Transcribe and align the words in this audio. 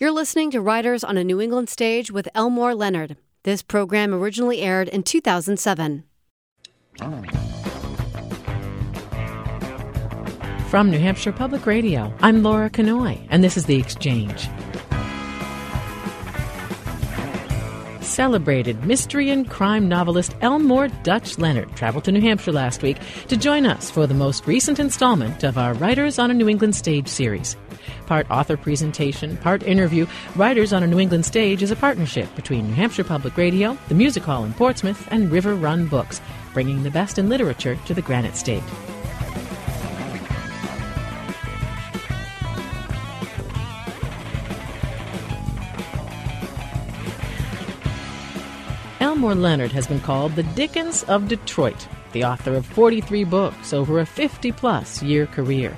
You're 0.00 0.10
listening 0.10 0.50
to 0.50 0.60
Writers 0.60 1.04
on 1.04 1.16
a 1.16 1.22
New 1.22 1.40
England 1.40 1.68
Stage 1.68 2.10
with 2.10 2.28
Elmore 2.34 2.74
Leonard. 2.74 3.16
This 3.44 3.62
program 3.62 4.12
originally 4.12 4.60
aired 4.60 4.88
in 4.88 5.04
2007. 5.04 6.02
From 10.68 10.90
New 10.90 10.98
Hampshire 10.98 11.30
Public 11.30 11.64
Radio, 11.64 12.12
I'm 12.18 12.42
Laura 12.42 12.70
Knoy, 12.76 13.24
and 13.30 13.44
this 13.44 13.56
is 13.56 13.66
The 13.66 13.76
Exchange. 13.76 14.48
Celebrated 18.00 18.84
mystery 18.84 19.30
and 19.30 19.48
crime 19.48 19.88
novelist 19.88 20.34
Elmore 20.40 20.88
Dutch 21.04 21.38
Leonard 21.38 21.74
traveled 21.76 22.02
to 22.04 22.12
New 22.12 22.20
Hampshire 22.20 22.50
last 22.50 22.82
week 22.82 22.98
to 23.28 23.36
join 23.36 23.64
us 23.64 23.92
for 23.92 24.08
the 24.08 24.14
most 24.14 24.44
recent 24.48 24.80
installment 24.80 25.44
of 25.44 25.56
our 25.56 25.74
Writers 25.74 26.18
on 26.18 26.32
a 26.32 26.34
New 26.34 26.48
England 26.48 26.74
Stage 26.74 27.06
series. 27.06 27.56
Part 28.06 28.30
author 28.30 28.56
presentation, 28.56 29.36
part 29.38 29.62
interview, 29.62 30.06
Writers 30.36 30.72
on 30.72 30.82
a 30.82 30.86
New 30.86 31.00
England 31.00 31.24
Stage 31.24 31.62
is 31.62 31.70
a 31.70 31.76
partnership 31.76 32.34
between 32.36 32.68
New 32.68 32.74
Hampshire 32.74 33.04
Public 33.04 33.36
Radio, 33.36 33.78
the 33.88 33.94
Music 33.94 34.22
Hall 34.22 34.44
in 34.44 34.52
Portsmouth, 34.54 35.06
and 35.10 35.30
River 35.30 35.54
Run 35.54 35.86
Books, 35.86 36.20
bringing 36.52 36.82
the 36.82 36.90
best 36.90 37.18
in 37.18 37.28
literature 37.28 37.76
to 37.86 37.94
the 37.94 38.02
Granite 38.02 38.36
State. 38.36 38.62
Elmore 49.00 49.34
Leonard 49.34 49.70
has 49.72 49.86
been 49.86 50.00
called 50.00 50.34
the 50.34 50.42
Dickens 50.42 51.02
of 51.04 51.28
Detroit, 51.28 51.86
the 52.12 52.24
author 52.24 52.54
of 52.54 52.66
43 52.66 53.24
books 53.24 53.72
over 53.72 54.00
a 54.00 54.06
50 54.06 54.50
plus 54.52 55.02
year 55.02 55.26
career. 55.26 55.76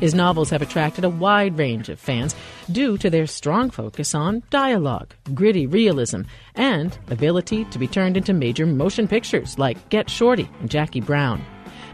His 0.00 0.14
novels 0.14 0.50
have 0.50 0.62
attracted 0.62 1.04
a 1.04 1.10
wide 1.10 1.58
range 1.58 1.88
of 1.88 2.00
fans 2.00 2.34
due 2.70 2.98
to 2.98 3.10
their 3.10 3.26
strong 3.26 3.70
focus 3.70 4.14
on 4.14 4.42
dialogue, 4.50 5.14
gritty 5.34 5.66
realism, 5.66 6.22
and 6.54 6.98
ability 7.10 7.64
to 7.66 7.78
be 7.78 7.86
turned 7.86 8.16
into 8.16 8.32
major 8.32 8.66
motion 8.66 9.08
pictures 9.08 9.58
like 9.58 9.88
Get 9.88 10.10
Shorty 10.10 10.48
and 10.60 10.70
Jackie 10.70 11.00
Brown. 11.00 11.44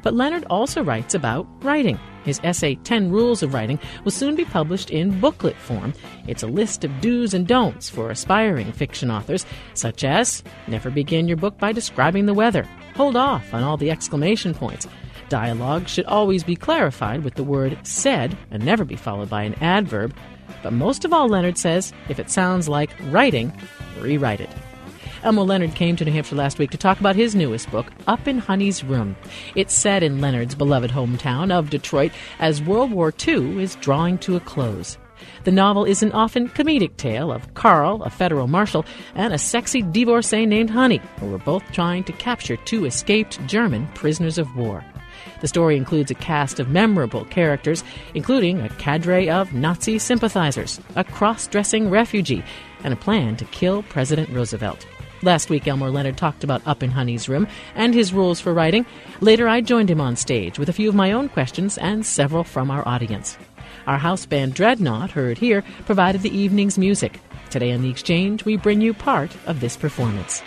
But 0.02 0.14
Leonard 0.14 0.46
also 0.48 0.82
writes 0.82 1.14
about 1.14 1.46
writing. 1.62 1.98
His 2.24 2.40
essay, 2.44 2.74
10 2.74 3.10
Rules 3.10 3.42
of 3.42 3.54
Writing, 3.54 3.78
will 4.04 4.10
soon 4.10 4.34
be 4.34 4.44
published 4.44 4.90
in 4.90 5.20
booklet 5.20 5.56
form. 5.56 5.94
It's 6.26 6.42
a 6.42 6.46
list 6.46 6.84
of 6.84 7.00
do's 7.00 7.32
and 7.32 7.46
don'ts 7.46 7.88
for 7.88 8.10
aspiring 8.10 8.72
fiction 8.72 9.10
authors, 9.10 9.46
such 9.74 10.04
as 10.04 10.42
never 10.66 10.90
begin 10.90 11.28
your 11.28 11.38
book 11.38 11.58
by 11.58 11.72
describing 11.72 12.26
the 12.26 12.34
weather, 12.34 12.64
hold 12.94 13.16
off 13.16 13.54
on 13.54 13.62
all 13.62 13.76
the 13.76 13.90
exclamation 13.90 14.54
points. 14.54 14.86
Dialogue 15.30 15.88
should 15.88 16.04
always 16.04 16.44
be 16.44 16.56
clarified 16.56 17.24
with 17.24 17.36
the 17.36 17.44
word 17.44 17.78
said 17.84 18.36
and 18.50 18.62
never 18.62 18.84
be 18.84 18.96
followed 18.96 19.30
by 19.30 19.44
an 19.44 19.54
adverb. 19.62 20.14
But 20.62 20.74
most 20.74 21.06
of 21.06 21.12
all, 21.12 21.28
Leonard 21.28 21.56
says, 21.56 21.94
if 22.10 22.18
it 22.18 22.28
sounds 22.28 22.68
like 22.68 22.90
writing, 23.04 23.52
rewrite 23.98 24.40
it. 24.40 24.50
Elmore 25.22 25.44
Leonard 25.46 25.74
came 25.74 25.96
to 25.96 26.04
New 26.04 26.12
Hampshire 26.12 26.34
last 26.34 26.58
week 26.58 26.70
to 26.70 26.78
talk 26.78 26.98
about 26.98 27.14
his 27.14 27.34
newest 27.34 27.70
book, 27.70 27.86
Up 28.06 28.26
in 28.26 28.38
Honey's 28.38 28.82
Room. 28.82 29.16
It's 29.54 29.74
set 29.74 30.02
in 30.02 30.20
Leonard's 30.20 30.54
beloved 30.54 30.90
hometown 30.90 31.52
of 31.52 31.70
Detroit 31.70 32.10
as 32.38 32.62
World 32.62 32.90
War 32.90 33.12
II 33.26 33.62
is 33.62 33.76
drawing 33.76 34.18
to 34.18 34.36
a 34.36 34.40
close. 34.40 34.98
The 35.44 35.52
novel 35.52 35.84
is 35.84 36.02
an 36.02 36.12
often 36.12 36.48
comedic 36.48 36.96
tale 36.96 37.30
of 37.30 37.54
Carl, 37.54 38.02
a 38.02 38.10
federal 38.10 38.48
marshal, 38.48 38.84
and 39.14 39.32
a 39.32 39.38
sexy 39.38 39.82
divorcee 39.82 40.46
named 40.46 40.70
Honey, 40.70 41.00
who 41.18 41.30
were 41.30 41.38
both 41.38 41.62
trying 41.72 42.04
to 42.04 42.12
capture 42.12 42.56
two 42.56 42.84
escaped 42.86 43.46
German 43.46 43.86
prisoners 43.88 44.38
of 44.38 44.56
war. 44.56 44.84
The 45.40 45.48
story 45.48 45.76
includes 45.76 46.10
a 46.10 46.14
cast 46.14 46.60
of 46.60 46.68
memorable 46.68 47.24
characters, 47.26 47.82
including 48.14 48.60
a 48.60 48.68
cadre 48.68 49.28
of 49.30 49.52
Nazi 49.54 49.98
sympathizers, 49.98 50.80
a 50.96 51.04
cross 51.04 51.46
dressing 51.46 51.90
refugee, 51.90 52.44
and 52.84 52.92
a 52.92 52.96
plan 52.96 53.36
to 53.36 53.44
kill 53.46 53.82
President 53.84 54.28
Roosevelt. 54.30 54.86
Last 55.22 55.50
week, 55.50 55.68
Elmore 55.68 55.91
Leonard 55.91 56.16
talked 56.16 56.44
about 56.44 56.66
Up 56.66 56.82
in 56.82 56.91
Honey's 56.91 57.28
Room 57.28 57.46
and 57.74 57.92
his 57.92 58.14
rules 58.14 58.41
for 58.41 58.54
writing. 58.54 58.86
Later, 59.20 59.48
I 59.48 59.60
joined 59.60 59.91
him 59.91 60.00
on 60.00 60.16
stage 60.16 60.58
with 60.58 60.70
a 60.70 60.72
few 60.72 60.88
of 60.88 60.94
my 60.94 61.12
own 61.12 61.28
questions 61.28 61.76
and 61.76 62.06
several 62.06 62.42
from 62.42 62.70
our 62.70 62.87
audience. 62.88 63.37
Our 63.87 63.98
house 63.98 64.25
band 64.25 64.54
Dreadnought, 64.54 65.10
heard 65.10 65.38
here, 65.38 65.62
provided 65.84 66.22
the 66.22 66.34
evening's 66.34 66.78
music. 66.78 67.20
Today 67.50 67.72
on 67.72 67.82
The 67.82 67.91
Exchange, 67.91 68.44
we 68.44 68.56
bring 68.56 68.81
you 68.81 68.94
part 68.94 69.31
of 69.47 69.60
this 69.60 69.76
performance. 69.76 70.42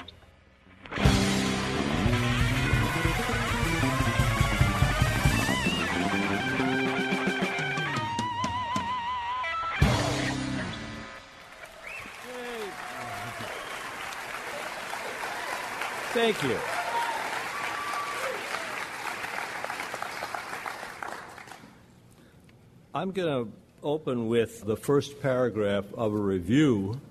Thank 16.23 16.41
you. 16.43 16.57
I'm 22.95 23.11
going 23.11 23.45
to 23.45 23.51
open 23.83 24.27
with 24.29 24.63
the 24.63 24.77
first 24.77 25.21
paragraph 25.21 25.83
of 25.93 26.13
a 26.13 26.17
review 26.17 27.01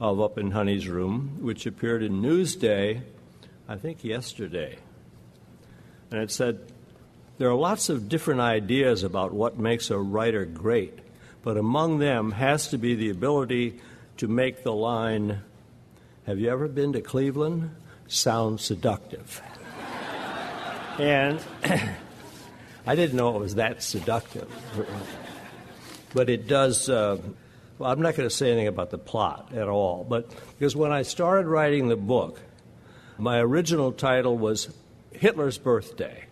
of 0.00 0.18
Up 0.18 0.38
in 0.38 0.50
Honey's 0.52 0.88
Room, 0.88 1.40
which 1.42 1.66
appeared 1.66 2.02
in 2.02 2.22
Newsday, 2.22 3.02
I 3.68 3.76
think 3.76 4.02
yesterday. 4.02 4.78
And 6.10 6.22
it 6.22 6.30
said, 6.30 6.60
There 7.36 7.50
are 7.50 7.54
lots 7.54 7.90
of 7.90 8.08
different 8.08 8.40
ideas 8.40 9.02
about 9.02 9.34
what 9.34 9.58
makes 9.58 9.90
a 9.90 9.98
writer 9.98 10.46
great, 10.46 11.00
but 11.42 11.58
among 11.58 11.98
them 11.98 12.32
has 12.32 12.68
to 12.68 12.78
be 12.78 12.94
the 12.94 13.10
ability 13.10 13.78
to 14.16 14.26
make 14.26 14.62
the 14.62 14.72
line, 14.72 15.42
Have 16.26 16.38
you 16.38 16.48
ever 16.48 16.66
been 16.66 16.94
to 16.94 17.02
Cleveland? 17.02 17.70
Sound 18.06 18.60
seductive. 18.60 19.42
and 20.98 21.40
I 22.86 22.94
didn't 22.94 23.16
know 23.16 23.36
it 23.36 23.40
was 23.40 23.54
that 23.56 23.82
seductive. 23.82 24.48
But 26.12 26.30
it 26.30 26.46
does. 26.46 26.88
Uh, 26.88 27.18
well, 27.78 27.90
I'm 27.90 28.00
not 28.00 28.14
going 28.14 28.28
to 28.28 28.34
say 28.34 28.50
anything 28.50 28.68
about 28.68 28.90
the 28.90 28.98
plot 28.98 29.52
at 29.54 29.68
all, 29.68 30.04
but 30.08 30.30
because 30.56 30.76
when 30.76 30.92
I 30.92 31.02
started 31.02 31.46
writing 31.46 31.88
the 31.88 31.96
book, 31.96 32.40
my 33.18 33.38
original 33.38 33.92
title 33.92 34.36
was 34.38 34.68
Hitler's 35.12 35.58
Birthday. 35.58 36.24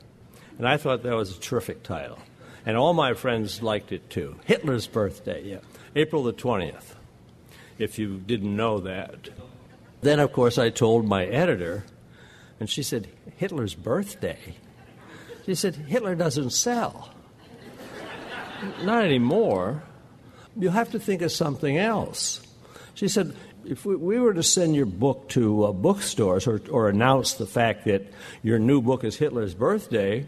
And 0.58 0.68
I 0.68 0.76
thought 0.76 1.02
that 1.02 1.14
was 1.14 1.36
a 1.36 1.40
terrific 1.40 1.82
title. 1.82 2.18
And 2.64 2.76
all 2.76 2.92
my 2.92 3.14
friends 3.14 3.62
liked 3.62 3.90
it 3.90 4.08
too. 4.10 4.36
Hitler's 4.44 4.86
Birthday, 4.86 5.42
yeah. 5.44 5.58
April 5.96 6.22
the 6.22 6.32
20th, 6.32 6.94
if 7.78 7.98
you 7.98 8.18
didn't 8.18 8.54
know 8.54 8.78
that. 8.80 9.30
Then, 10.02 10.18
of 10.18 10.32
course, 10.32 10.58
I 10.58 10.70
told 10.70 11.06
my 11.06 11.24
editor, 11.24 11.84
and 12.60 12.68
she 12.68 12.82
said, 12.82 13.08
Hitler's 13.36 13.74
birthday? 13.74 14.56
She 15.46 15.54
said, 15.54 15.76
Hitler 15.76 16.14
doesn't 16.14 16.50
sell. 16.50 17.14
Not 18.82 19.04
anymore. 19.04 19.82
You'll 20.56 20.72
have 20.72 20.90
to 20.90 20.98
think 20.98 21.22
of 21.22 21.32
something 21.32 21.78
else. 21.78 22.40
She 22.94 23.08
said, 23.08 23.34
if 23.64 23.84
we, 23.84 23.96
we 23.96 24.18
were 24.18 24.34
to 24.34 24.42
send 24.42 24.74
your 24.74 24.86
book 24.86 25.28
to 25.30 25.64
uh, 25.64 25.72
bookstores 25.72 26.46
or, 26.46 26.60
or 26.70 26.88
announce 26.88 27.34
the 27.34 27.46
fact 27.46 27.84
that 27.84 28.12
your 28.42 28.58
new 28.58 28.82
book 28.82 29.04
is 29.04 29.16
Hitler's 29.16 29.54
birthday, 29.54 30.26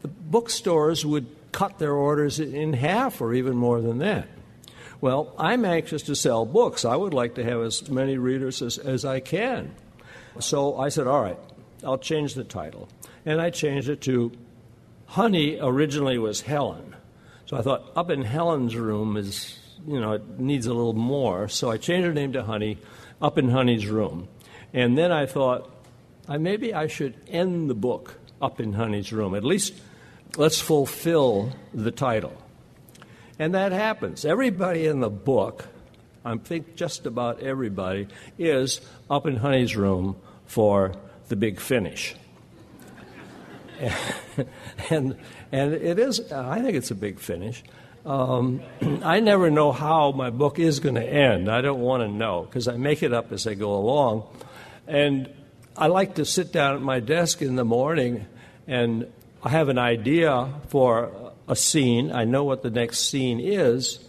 the 0.00 0.08
bookstores 0.08 1.04
would 1.04 1.26
cut 1.52 1.78
their 1.78 1.92
orders 1.92 2.40
in 2.40 2.72
half 2.72 3.20
or 3.20 3.34
even 3.34 3.56
more 3.56 3.80
than 3.82 3.98
that. 3.98 4.26
Well, 5.02 5.34
I'm 5.36 5.64
anxious 5.64 6.02
to 6.04 6.14
sell 6.14 6.46
books. 6.46 6.84
I 6.84 6.94
would 6.94 7.12
like 7.12 7.34
to 7.34 7.42
have 7.42 7.60
as 7.60 7.90
many 7.90 8.18
readers 8.18 8.62
as, 8.62 8.78
as 8.78 9.04
I 9.04 9.18
can. 9.18 9.74
So 10.38 10.78
I 10.78 10.90
said, 10.90 11.08
all 11.08 11.20
right, 11.20 11.38
I'll 11.84 11.98
change 11.98 12.34
the 12.34 12.44
title. 12.44 12.88
And 13.26 13.40
I 13.40 13.50
changed 13.50 13.88
it 13.88 14.00
to 14.02 14.30
Honey 15.06 15.58
originally 15.60 16.18
was 16.18 16.40
Helen. 16.40 16.94
So 17.46 17.56
I 17.56 17.62
thought, 17.62 17.90
Up 17.96 18.10
in 18.10 18.22
Helen's 18.22 18.76
Room 18.76 19.16
is, 19.16 19.58
you 19.88 20.00
know, 20.00 20.12
it 20.12 20.38
needs 20.38 20.66
a 20.66 20.72
little 20.72 20.92
more. 20.92 21.48
So 21.48 21.68
I 21.68 21.78
changed 21.78 22.06
her 22.06 22.14
name 22.14 22.32
to 22.34 22.44
Honey, 22.44 22.78
Up 23.20 23.38
in 23.38 23.50
Honey's 23.50 23.88
Room. 23.88 24.28
And 24.72 24.96
then 24.96 25.10
I 25.10 25.26
thought, 25.26 25.68
I, 26.28 26.38
maybe 26.38 26.72
I 26.72 26.86
should 26.86 27.16
end 27.26 27.68
the 27.68 27.74
book 27.74 28.20
Up 28.40 28.60
in 28.60 28.72
Honey's 28.72 29.12
Room. 29.12 29.34
At 29.34 29.42
least 29.42 29.74
let's 30.36 30.60
fulfill 30.60 31.52
the 31.74 31.90
title. 31.90 32.41
And 33.42 33.56
that 33.56 33.72
happens. 33.72 34.24
Everybody 34.24 34.86
in 34.86 35.00
the 35.00 35.10
book, 35.10 35.66
I 36.24 36.36
think 36.36 36.76
just 36.76 37.06
about 37.06 37.40
everybody, 37.40 38.06
is 38.38 38.80
up 39.10 39.26
in 39.26 39.34
Honey's 39.34 39.74
room 39.74 40.14
for 40.46 40.92
the 41.26 41.34
big 41.34 41.58
finish. 41.58 42.14
and, 44.90 45.16
and 45.50 45.74
it 45.74 45.98
is, 45.98 46.30
I 46.30 46.62
think 46.62 46.76
it's 46.76 46.92
a 46.92 46.94
big 46.94 47.18
finish. 47.18 47.64
Um, 48.06 48.62
I 49.02 49.18
never 49.18 49.50
know 49.50 49.72
how 49.72 50.12
my 50.12 50.30
book 50.30 50.60
is 50.60 50.78
going 50.78 50.94
to 50.94 51.04
end. 51.04 51.50
I 51.50 51.62
don't 51.62 51.80
want 51.80 52.04
to 52.04 52.08
know 52.08 52.42
because 52.42 52.68
I 52.68 52.76
make 52.76 53.02
it 53.02 53.12
up 53.12 53.32
as 53.32 53.48
I 53.48 53.54
go 53.54 53.74
along. 53.74 54.22
And 54.86 55.28
I 55.76 55.88
like 55.88 56.14
to 56.14 56.24
sit 56.24 56.52
down 56.52 56.76
at 56.76 56.80
my 56.80 57.00
desk 57.00 57.42
in 57.42 57.56
the 57.56 57.64
morning 57.64 58.24
and 58.68 59.12
I 59.42 59.48
have 59.48 59.68
an 59.68 59.78
idea 59.78 60.48
for 60.68 61.21
a 61.52 61.56
scene. 61.56 62.10
I 62.10 62.24
know 62.24 62.44
what 62.44 62.62
the 62.62 62.70
next 62.70 63.08
scene 63.10 63.38
is, 63.38 64.00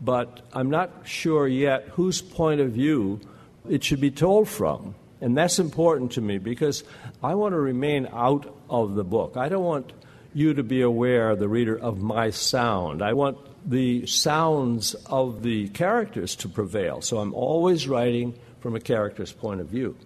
but 0.00 0.40
I'm 0.52 0.70
not 0.70 0.90
sure 1.04 1.46
yet 1.48 1.84
whose 1.92 2.20
point 2.20 2.60
of 2.60 2.72
view 2.72 3.20
it 3.68 3.84
should 3.84 4.00
be 4.00 4.10
told 4.10 4.48
from. 4.48 4.94
And 5.20 5.36
that's 5.36 5.58
important 5.58 6.12
to 6.12 6.20
me 6.20 6.38
because 6.38 6.82
I 7.22 7.34
want 7.34 7.52
to 7.52 7.60
remain 7.60 8.08
out 8.12 8.54
of 8.68 8.94
the 8.94 9.04
book. 9.04 9.36
I 9.36 9.48
don't 9.48 9.64
want 9.64 9.92
you 10.34 10.54
to 10.54 10.62
be 10.62 10.80
aware, 10.80 11.36
the 11.36 11.48
reader, 11.48 11.78
of 11.78 12.02
my 12.02 12.30
sound. 12.30 13.02
I 13.02 13.12
want 13.12 13.38
the 13.68 14.06
sounds 14.06 14.94
of 15.06 15.42
the 15.42 15.68
characters 15.68 16.34
to 16.36 16.48
prevail. 16.48 17.02
So 17.02 17.18
I'm 17.18 17.34
always 17.34 17.86
writing 17.86 18.34
from 18.60 18.74
a 18.74 18.80
character's 18.80 19.32
point 19.32 19.60
of 19.60 19.68
view. 19.68 19.96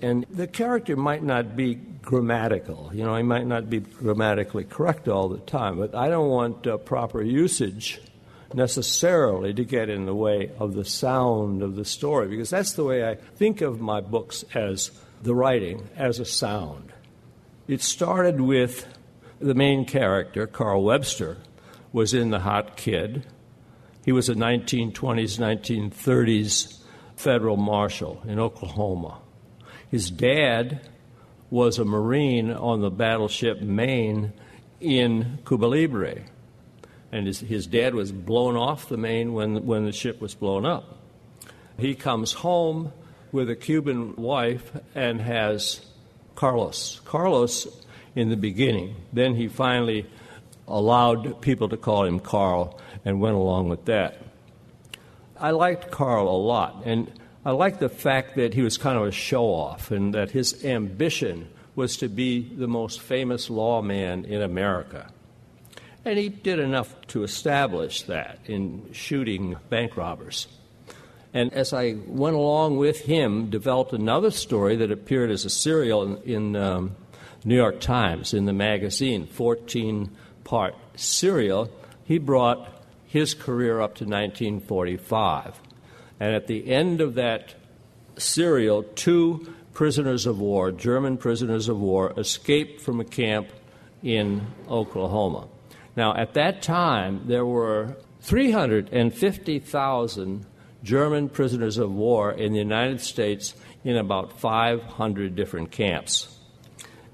And 0.00 0.26
the 0.30 0.46
character 0.46 0.96
might 0.96 1.22
not 1.22 1.56
be 1.56 1.74
grammatical. 1.74 2.90
You 2.94 3.04
know, 3.04 3.16
he 3.16 3.22
might 3.22 3.46
not 3.46 3.68
be 3.68 3.80
grammatically 3.80 4.64
correct 4.64 5.08
all 5.08 5.28
the 5.28 5.38
time, 5.38 5.76
but 5.78 5.94
I 5.94 6.08
don't 6.08 6.28
want 6.28 6.66
uh, 6.66 6.78
proper 6.78 7.20
usage 7.22 8.00
necessarily 8.54 9.52
to 9.52 9.64
get 9.64 9.90
in 9.90 10.06
the 10.06 10.14
way 10.14 10.50
of 10.58 10.74
the 10.74 10.84
sound 10.84 11.62
of 11.62 11.76
the 11.76 11.84
story, 11.84 12.28
because 12.28 12.50
that's 12.50 12.72
the 12.72 12.84
way 12.84 13.06
I 13.06 13.16
think 13.16 13.60
of 13.60 13.80
my 13.80 14.00
books 14.00 14.44
as 14.54 14.90
the 15.22 15.34
writing, 15.34 15.88
as 15.96 16.18
a 16.18 16.24
sound. 16.24 16.92
It 17.66 17.82
started 17.82 18.40
with 18.40 18.86
the 19.40 19.54
main 19.54 19.84
character, 19.84 20.46
Carl 20.46 20.82
Webster, 20.82 21.38
was 21.92 22.14
in 22.14 22.30
The 22.30 22.40
Hot 22.40 22.76
Kid. 22.76 23.26
He 24.04 24.12
was 24.12 24.28
a 24.28 24.34
1920s, 24.34 25.38
1930s 25.38 26.78
federal 27.16 27.56
marshal 27.56 28.22
in 28.26 28.38
Oklahoma. 28.38 29.20
His 29.90 30.10
dad 30.10 30.80
was 31.50 31.78
a 31.78 31.84
Marine 31.84 32.50
on 32.50 32.80
the 32.80 32.90
battleship 32.90 33.60
Maine 33.60 34.32
in 34.80 35.38
Cuba 35.46 35.66
Libre. 35.66 36.22
And 37.10 37.26
his, 37.26 37.40
his 37.40 37.66
dad 37.66 37.94
was 37.94 38.12
blown 38.12 38.56
off 38.56 38.88
the 38.88 38.98
Maine 38.98 39.32
when, 39.32 39.64
when 39.64 39.84
the 39.84 39.92
ship 39.92 40.20
was 40.20 40.34
blown 40.34 40.66
up. 40.66 40.98
He 41.78 41.94
comes 41.94 42.32
home 42.32 42.92
with 43.32 43.48
a 43.48 43.56
Cuban 43.56 44.16
wife 44.16 44.72
and 44.94 45.20
has 45.20 45.80
Carlos. 46.34 47.00
Carlos 47.04 47.66
in 48.14 48.28
the 48.28 48.36
beginning. 48.36 48.96
Then 49.12 49.34
he 49.34 49.48
finally 49.48 50.06
allowed 50.66 51.40
people 51.40 51.68
to 51.70 51.76
call 51.76 52.04
him 52.04 52.20
Carl 52.20 52.78
and 53.04 53.20
went 53.20 53.36
along 53.36 53.68
with 53.68 53.86
that. 53.86 54.18
I 55.40 55.52
liked 55.52 55.90
Carl 55.90 56.28
a 56.28 56.36
lot, 56.36 56.82
and 56.84 57.10
I 57.48 57.52
like 57.52 57.78
the 57.78 57.88
fact 57.88 58.36
that 58.36 58.52
he 58.52 58.60
was 58.60 58.76
kind 58.76 58.98
of 58.98 59.04
a 59.04 59.10
show 59.10 59.46
off 59.46 59.90
and 59.90 60.12
that 60.12 60.32
his 60.32 60.66
ambition 60.66 61.48
was 61.74 61.96
to 61.96 62.06
be 62.06 62.42
the 62.42 62.68
most 62.68 63.00
famous 63.00 63.48
lawman 63.48 64.26
in 64.26 64.42
America. 64.42 65.10
And 66.04 66.18
he 66.18 66.28
did 66.28 66.58
enough 66.58 66.94
to 67.06 67.22
establish 67.22 68.02
that 68.02 68.38
in 68.44 68.92
shooting 68.92 69.56
bank 69.70 69.96
robbers. 69.96 70.46
And 71.32 71.50
as 71.54 71.72
I 71.72 71.96
went 72.06 72.36
along 72.36 72.76
with 72.76 73.00
him, 73.06 73.48
developed 73.48 73.94
another 73.94 74.30
story 74.30 74.76
that 74.76 74.92
appeared 74.92 75.30
as 75.30 75.46
a 75.46 75.50
serial 75.50 76.16
in, 76.24 76.54
um, 76.54 76.96
New 77.46 77.56
York 77.56 77.80
Times 77.80 78.34
in 78.34 78.44
the 78.44 78.52
magazine, 78.52 79.26
14 79.26 80.10
part 80.44 80.74
serial. 80.96 81.70
He 82.04 82.18
brought 82.18 82.68
his 83.06 83.32
career 83.32 83.80
up 83.80 83.94
to 83.94 84.04
1945. 84.04 85.62
And 86.20 86.34
at 86.34 86.46
the 86.46 86.68
end 86.68 87.00
of 87.00 87.14
that 87.14 87.54
serial, 88.16 88.82
two 88.82 89.54
prisoners 89.72 90.26
of 90.26 90.40
war, 90.40 90.72
German 90.72 91.16
prisoners 91.16 91.68
of 91.68 91.78
war, 91.78 92.12
escaped 92.18 92.80
from 92.80 92.98
a 93.00 93.04
camp 93.04 93.48
in 94.02 94.44
Oklahoma. 94.68 95.46
Now, 95.96 96.16
at 96.16 96.34
that 96.34 96.60
time, 96.62 97.22
there 97.26 97.46
were 97.46 97.96
350,000 98.20 100.46
German 100.82 101.28
prisoners 101.28 101.78
of 101.78 101.92
war 101.92 102.32
in 102.32 102.52
the 102.52 102.58
United 102.58 103.00
States 103.00 103.54
in 103.84 103.96
about 103.96 104.40
500 104.40 105.34
different 105.34 105.70
camps. 105.70 106.34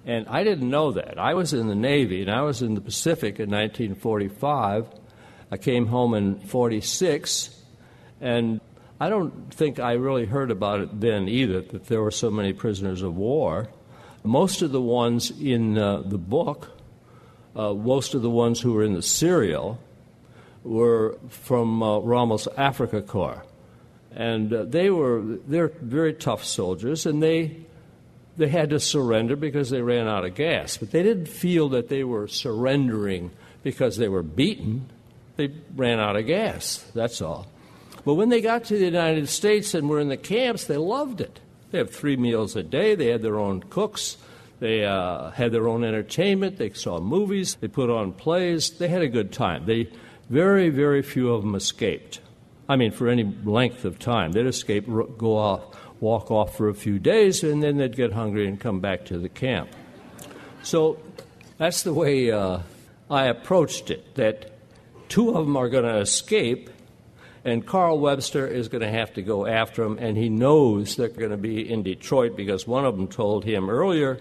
And 0.07 0.27
I 0.29 0.45
didn't 0.45 0.69
know 0.69 0.93
that. 0.93 1.19
I 1.19 1.33
was 1.35 1.55
in 1.55 1.69
the 1.69 1.75
Navy 1.75 2.21
and 2.21 2.31
I 2.31 2.43
was 2.43 2.63
in 2.63 2.75
the 2.75 2.81
Pacific 2.81 3.41
in 3.41 3.51
1945. 3.51 4.87
I 5.51 5.57
came 5.57 5.87
home 5.87 6.15
in 6.15 6.39
46, 6.41 7.51
and 8.21 8.61
I 9.05 9.11
don't 9.11 9.53
think 9.53 9.79
I 9.79 9.93
really 9.93 10.25
heard 10.25 10.51
about 10.51 10.81
it 10.81 10.99
then 10.99 11.29
either, 11.29 11.61
that 11.61 11.89
there 11.89 12.01
were 12.01 12.11
so 12.11 12.31
many 12.31 12.55
prisoners 12.55 13.03
of 13.03 13.15
war. 13.15 13.69
Most 14.23 14.63
of 14.63 14.73
the 14.73 14.81
ones 14.81 15.31
in 15.31 15.77
uh, 15.77 16.01
the 16.01 16.17
book, 16.17 16.71
uh, 17.55 17.75
most 17.75 18.15
of 18.15 18.23
the 18.23 18.31
ones 18.31 18.63
who 18.63 18.73
were 18.73 18.83
in 18.83 18.95
the 18.95 19.03
serial, 19.03 19.79
were 20.63 21.19
from 21.29 21.83
uh, 21.83 21.99
Rommel's 21.99 22.49
Afrika 22.57 23.03
Korps. 23.03 23.43
And 24.11 24.51
uh, 24.51 24.65
they 24.65 24.89
were 24.89 25.21
they're 25.47 25.73
very 25.83 26.15
tough 26.15 26.43
soldiers, 26.43 27.05
and 27.05 27.23
they 27.23 27.59
they 28.39 28.49
had 28.49 28.71
to 28.71 28.81
surrender 28.81 29.37
because 29.37 29.69
they 29.69 29.83
ran 29.83 30.09
out 30.09 30.25
of 30.25 30.35
gas. 30.35 30.79
But 30.79 30.93
they 30.93 31.03
didn't 31.03 31.29
feel 31.29 31.69
that 31.71 31.91
they 31.91 32.05
were 32.05 32.27
surrendering 32.27 33.33
because 33.63 33.99
they 33.99 34.09
were 34.09 34.23
beaten. 34.23 34.89
They 35.37 35.53
ran 35.77 36.01
out 36.01 36.17
of 36.17 36.27
gas, 36.27 36.91
that's 36.95 37.21
all. 37.21 37.49
But 38.05 38.15
when 38.15 38.29
they 38.29 38.41
got 38.41 38.65
to 38.65 38.79
the 38.79 38.85
United 38.85 39.29
States 39.29 39.75
and 39.75 39.89
were 39.89 40.01
in 40.01 40.09
the 40.09 40.17
camps, 40.17 40.65
they 40.65 40.77
loved 40.77 41.21
it. 41.21 41.41
They 41.71 41.79
have 41.79 41.91
three 41.91 42.17
meals 42.17 42.55
a 42.55 42.63
day, 42.63 42.95
they 42.95 43.07
had 43.07 43.23
their 43.23 43.39
own 43.39 43.63
cooks, 43.63 44.17
they 44.61 44.85
uh, 44.85 45.31
had 45.31 45.53
their 45.53 45.67
own 45.67 45.83
entertainment, 45.83 46.59
they 46.59 46.71
saw 46.71 47.01
movies, 47.01 47.57
they 47.61 47.69
put 47.69 47.91
on 47.91 48.13
plays, 48.13 48.71
they 48.71 48.89
had 48.89 49.03
a 49.03 49.09
good 49.09 49.33
time. 49.33 49.67
They, 49.67 49.91
very, 50.31 50.69
very 50.71 51.03
few 51.03 51.33
of 51.33 51.43
them 51.43 51.55
escaped. 51.55 52.21
I 52.69 52.77
mean, 52.77 52.93
for 52.93 53.09
any 53.09 53.25
length 53.45 53.85
of 53.85 53.99
time. 53.99 54.33
They'd 54.33 54.47
escape, 54.47 54.87
go 54.87 55.37
off, 55.37 55.77
walk 56.01 56.31
off 56.31 56.57
for 56.57 56.69
a 56.69 56.75
few 56.75 56.99
days, 56.99 57.43
and 57.43 57.63
then 57.63 57.77
they'd 57.77 57.97
get 57.97 58.13
hungry 58.13 58.47
and 58.47 58.59
come 58.59 58.81
back 58.81 59.05
to 59.07 59.19
the 59.19 59.29
camp. 59.29 59.69
So 60.63 60.99
that's 61.59 61.83
the 61.83 61.93
way 61.93 62.31
uh, 62.31 62.61
I 63.11 63.27
approached 63.27 63.91
it, 63.91 64.15
that 64.15 64.53
two 65.09 65.31
of 65.31 65.45
them 65.45 65.57
are 65.57 65.69
going 65.69 65.85
to 65.85 65.99
escape, 65.99 66.71
and 67.45 67.67
Carl 67.67 67.99
Webster 67.99 68.47
is 68.47 68.69
going 68.69 68.83
to 68.83 68.91
have 68.91 69.13
to 69.15 69.23
go 69.23 69.47
after 69.47 69.85
them, 69.85 69.99
and 69.99 70.17
he 70.17 70.29
knows 70.29 70.97
they're 70.97 71.09
going 71.09 71.31
to 71.31 71.37
be 71.37 71.71
in 71.71 71.83
Detroit 71.83 72.37
because 72.37 72.67
one 72.67 72.85
of 72.87 72.97
them 72.97 73.07
told 73.07 73.45
him 73.45 73.69
earlier 73.69 74.19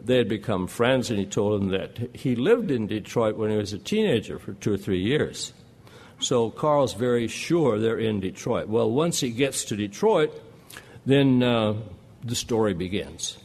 they 0.00 0.18
had 0.18 0.28
become 0.28 0.66
friends, 0.66 1.10
and 1.10 1.18
he 1.18 1.26
told 1.26 1.62
him 1.62 1.68
that 1.70 2.14
he 2.14 2.36
lived 2.36 2.70
in 2.70 2.86
Detroit 2.86 3.36
when 3.36 3.50
he 3.50 3.56
was 3.56 3.72
a 3.72 3.78
teenager 3.78 4.38
for 4.38 4.52
two 4.54 4.72
or 4.74 4.76
three 4.76 5.00
years. 5.00 5.52
So 6.20 6.50
Carl's 6.50 6.94
very 6.94 7.26
sure 7.28 7.78
they're 7.78 7.98
in 7.98 8.20
Detroit. 8.20 8.68
Well, 8.68 8.90
once 8.90 9.20
he 9.20 9.30
gets 9.30 9.64
to 9.66 9.76
Detroit, 9.76 10.32
then 11.06 11.42
uh, 11.42 11.74
the 12.22 12.34
story 12.34 12.74
begins. 12.74 13.36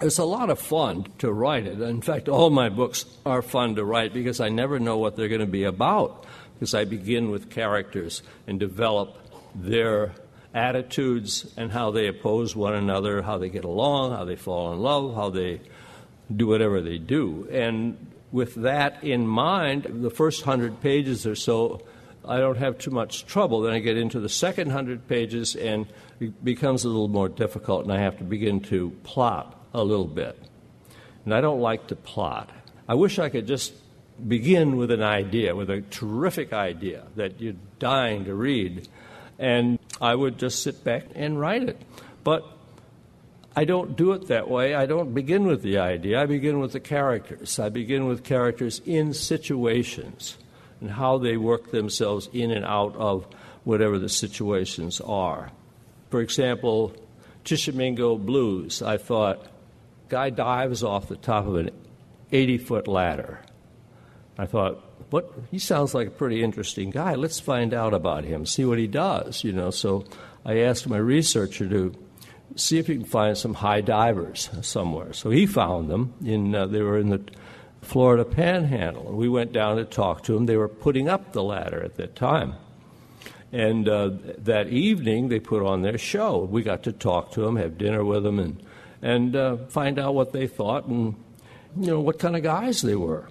It's 0.00 0.18
a 0.18 0.24
lot 0.24 0.50
of 0.50 0.58
fun 0.58 1.06
to 1.18 1.32
write 1.32 1.66
it. 1.66 1.80
In 1.80 2.02
fact, 2.02 2.28
all 2.28 2.50
my 2.50 2.68
books 2.68 3.04
are 3.24 3.40
fun 3.40 3.76
to 3.76 3.84
write 3.84 4.12
because 4.12 4.40
I 4.40 4.48
never 4.48 4.80
know 4.80 4.98
what 4.98 5.16
they're 5.16 5.28
going 5.28 5.40
to 5.40 5.46
be 5.46 5.64
about. 5.64 6.26
Because 6.62 6.74
I 6.74 6.84
begin 6.84 7.32
with 7.32 7.50
characters 7.50 8.22
and 8.46 8.60
develop 8.60 9.18
their 9.52 10.12
attitudes 10.54 11.52
and 11.56 11.72
how 11.72 11.90
they 11.90 12.06
oppose 12.06 12.54
one 12.54 12.74
another, 12.74 13.20
how 13.20 13.36
they 13.38 13.48
get 13.48 13.64
along, 13.64 14.12
how 14.12 14.24
they 14.24 14.36
fall 14.36 14.72
in 14.72 14.78
love, 14.78 15.16
how 15.16 15.28
they 15.28 15.60
do 16.32 16.46
whatever 16.46 16.80
they 16.80 16.98
do. 16.98 17.48
And 17.50 18.12
with 18.30 18.54
that 18.62 19.02
in 19.02 19.26
mind, 19.26 19.88
the 20.04 20.10
first 20.10 20.42
hundred 20.42 20.80
pages 20.80 21.26
or 21.26 21.34
so, 21.34 21.82
I 22.24 22.36
don't 22.38 22.58
have 22.58 22.78
too 22.78 22.92
much 22.92 23.26
trouble. 23.26 23.62
Then 23.62 23.72
I 23.72 23.80
get 23.80 23.96
into 23.96 24.20
the 24.20 24.28
second 24.28 24.70
hundred 24.70 25.08
pages, 25.08 25.56
and 25.56 25.88
it 26.20 26.44
becomes 26.44 26.84
a 26.84 26.88
little 26.88 27.08
more 27.08 27.28
difficult, 27.28 27.82
and 27.82 27.92
I 27.92 27.98
have 27.98 28.18
to 28.18 28.24
begin 28.24 28.60
to 28.60 28.90
plot 29.02 29.60
a 29.74 29.82
little 29.82 30.06
bit. 30.06 30.38
And 31.24 31.34
I 31.34 31.40
don't 31.40 31.60
like 31.60 31.88
to 31.88 31.96
plot. 31.96 32.50
I 32.88 32.94
wish 32.94 33.18
I 33.18 33.30
could 33.30 33.48
just 33.48 33.74
begin 34.28 34.76
with 34.76 34.90
an 34.90 35.02
idea, 35.02 35.54
with 35.54 35.70
a 35.70 35.80
terrific 35.82 36.52
idea 36.52 37.04
that 37.16 37.40
you're 37.40 37.54
dying 37.78 38.24
to 38.24 38.34
read, 38.34 38.88
and 39.38 39.78
I 40.00 40.14
would 40.14 40.38
just 40.38 40.62
sit 40.62 40.84
back 40.84 41.04
and 41.14 41.40
write 41.40 41.62
it. 41.64 41.80
But 42.24 42.44
I 43.54 43.64
don't 43.64 43.96
do 43.96 44.12
it 44.12 44.28
that 44.28 44.48
way. 44.48 44.74
I 44.74 44.86
don't 44.86 45.12
begin 45.12 45.46
with 45.46 45.62
the 45.62 45.78
idea. 45.78 46.20
I 46.20 46.26
begin 46.26 46.60
with 46.60 46.72
the 46.72 46.80
characters. 46.80 47.58
I 47.58 47.68
begin 47.68 48.06
with 48.06 48.24
characters 48.24 48.80
in 48.86 49.12
situations 49.12 50.38
and 50.80 50.90
how 50.90 51.18
they 51.18 51.36
work 51.36 51.70
themselves 51.70 52.28
in 52.32 52.50
and 52.50 52.64
out 52.64 52.96
of 52.96 53.26
whatever 53.64 53.98
the 53.98 54.08
situations 54.08 55.00
are. 55.00 55.50
For 56.10 56.20
example, 56.20 56.94
Tishomingo 57.44 58.16
Blues, 58.16 58.82
I 58.82 58.96
thought, 58.96 59.46
guy 60.08 60.30
dives 60.30 60.82
off 60.82 61.08
the 61.08 61.16
top 61.16 61.46
of 61.46 61.56
an 61.56 61.70
80 62.32 62.58
foot 62.58 62.88
ladder. 62.88 63.40
I 64.42 64.46
thought, 64.46 64.82
what? 65.10 65.32
He 65.52 65.60
sounds 65.60 65.94
like 65.94 66.08
a 66.08 66.10
pretty 66.10 66.42
interesting 66.42 66.90
guy. 66.90 67.14
Let's 67.14 67.38
find 67.38 67.72
out 67.72 67.94
about 67.94 68.24
him, 68.24 68.44
see 68.44 68.64
what 68.64 68.76
he 68.76 68.88
does, 68.88 69.44
you 69.44 69.52
know. 69.52 69.70
So 69.70 70.04
I 70.44 70.62
asked 70.62 70.88
my 70.88 70.96
researcher 70.96 71.68
to 71.68 71.94
see 72.56 72.78
if 72.78 72.88
he 72.88 72.96
can 72.96 73.04
find 73.04 73.38
some 73.38 73.54
high 73.54 73.82
divers 73.82 74.50
somewhere. 74.62 75.12
So 75.12 75.30
he 75.30 75.46
found 75.46 75.88
them. 75.88 76.14
In 76.24 76.56
uh, 76.56 76.66
they 76.66 76.82
were 76.82 76.98
in 76.98 77.10
the 77.10 77.22
Florida 77.82 78.24
Panhandle. 78.24 79.12
We 79.12 79.28
went 79.28 79.52
down 79.52 79.76
to 79.76 79.84
talk 79.84 80.24
to 80.24 80.32
them. 80.32 80.46
They 80.46 80.56
were 80.56 80.66
putting 80.66 81.08
up 81.08 81.32
the 81.32 81.44
ladder 81.44 81.80
at 81.80 81.94
that 81.98 82.16
time. 82.16 82.54
And 83.52 83.88
uh, 83.88 84.10
that 84.38 84.70
evening, 84.70 85.28
they 85.28 85.38
put 85.38 85.64
on 85.64 85.82
their 85.82 85.98
show. 85.98 86.38
We 86.38 86.64
got 86.64 86.82
to 86.82 86.92
talk 86.92 87.30
to 87.32 87.42
them, 87.42 87.54
have 87.54 87.78
dinner 87.78 88.04
with 88.04 88.24
them, 88.24 88.40
and, 88.40 88.60
and 89.02 89.36
uh, 89.36 89.56
find 89.68 90.00
out 90.00 90.16
what 90.16 90.32
they 90.32 90.48
thought 90.48 90.86
and 90.86 91.14
you 91.76 91.86
know 91.86 92.00
what 92.00 92.18
kind 92.18 92.34
of 92.34 92.42
guys 92.42 92.82
they 92.82 92.96
were. 92.96 93.28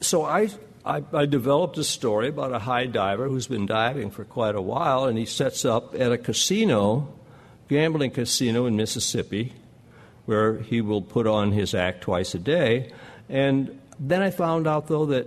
So 0.00 0.24
I, 0.24 0.48
I, 0.84 1.02
I 1.12 1.26
developed 1.26 1.78
a 1.78 1.84
story 1.84 2.28
about 2.28 2.52
a 2.52 2.58
high 2.58 2.86
diver 2.86 3.28
who's 3.28 3.46
been 3.46 3.66
diving 3.66 4.10
for 4.10 4.24
quite 4.24 4.54
a 4.54 4.62
while, 4.62 5.04
and 5.04 5.18
he 5.18 5.26
sets 5.26 5.64
up 5.64 5.94
at 5.94 6.12
a 6.12 6.18
casino, 6.18 7.08
gambling 7.68 8.12
casino 8.12 8.66
in 8.66 8.76
Mississippi, 8.76 9.52
where 10.26 10.58
he 10.58 10.80
will 10.80 11.02
put 11.02 11.26
on 11.26 11.52
his 11.52 11.74
act 11.74 12.02
twice 12.02 12.34
a 12.34 12.38
day. 12.38 12.92
And 13.28 13.80
then 13.98 14.22
I 14.22 14.30
found 14.30 14.66
out, 14.66 14.86
though, 14.86 15.06
that 15.06 15.26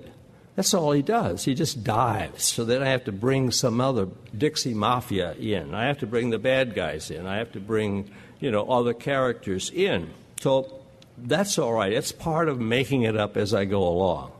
that's 0.55 0.73
all 0.73 0.91
he 0.91 1.01
does. 1.01 1.45
He 1.45 1.53
just 1.53 1.83
dives. 1.83 2.43
So 2.43 2.65
then 2.65 2.83
I 2.83 2.87
have 2.87 3.05
to 3.05 3.11
bring 3.11 3.51
some 3.51 3.79
other 3.79 4.07
Dixie 4.37 4.73
Mafia 4.73 5.33
in. 5.33 5.73
I 5.73 5.85
have 5.85 5.99
to 5.99 6.07
bring 6.07 6.29
the 6.29 6.39
bad 6.39 6.75
guys 6.75 7.09
in. 7.09 7.25
I 7.25 7.37
have 7.37 7.53
to 7.53 7.59
bring, 7.59 8.11
you 8.39 8.51
know, 8.51 8.69
other 8.69 8.93
characters 8.93 9.69
in. 9.69 10.09
So 10.41 10.81
that's 11.17 11.57
all 11.57 11.73
right. 11.73 11.91
It's 11.91 12.11
part 12.11 12.49
of 12.49 12.59
making 12.59 13.03
it 13.03 13.15
up 13.15 13.37
as 13.37 13.53
I 13.53 13.65
go 13.65 13.87
along. 13.87 14.33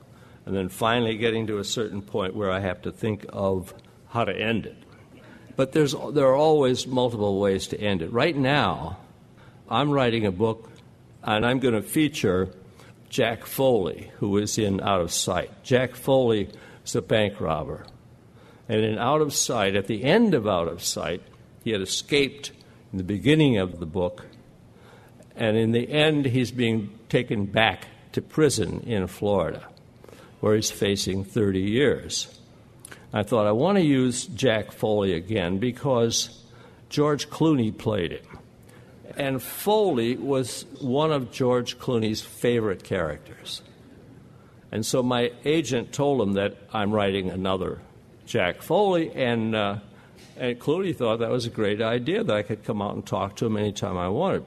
And 0.45 0.55
then 0.55 0.69
finally 0.69 1.17
getting 1.17 1.48
to 1.48 1.60
a 1.60 1.63
certain 1.63 2.01
point 2.01 2.36
where 2.36 2.51
I 2.51 2.60
have 2.60 2.81
to 2.83 2.91
think 2.91 3.25
of 3.29 3.74
how 4.10 4.25
to 4.25 4.36
end 4.36 4.65
it. 4.65 4.77
But 5.55 5.74
there's, 5.74 5.93
there 6.13 6.27
are 6.27 6.36
always 6.36 6.88
multiple 6.88 7.39
ways 7.39 7.67
to 7.67 7.79
end 7.79 8.01
it. 8.01 8.12
Right 8.12 8.36
now, 8.36 8.98
I'm 9.69 9.91
writing 9.91 10.25
a 10.25 10.31
book, 10.31 10.69
and 11.24 11.45
I'm 11.45 11.60
going 11.60 11.75
to 11.75 11.81
feature 11.81 12.50
Jack 13.10 13.45
Foley, 13.45 14.12
who 14.17 14.38
is 14.38 14.57
in 14.57 14.81
Out 14.81 15.01
of 15.01 15.12
Sight. 15.12 15.63
Jack 15.63 15.95
Foley 15.95 16.50
is 16.86 16.95
a 16.95 17.01
bank 17.01 17.39
robber. 17.39 17.86
And 18.67 18.83
in 18.83 18.98
Out 18.98 19.21
of 19.21 19.33
Sight, 19.33 19.75
at 19.75 19.88
the 19.88 20.03
end 20.03 20.33
of 20.33 20.48
Out 20.48 20.67
of 20.67 20.83
Sight, 20.83 21.21
he 21.63 21.71
had 21.71 21.81
escaped 21.81 22.51
in 22.91 22.98
the 22.98 23.03
beginning 23.03 23.57
of 23.57 23.79
the 23.79 23.86
book. 23.86 24.25
And 25.36 25.57
in 25.57 25.71
the 25.71 25.89
end, 25.89 26.25
he's 26.25 26.51
being 26.51 26.98
taken 27.10 27.45
back 27.45 27.88
to 28.13 28.21
prison 28.21 28.81
in 28.81 29.07
Florida, 29.07 29.67
where 30.41 30.55
he's 30.55 30.69
facing 30.69 31.24
30 31.24 31.62
years. 31.62 32.39
I 33.13 33.24
thought 33.24 33.48
I 33.48 33.51
want 33.51 33.77
to 33.77 33.83
use 33.83 34.25
Jack 34.25 34.71
Foley 34.71 35.13
again 35.13 35.57
because 35.57 36.43
George 36.89 37.29
Clooney 37.29 37.75
played 37.75 38.12
him. 38.12 38.39
And 39.17 39.41
Foley 39.41 40.15
was 40.17 40.65
one 40.79 41.12
of 41.12 41.31
George 41.31 41.77
Clooney's 41.77 42.21
favorite 42.21 42.83
characters. 42.83 43.62
And 44.71 44.86
so 44.86 45.03
my 45.03 45.31
agent 45.43 45.91
told 45.91 46.21
him 46.21 46.33
that 46.33 46.57
I'm 46.74 46.91
writing 46.91 47.29
another 47.29 47.81
Jack 48.25 48.62
Foley, 48.62 49.12
and, 49.13 49.53
uh, 49.53 49.79
and 50.38 50.57
Clooney 50.57 50.95
thought 50.95 51.19
that 51.19 51.29
was 51.29 51.45
a 51.45 51.50
great 51.50 51.81
idea 51.81 52.24
that 52.24 52.36
I 52.36 52.43
could 52.43 52.63
come 52.63 52.81
out 52.81 52.95
and 52.95 53.05
talk 53.05 53.36
to 53.38 53.45
him 53.45 53.57
anytime 53.57 53.98
I 53.98 54.07
wanted. 54.07 54.45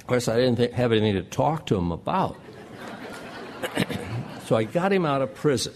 Of 0.00 0.06
course, 0.08 0.26
I 0.26 0.36
didn't 0.36 0.56
th- 0.56 0.72
have 0.72 0.90
anything 0.90 1.14
to 1.14 1.22
talk 1.22 1.66
to 1.66 1.76
him 1.76 1.92
about. 1.92 2.36
So 4.48 4.56
I 4.56 4.64
got 4.64 4.92
him 4.92 5.06
out 5.06 5.22
of 5.22 5.34
prison. 5.34 5.74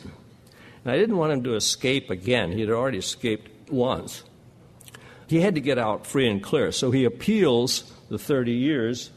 And 0.85 0.93
I 0.93 0.99
didn't 0.99 1.17
want 1.17 1.33
him 1.33 1.45
to 1.45 1.55
escape 1.55 2.11
again. 2.11 2.50
He 2.50 2.61
had 2.61 2.71
already 2.71 2.99
escaped 2.99 3.71
once 3.71 4.25
he 5.33 5.41
had 5.41 5.55
to 5.55 5.61
get 5.61 5.79
out 5.79 6.07
free 6.07 6.29
and 6.29 6.43
clear. 6.43 6.71
So 6.73 6.91
he 6.91 7.05
appeals 7.05 7.91
the 8.11 8.19
30 8.19 8.52
years, 8.52 9.11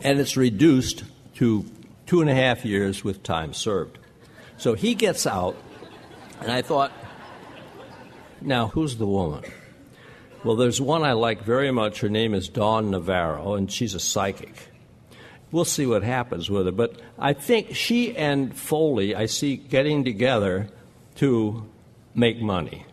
and 0.00 0.20
it's 0.20 0.36
reduced 0.36 1.02
to 1.36 1.64
two 2.06 2.20
and 2.20 2.30
a 2.30 2.34
half 2.34 2.64
years 2.64 3.02
with 3.02 3.22
time 3.22 3.52
served. 3.52 3.98
So 4.58 4.74
he 4.74 4.94
gets 4.94 5.26
out, 5.26 5.56
and 6.40 6.52
I 6.52 6.62
thought, 6.62 6.92
now 8.40 8.68
who's 8.68 8.96
the 8.96 9.06
woman? 9.06 9.42
Well, 10.44 10.56
there's 10.56 10.80
one 10.80 11.02
I 11.02 11.12
like 11.12 11.42
very 11.42 11.72
much. 11.72 12.00
Her 12.00 12.08
name 12.08 12.32
is 12.32 12.48
Dawn 12.48 12.90
Navarro, 12.90 13.54
and 13.54 13.70
she's 13.70 13.94
a 13.94 14.00
psychic. 14.00 14.69
We'll 15.52 15.64
see 15.64 15.86
what 15.86 16.02
happens 16.02 16.48
with 16.48 16.66
her. 16.66 16.72
But 16.72 17.00
I 17.18 17.32
think 17.32 17.74
she 17.74 18.16
and 18.16 18.56
Foley, 18.56 19.14
I 19.14 19.26
see 19.26 19.56
getting 19.56 20.04
together 20.04 20.68
to 21.16 21.66
make 22.14 22.40
money. 22.40 22.86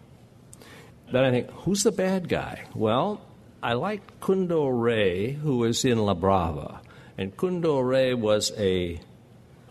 Then 1.12 1.24
I 1.24 1.32
think, 1.32 1.50
who's 1.52 1.84
the 1.84 1.92
bad 1.92 2.28
guy? 2.28 2.66
Well, 2.74 3.22
I 3.62 3.74
like 3.74 4.20
Kundo 4.20 4.70
Rey, 4.70 5.32
who 5.32 5.58
was 5.58 5.86
in 5.86 6.00
La 6.00 6.14
Brava. 6.14 6.82
And 7.18 7.36
Kundo 7.36 7.80
Rey 7.88 8.14
was 8.14 8.52
a 8.58 9.00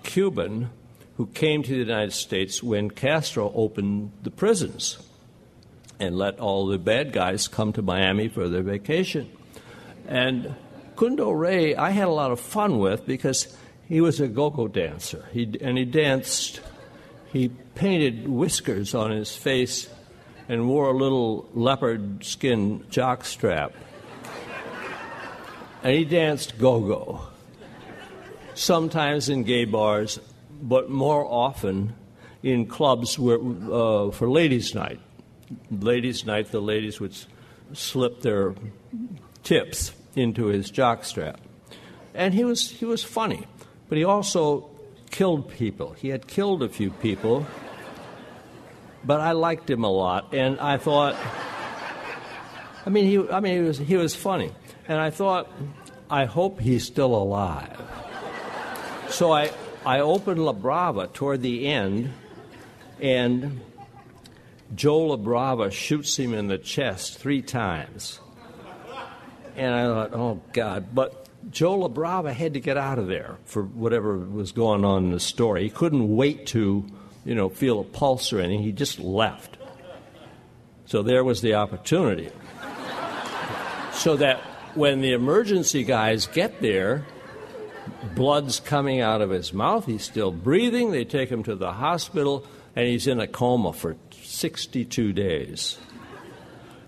Cuban 0.03 0.71
who 1.17 1.27
came 1.27 1.63
to 1.63 1.71
the 1.71 1.79
United 1.79 2.13
States 2.13 2.63
when 2.63 2.91
Castro 2.91 3.53
opened 3.55 4.13
the 4.23 4.31
prisons 4.31 4.99
and 5.99 6.17
let 6.17 6.39
all 6.39 6.67
the 6.67 6.79
bad 6.79 7.13
guys 7.13 7.49
come 7.49 7.73
to 7.73 7.83
Miami 7.83 8.29
for 8.29 8.49
their 8.49 8.63
vacation. 8.63 9.31
And 10.07 10.55
Kundo 10.97 11.31
Rey, 11.31 11.77
I 11.77 11.91
had 11.91 12.09
a 12.09 12.11
lot 12.11 12.31
of 12.31 12.41
fun 12.41 12.79
with 12.79 13.07
because 13.07 13.55
he 13.87 14.01
was 14.01 14.19
a 14.19 14.29
go 14.29 14.49
go 14.49 14.67
dancer. 14.67 15.27
He, 15.31 15.57
and 15.61 15.77
he 15.77 15.85
danced, 15.85 16.61
he 17.33 17.51
painted 17.75 18.27
whiskers 18.27 18.95
on 18.95 19.11
his 19.11 19.37
face 19.37 19.91
and 20.49 20.69
wore 20.69 20.89
a 20.89 20.97
little 20.97 21.49
leopard 21.53 22.25
skin 22.25 22.81
jockstrap. 22.91 23.73
And 25.83 25.95
he 25.95 26.05
danced 26.07 26.59
go 26.59 26.81
go, 26.81 27.21
sometimes 28.55 29.29
in 29.29 29.45
gay 29.45 29.67
bars, 29.67 30.19
but 30.63 30.89
more 30.89 31.27
often 31.27 31.95
in 32.43 32.67
clubs 32.67 33.19
where, 33.19 33.39
uh, 33.39 34.11
for 34.11 34.31
ladies' 34.31 34.75
night. 34.75 35.01
Ladies' 35.71 36.25
night, 36.25 36.51
the 36.51 36.61
ladies 36.61 36.99
would 37.01 37.15
slip 37.75 38.23
their 38.23 38.55
tips 39.45 39.93
into 40.17 40.47
his 40.47 40.73
jockstrap. 40.73 41.37
And 42.15 42.35
he 42.35 42.43
was, 42.43 42.71
he 42.71 42.85
was 42.85 43.05
funny, 43.05 43.47
but 43.89 43.99
he 43.99 44.05
also 44.05 44.71
killed 45.11 45.49
people. 45.51 45.93
He 45.93 46.09
had 46.09 46.27
killed 46.27 46.63
a 46.63 46.69
few 46.69 46.91
people 46.91 47.47
but 49.07 49.21
I 49.21 49.33
liked 49.33 49.71
him 49.71 49.85
a 49.85 49.91
lot, 49.91 50.35
and 50.35 50.59
I 50.59 50.79
thought, 50.79 51.17
I 52.85 52.91
mean, 52.91 53.05
he, 53.05 53.31
I 53.31 53.39
mean, 53.39 53.63
he 53.63 53.63
was, 53.63 53.79
he 53.79 53.97
was 53.97 54.17
funny, 54.17 54.53
and 54.89 54.99
I 54.99 55.11
thought, 55.11 55.49
I 56.11 56.25
hope 56.25 56.61
he's 56.61 56.85
still 56.85 57.15
alive. 57.15 57.81
So 59.09 59.33
I, 59.33 59.53
I 59.85 60.01
opened 60.01 60.45
La 60.45 60.53
Brava 60.53 61.07
toward 61.07 61.43
the 61.43 61.69
end, 61.69 62.13
and 63.01 63.61
Joe 64.75 64.99
La 64.99 65.17
Brava 65.17 65.71
shoots 65.71 66.19
him 66.19 66.35
in 66.35 66.49
the 66.49 66.59
chest 66.59 67.19
three 67.19 67.43
times. 67.43 68.19
And 69.57 69.75
I 69.75 69.85
thought, 69.85 70.13
oh, 70.15 70.41
God. 70.53 70.95
But 70.95 71.29
Joe 71.51 71.75
La 71.75 71.89
Brava 71.89 72.33
had 72.33 72.55
to 72.55 72.61
get 72.61 72.77
out 72.77 72.99
of 72.99 73.09
there 73.09 73.37
for 73.45 73.63
whatever 73.63 74.17
was 74.19 74.53
going 74.53 74.85
on 74.85 75.05
in 75.05 75.11
the 75.13 75.21
story. 75.21 75.65
He 75.65 75.71
couldn't 75.71 76.15
wait 76.15 76.47
to 76.49 76.85
you 77.27 77.35
know, 77.35 77.49
feel 77.49 77.81
a 77.81 77.85
pulse 77.85 78.33
or 78.33 78.39
anything. 78.39 78.63
He 78.63 78.73
just 78.73 79.01
left. 79.01 79.59
So 80.87 81.03
there 81.03 81.25
was 81.25 81.43
the 81.43 81.55
opportunity. 81.55 82.31
so 83.93 84.17
that 84.17 84.39
when 84.75 85.01
the 85.01 85.13
emergency 85.13 85.83
guys 85.83 86.29
get 86.29 86.61
there, 86.61 87.05
blood's 88.15 88.61
coming 88.61 89.01
out 89.01 89.21
of 89.21 89.31
his 89.31 89.53
mouth. 89.53 89.87
He's 89.87 90.05
still 90.05 90.31
breathing. 90.31 90.93
They 90.93 91.05
take 91.05 91.29
him 91.29 91.43
to 91.43 91.57
the 91.57 91.73
hospital, 91.73 92.47
and 92.77 92.87
he's 92.87 93.09
in 93.09 93.19
a 93.19 93.27
coma 93.27 93.73
for 93.73 93.97
62 94.13 95.13
days. 95.13 95.79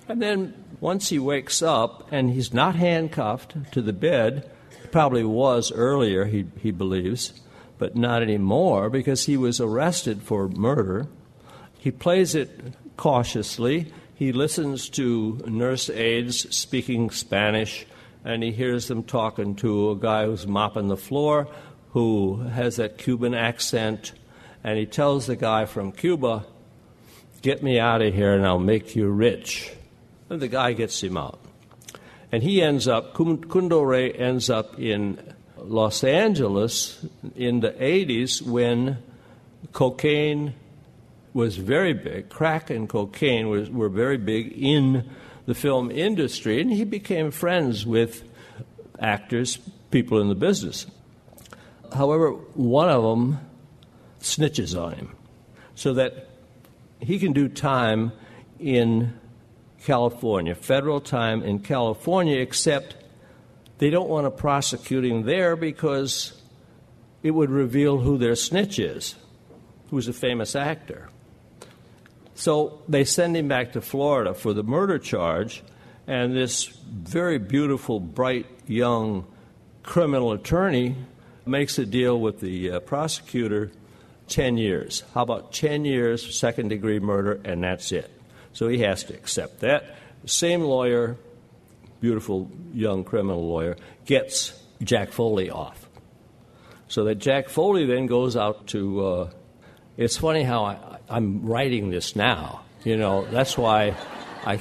And 0.07 0.23
then 0.23 0.55
once 0.80 1.08
he 1.08 1.18
wakes 1.18 1.62
up 1.62 2.06
and 2.11 2.30
he's 2.30 2.52
not 2.52 2.76
handcuffed 2.76 3.73
to 3.73 3.82
the 3.82 3.92
bed, 3.92 4.50
probably 4.92 5.25
was 5.25 5.73
earlier, 5.73 6.25
he, 6.25 6.47
he 6.61 6.70
believes, 6.70 7.40
but 7.78 7.97
not 7.97 8.23
anymore 8.23 8.90
because 8.90 9.25
he 9.25 9.37
was 9.37 9.61
arrested 9.61 10.23
for 10.23 10.49
murder. 10.49 11.06
He 11.78 11.90
plays 11.90 12.35
it 12.35 12.75
cautiously. 12.97 13.92
He 14.14 14.32
listens 14.32 14.88
to 14.90 15.40
nurse 15.47 15.88
aides 15.90 16.54
speaking 16.54 17.11
Spanish, 17.11 17.87
and 18.25 18.42
he 18.42 18.50
hears 18.50 18.88
them 18.88 19.02
talking 19.04 19.54
to 19.56 19.90
a 19.90 19.97
guy 19.97 20.26
who's 20.26 20.47
mopping 20.47 20.88
the 20.88 20.97
floor 20.97 21.49
who 21.92 22.37
has 22.37 22.76
that 22.76 22.99
Cuban 22.99 23.35
accent, 23.35 24.12
and 24.62 24.78
he 24.78 24.87
tells 24.87 25.26
the 25.26 25.37
guy 25.37 25.64
from 25.64 25.92
Cuba, 25.92 26.44
Get 27.40 27.62
me 27.62 27.78
out 27.78 28.02
of 28.02 28.12
here 28.14 28.35
and 28.35 28.44
I'll 28.44 28.58
make 28.58 28.97
you 28.97 29.08
rich. 29.08 29.73
And 30.30 30.40
the 30.40 30.49
guy 30.49 30.73
gets 30.73 31.02
him 31.02 31.16
out. 31.16 31.40
And 32.30 32.42
he 32.42 32.61
ends 32.62 32.87
up, 32.87 33.14
Kundo 33.14 33.87
Rey 33.87 34.12
ends 34.12 34.50
up 34.50 34.78
in 34.78 35.18
Los 35.56 36.04
Angeles 36.04 37.04
in 37.35 37.61
the 37.61 37.70
80s 37.70 38.42
when 38.42 38.99
cocaine 39.73 40.54
was 41.32 41.56
very 41.56 41.92
big, 41.92 42.28
crack 42.28 42.70
and 42.70 42.88
cocaine 42.88 43.49
was, 43.49 43.70
were 43.70 43.88
very 43.88 44.16
big 44.16 44.52
in 44.52 45.08
the 45.47 45.54
film 45.54 45.90
industry, 45.90 46.61
and 46.61 46.70
he 46.70 46.85
became 46.85 47.30
friends 47.30 47.87
with 47.87 48.23
actors, 48.99 49.58
people 49.90 50.20
in 50.20 50.28
the 50.28 50.35
business. 50.35 50.87
However, 51.94 52.32
one 52.54 52.90
of 52.90 53.02
them 53.02 53.38
snitches 54.20 54.78
on 54.78 54.94
him 54.94 55.16
so 55.75 55.94
that 55.94 56.28
he 57.00 57.18
can 57.18 57.32
do 57.32 57.49
time 57.49 58.12
in 58.58 59.18
California, 59.85 60.54
federal 60.54 61.00
time 61.00 61.42
in 61.42 61.61
California, 61.61 62.38
except 62.38 62.97
they 63.78 63.90
don't 63.90 64.08
want 64.08 64.26
to 64.26 64.30
prosecute 64.30 65.04
him 65.04 65.23
there 65.23 65.56
because 65.56 66.40
it 67.23 67.30
would 67.30 67.50
reveal 67.50 67.99
who 67.99 68.18
their 68.18 68.37
snitch 68.37 68.78
is, 68.78 69.14
who's 69.90 70.08
a 70.08 70.12
famous 70.12 70.56
actor. 70.56 71.08
So 72.35 72.82
they 72.88 73.04
send 73.04 73.37
him 73.37 73.49
back 73.49 73.73
to 73.73 73.80
Florida 73.80 74.35
for 74.35 74.52
the 74.52 74.62
murder 74.62 74.99
charge, 74.99 75.62
and 76.06 76.35
this 76.35 76.66
very 76.66 77.38
beautiful, 77.38 78.00
bright, 78.00 78.47
young 78.66 79.26
criminal 79.82 80.32
attorney 80.32 80.97
makes 81.47 81.78
a 81.78 81.87
deal 81.87 82.20
with 82.20 82.40
the 82.40 82.73
uh, 82.73 82.80
prosecutor 82.80 83.73
10 84.28 84.58
years. 84.58 85.02
How 85.14 85.23
about 85.23 85.52
10 85.52 85.85
years, 85.85 86.37
second 86.37 86.68
degree 86.68 87.00
murder, 87.00 87.40
and 87.44 87.64
that's 87.64 87.90
it? 87.92 88.18
So 88.52 88.69
he 88.69 88.78
has 88.81 89.05
to 89.05 89.14
accept 89.14 89.61
that. 89.61 89.97
The 90.23 90.28
same 90.28 90.62
lawyer, 90.62 91.17
beautiful 92.00 92.50
young 92.73 93.05
criminal 93.05 93.49
lawyer, 93.49 93.76
gets 94.05 94.61
Jack 94.83 95.11
Foley 95.11 95.50
off. 95.50 95.88
So 96.88 97.05
that 97.05 97.17
Jack 97.17 97.49
Foley 97.49 97.87
then 97.87 98.07
goes 98.07 98.37
out 98.37 98.67
to. 98.69 99.07
Uh, 99.07 99.31
it's 99.97 100.17
funny 100.17 100.45
how 100.45 100.64
I, 100.64 100.99
I'm 101.09 101.45
writing 101.45 101.90
this 101.90 102.14
now. 102.14 102.62
You 102.85 102.97
know, 102.97 103.25
that's 103.26 103.59
why 103.59 103.97
I, 104.45 104.61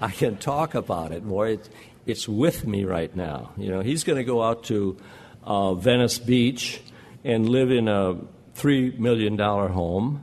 I 0.00 0.10
can 0.10 0.36
talk 0.36 0.74
about 0.74 1.12
it 1.12 1.24
more. 1.24 1.46
It's, 1.46 1.68
it's 2.06 2.28
with 2.28 2.66
me 2.66 2.84
right 2.84 3.14
now. 3.14 3.52
You 3.56 3.70
know, 3.70 3.80
he's 3.80 4.04
going 4.04 4.16
to 4.16 4.24
go 4.24 4.42
out 4.42 4.64
to 4.64 4.96
uh, 5.44 5.74
Venice 5.74 6.18
Beach 6.18 6.80
and 7.24 7.48
live 7.48 7.70
in 7.70 7.88
a 7.88 8.16
$3 8.54 8.98
million 8.98 9.38
home. 9.38 10.22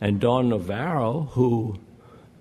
And 0.00 0.20
Dawn 0.20 0.50
Navarro, 0.50 1.22
who 1.32 1.78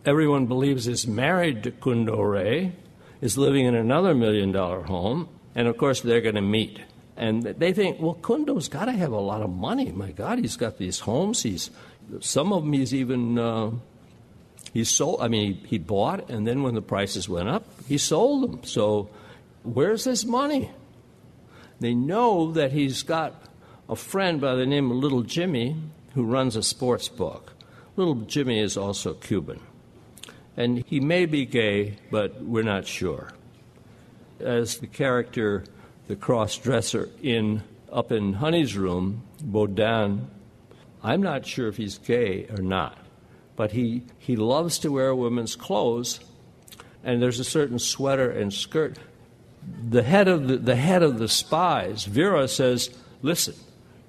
everyone 0.05 0.45
believes 0.45 0.87
is 0.87 1.07
married 1.07 1.63
to 1.63 1.71
Kundo 1.71 2.17
Rey, 2.31 2.73
is 3.21 3.37
living 3.37 3.65
in 3.65 3.75
another 3.75 4.13
million 4.13 4.51
dollar 4.51 4.81
home. 4.81 5.29
And 5.55 5.67
of 5.67 5.77
course, 5.77 6.01
they're 6.01 6.21
going 6.21 6.35
to 6.35 6.41
meet. 6.41 6.79
And 7.17 7.43
they 7.43 7.71
think, 7.71 7.99
well, 7.99 8.15
Kundo's 8.15 8.67
got 8.67 8.85
to 8.85 8.91
have 8.91 9.13
a 9.13 9.19
lot 9.19 9.41
of 9.41 9.49
money. 9.49 9.91
My 9.91 10.11
God, 10.11 10.39
he's 10.39 10.57
got 10.57 10.77
these 10.77 10.99
homes. 10.99 11.43
He's 11.43 11.71
some 12.19 12.53
of 12.53 12.63
them 12.63 12.73
he's 12.73 12.93
even 12.93 13.39
uh, 13.39 13.71
he 14.73 14.83
sold. 14.83 15.21
I 15.21 15.27
mean, 15.27 15.55
he, 15.55 15.67
he 15.67 15.77
bought, 15.77 16.29
and 16.29 16.45
then 16.45 16.61
when 16.61 16.75
the 16.75 16.81
prices 16.81 17.29
went 17.29 17.49
up, 17.49 17.65
he 17.87 17.97
sold 17.97 18.43
them. 18.43 18.63
So, 18.63 19.09
where's 19.63 20.03
his 20.03 20.25
money? 20.25 20.71
They 21.79 21.93
know 21.93 22.51
that 22.51 22.71
he's 22.71 23.03
got 23.03 23.41
a 23.87 23.95
friend 23.95 24.41
by 24.41 24.55
the 24.55 24.65
name 24.65 24.91
of 24.91 24.97
Little 24.97 25.21
Jimmy 25.21 25.77
who 26.13 26.25
runs 26.25 26.55
a 26.55 26.63
sports 26.63 27.07
book. 27.07 27.53
Little 27.95 28.15
Jimmy 28.15 28.59
is 28.59 28.75
also 28.75 29.13
Cuban. 29.13 29.61
And 30.57 30.83
he 30.87 30.99
may 30.99 31.25
be 31.25 31.45
gay, 31.45 31.97
but 32.09 32.41
we're 32.41 32.63
not 32.63 32.87
sure. 32.87 33.29
As 34.39 34.77
the 34.77 34.87
character, 34.87 35.63
the 36.07 36.15
cross 36.15 36.57
dresser 36.57 37.09
in 37.21 37.63
Up 37.91 38.11
in 38.11 38.33
Honey's 38.33 38.77
Room, 38.77 39.23
Baudin, 39.43 40.27
I'm 41.03 41.21
not 41.21 41.45
sure 41.45 41.67
if 41.67 41.77
he's 41.77 41.97
gay 41.97 42.47
or 42.47 42.61
not, 42.61 42.97
but 43.55 43.71
he, 43.71 44.03
he 44.17 44.35
loves 44.35 44.79
to 44.79 44.91
wear 44.91 45.13
women's 45.13 45.55
clothes, 45.55 46.19
and 47.03 47.21
there's 47.21 47.39
a 47.39 47.45
certain 47.45 47.79
sweater 47.79 48.29
and 48.29 48.53
skirt. 48.53 48.97
The 49.89 50.03
head 50.03 50.27
of 50.27 50.47
the, 50.47 50.57
the 50.57 50.75
head 50.75 51.03
of 51.03 51.19
the 51.19 51.27
spies, 51.27 52.05
Vera, 52.05 52.47
says, 52.47 52.89
Listen, 53.21 53.55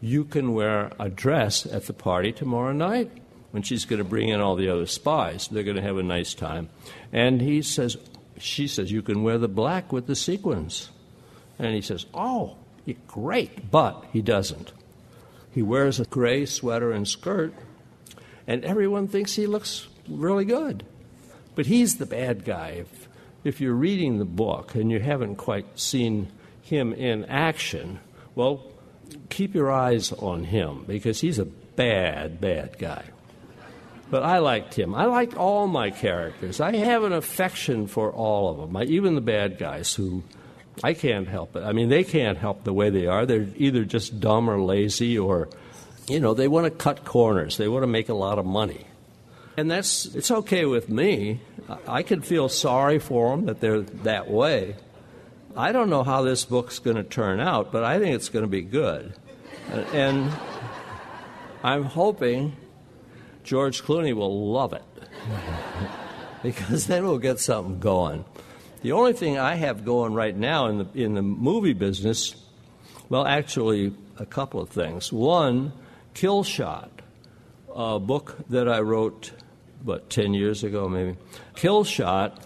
you 0.00 0.24
can 0.24 0.54
wear 0.54 0.92
a 0.98 1.08
dress 1.08 1.66
at 1.66 1.86
the 1.86 1.92
party 1.92 2.32
tomorrow 2.32 2.72
night 2.72 3.10
when 3.56 3.62
she's 3.62 3.86
going 3.86 3.96
to 3.96 4.04
bring 4.04 4.28
in 4.28 4.38
all 4.38 4.54
the 4.54 4.68
other 4.68 4.84
spies. 4.84 5.48
They're 5.48 5.62
going 5.62 5.78
to 5.78 5.82
have 5.82 5.96
a 5.96 6.02
nice 6.02 6.34
time. 6.34 6.68
And 7.10 7.40
he 7.40 7.62
says, 7.62 7.96
she 8.38 8.68
says, 8.68 8.92
you 8.92 9.00
can 9.00 9.22
wear 9.22 9.38
the 9.38 9.48
black 9.48 9.94
with 9.94 10.06
the 10.06 10.14
sequins. 10.14 10.90
And 11.58 11.74
he 11.74 11.80
says, 11.80 12.04
oh, 12.12 12.58
great. 13.08 13.70
But 13.70 14.04
he 14.12 14.20
doesn't. 14.20 14.74
He 15.52 15.62
wears 15.62 15.98
a 15.98 16.04
gray 16.04 16.44
sweater 16.44 16.92
and 16.92 17.08
skirt, 17.08 17.54
and 18.46 18.62
everyone 18.62 19.08
thinks 19.08 19.36
he 19.36 19.46
looks 19.46 19.88
really 20.06 20.44
good. 20.44 20.84
But 21.54 21.64
he's 21.64 21.96
the 21.96 22.04
bad 22.04 22.44
guy. 22.44 22.80
If, 22.80 23.08
if 23.42 23.62
you're 23.62 23.72
reading 23.72 24.18
the 24.18 24.26
book 24.26 24.74
and 24.74 24.90
you 24.90 25.00
haven't 25.00 25.36
quite 25.36 25.80
seen 25.80 26.28
him 26.60 26.92
in 26.92 27.24
action, 27.24 28.00
well, 28.34 28.66
keep 29.30 29.54
your 29.54 29.72
eyes 29.72 30.12
on 30.12 30.44
him 30.44 30.84
because 30.86 31.22
he's 31.22 31.38
a 31.38 31.46
bad, 31.46 32.38
bad 32.38 32.78
guy. 32.78 33.04
But 34.08 34.22
I 34.22 34.38
liked 34.38 34.74
him. 34.74 34.94
I 34.94 35.06
liked 35.06 35.36
all 35.36 35.66
my 35.66 35.90
characters. 35.90 36.60
I 36.60 36.76
have 36.76 37.02
an 37.02 37.12
affection 37.12 37.88
for 37.88 38.12
all 38.12 38.50
of 38.50 38.58
them, 38.58 38.76
I, 38.76 38.84
even 38.84 39.16
the 39.16 39.20
bad 39.20 39.58
guys 39.58 39.94
who 39.94 40.22
I 40.84 40.94
can't 40.94 41.26
help 41.26 41.56
it. 41.56 41.64
I 41.64 41.72
mean, 41.72 41.88
they 41.88 42.04
can't 42.04 42.38
help 42.38 42.64
the 42.64 42.72
way 42.72 42.90
they 42.90 43.06
are. 43.06 43.26
They're 43.26 43.48
either 43.56 43.84
just 43.84 44.20
dumb 44.20 44.48
or 44.48 44.60
lazy 44.60 45.18
or, 45.18 45.48
you 46.08 46.20
know, 46.20 46.34
they 46.34 46.48
want 46.48 46.66
to 46.66 46.70
cut 46.70 47.04
corners. 47.04 47.56
They 47.56 47.68
want 47.68 47.82
to 47.82 47.88
make 47.88 48.08
a 48.08 48.14
lot 48.14 48.38
of 48.38 48.46
money. 48.46 48.86
And 49.56 49.70
that's, 49.70 50.06
it's 50.14 50.30
okay 50.30 50.66
with 50.66 50.88
me. 50.90 51.40
I 51.88 52.02
can 52.02 52.20
feel 52.20 52.48
sorry 52.48 52.98
for 52.98 53.30
them 53.30 53.46
that 53.46 53.60
they're 53.60 53.80
that 53.80 54.30
way. 54.30 54.76
I 55.56 55.72
don't 55.72 55.88
know 55.88 56.04
how 56.04 56.22
this 56.22 56.44
book's 56.44 56.78
going 56.78 56.98
to 56.98 57.02
turn 57.02 57.40
out, 57.40 57.72
but 57.72 57.82
I 57.82 57.98
think 57.98 58.14
it's 58.14 58.28
going 58.28 58.44
to 58.44 58.50
be 58.50 58.60
good. 58.60 59.14
And 59.94 60.30
I'm 61.64 61.84
hoping 61.84 62.54
George 63.46 63.84
Clooney 63.84 64.12
will 64.12 64.50
love 64.50 64.72
it 64.72 64.82
because 66.42 66.88
then 66.88 67.04
we'll 67.04 67.18
get 67.18 67.38
something 67.38 67.78
going. 67.78 68.24
The 68.82 68.90
only 68.90 69.12
thing 69.12 69.38
I 69.38 69.54
have 69.54 69.84
going 69.84 70.14
right 70.14 70.36
now 70.36 70.66
in 70.66 70.78
the, 70.78 70.88
in 70.94 71.14
the 71.14 71.22
movie 71.22 71.72
business, 71.72 72.34
well, 73.08 73.24
actually, 73.24 73.94
a 74.18 74.26
couple 74.26 74.60
of 74.60 74.68
things. 74.68 75.12
One, 75.12 75.72
Kill 76.12 76.42
Shot, 76.42 76.90
a 77.72 78.00
book 78.00 78.36
that 78.50 78.68
I 78.68 78.80
wrote, 78.80 79.30
what, 79.84 80.10
10 80.10 80.34
years 80.34 80.64
ago 80.64 80.88
maybe. 80.88 81.16
Kill 81.54 81.84
Shot 81.84 82.42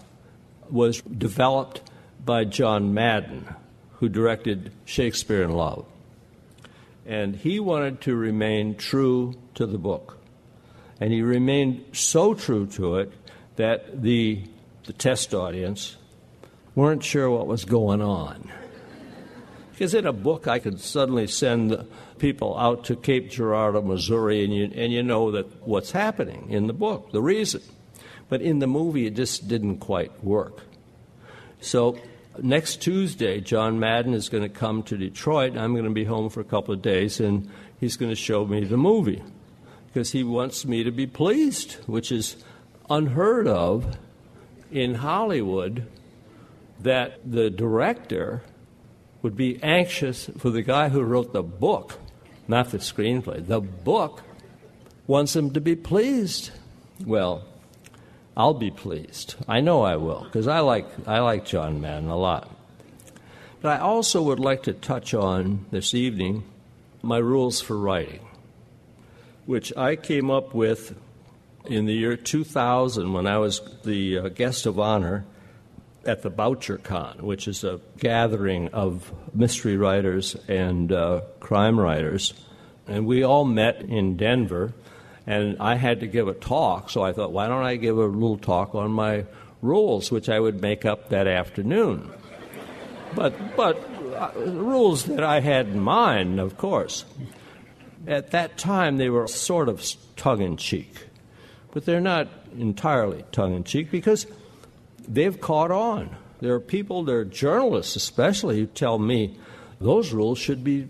was 0.68 1.00
developed 1.00 1.80
by 2.22 2.44
John 2.44 2.92
Madden, 2.92 3.48
who 3.94 4.10
directed 4.10 4.70
Shakespeare 4.84 5.42
in 5.44 5.52
Love. 5.52 5.86
And 7.06 7.36
he 7.36 7.58
wanted 7.58 8.02
to 8.02 8.14
remain 8.14 8.76
true 8.76 9.34
to 9.54 9.64
the 9.64 9.78
book. 9.78 10.19
And 11.00 11.12
he 11.12 11.22
remained 11.22 11.84
so 11.92 12.34
true 12.34 12.66
to 12.66 12.96
it 12.96 13.12
that 13.56 14.02
the, 14.02 14.42
the 14.84 14.92
test 14.92 15.34
audience 15.34 15.96
weren't 16.74 17.02
sure 17.02 17.30
what 17.30 17.46
was 17.46 17.64
going 17.64 18.02
on. 18.02 18.50
Because 19.72 19.94
in 19.94 20.06
a 20.06 20.12
book, 20.12 20.46
I 20.46 20.58
could 20.58 20.78
suddenly 20.78 21.26
send 21.26 21.86
people 22.18 22.56
out 22.58 22.84
to 22.84 22.96
Cape 22.96 23.30
Girardeau, 23.30 23.80
Missouri, 23.80 24.44
and 24.44 24.54
you, 24.54 24.70
and 24.74 24.92
you 24.92 25.02
know 25.02 25.30
that 25.30 25.66
what's 25.66 25.90
happening 25.90 26.50
in 26.50 26.66
the 26.66 26.74
book, 26.74 27.12
the 27.12 27.22
reason. 27.22 27.62
But 28.28 28.42
in 28.42 28.58
the 28.58 28.66
movie, 28.66 29.06
it 29.06 29.16
just 29.16 29.48
didn't 29.48 29.78
quite 29.78 30.22
work. 30.22 30.60
So 31.62 31.98
next 32.42 32.82
Tuesday, 32.82 33.40
John 33.40 33.80
Madden 33.80 34.12
is 34.12 34.28
going 34.28 34.42
to 34.42 34.50
come 34.50 34.82
to 34.84 34.98
Detroit. 34.98 35.52
And 35.52 35.60
I'm 35.60 35.72
going 35.72 35.86
to 35.86 35.90
be 35.90 36.04
home 36.04 36.28
for 36.28 36.40
a 36.40 36.44
couple 36.44 36.74
of 36.74 36.82
days, 36.82 37.18
and 37.18 37.50
he's 37.80 37.96
going 37.96 38.10
to 38.10 38.16
show 38.16 38.44
me 38.44 38.64
the 38.64 38.76
movie 38.76 39.22
because 39.92 40.12
he 40.12 40.22
wants 40.22 40.64
me 40.64 40.84
to 40.84 40.90
be 40.90 41.06
pleased, 41.06 41.72
which 41.86 42.12
is 42.12 42.36
unheard 42.88 43.46
of 43.46 43.96
in 44.70 44.96
Hollywood 44.96 45.86
that 46.80 47.18
the 47.30 47.50
director 47.50 48.42
would 49.22 49.36
be 49.36 49.62
anxious 49.62 50.30
for 50.38 50.50
the 50.50 50.62
guy 50.62 50.88
who 50.88 51.02
wrote 51.02 51.32
the 51.32 51.42
book, 51.42 51.98
not 52.48 52.70
the 52.70 52.78
screenplay. 52.78 53.46
The 53.46 53.60
book 53.60 54.22
wants 55.06 55.36
him 55.36 55.50
to 55.52 55.60
be 55.60 55.76
pleased. 55.76 56.50
Well, 57.04 57.44
I'll 58.36 58.54
be 58.54 58.70
pleased. 58.70 59.34
I 59.48 59.60
know 59.60 59.82
I 59.82 59.96
will 59.96 60.24
because 60.24 60.48
I 60.48 60.60
like 60.60 60.86
I 61.06 61.18
like 61.18 61.44
John 61.44 61.80
Madden 61.80 62.08
a 62.08 62.16
lot. 62.16 62.50
But 63.60 63.78
I 63.78 63.80
also 63.80 64.22
would 64.22 64.40
like 64.40 64.62
to 64.62 64.72
touch 64.72 65.12
on 65.12 65.66
this 65.70 65.92
evening 65.92 66.44
my 67.02 67.18
rules 67.18 67.60
for 67.60 67.76
writing, 67.76 68.20
which 69.50 69.76
I 69.76 69.96
came 69.96 70.30
up 70.30 70.54
with 70.54 70.96
in 71.64 71.86
the 71.86 71.92
year 71.92 72.16
2000 72.16 73.12
when 73.12 73.26
I 73.26 73.38
was 73.38 73.60
the 73.82 74.18
uh, 74.18 74.28
guest 74.28 74.64
of 74.64 74.78
honor 74.78 75.24
at 76.06 76.22
the 76.22 76.30
BoucherCon, 76.30 77.22
which 77.22 77.48
is 77.48 77.64
a 77.64 77.80
gathering 77.98 78.68
of 78.68 79.12
mystery 79.34 79.76
writers 79.76 80.36
and 80.46 80.92
uh, 80.92 81.22
crime 81.40 81.80
writers. 81.80 82.32
And 82.86 83.06
we 83.06 83.24
all 83.24 83.44
met 83.44 83.82
in 83.82 84.16
Denver, 84.16 84.72
and 85.26 85.56
I 85.58 85.74
had 85.74 85.98
to 85.98 86.06
give 86.06 86.28
a 86.28 86.34
talk, 86.34 86.88
so 86.88 87.02
I 87.02 87.10
thought, 87.10 87.32
why 87.32 87.48
don't 87.48 87.64
I 87.64 87.74
give 87.74 87.98
a 87.98 88.04
little 88.04 88.38
talk 88.38 88.76
on 88.76 88.92
my 88.92 89.24
rules, 89.62 90.12
which 90.12 90.28
I 90.28 90.38
would 90.38 90.62
make 90.62 90.84
up 90.84 91.08
that 91.08 91.26
afternoon. 91.26 92.08
But, 93.16 93.56
but 93.56 93.76
uh, 94.16 94.30
rules 94.36 95.06
that 95.06 95.24
I 95.24 95.40
had 95.40 95.66
in 95.66 95.80
mind, 95.80 96.38
of 96.38 96.56
course. 96.56 97.04
At 98.06 98.30
that 98.30 98.56
time, 98.56 98.96
they 98.96 99.10
were 99.10 99.26
sort 99.28 99.68
of 99.68 99.84
tongue 100.16 100.40
in 100.40 100.56
cheek, 100.56 101.06
but 101.72 101.84
they're 101.84 102.00
not 102.00 102.28
entirely 102.58 103.24
tongue 103.32 103.54
in 103.54 103.64
cheek 103.64 103.90
because 103.90 104.26
they've 105.06 105.40
caught 105.40 105.70
on. 105.70 106.16
There 106.40 106.54
are 106.54 106.60
people, 106.60 107.04
there 107.04 107.18
are 107.18 107.24
journalists 107.24 107.96
especially, 107.96 108.58
who 108.60 108.66
tell 108.66 108.98
me 108.98 109.38
those 109.80 110.12
rules 110.12 110.38
should 110.38 110.64
be 110.64 110.88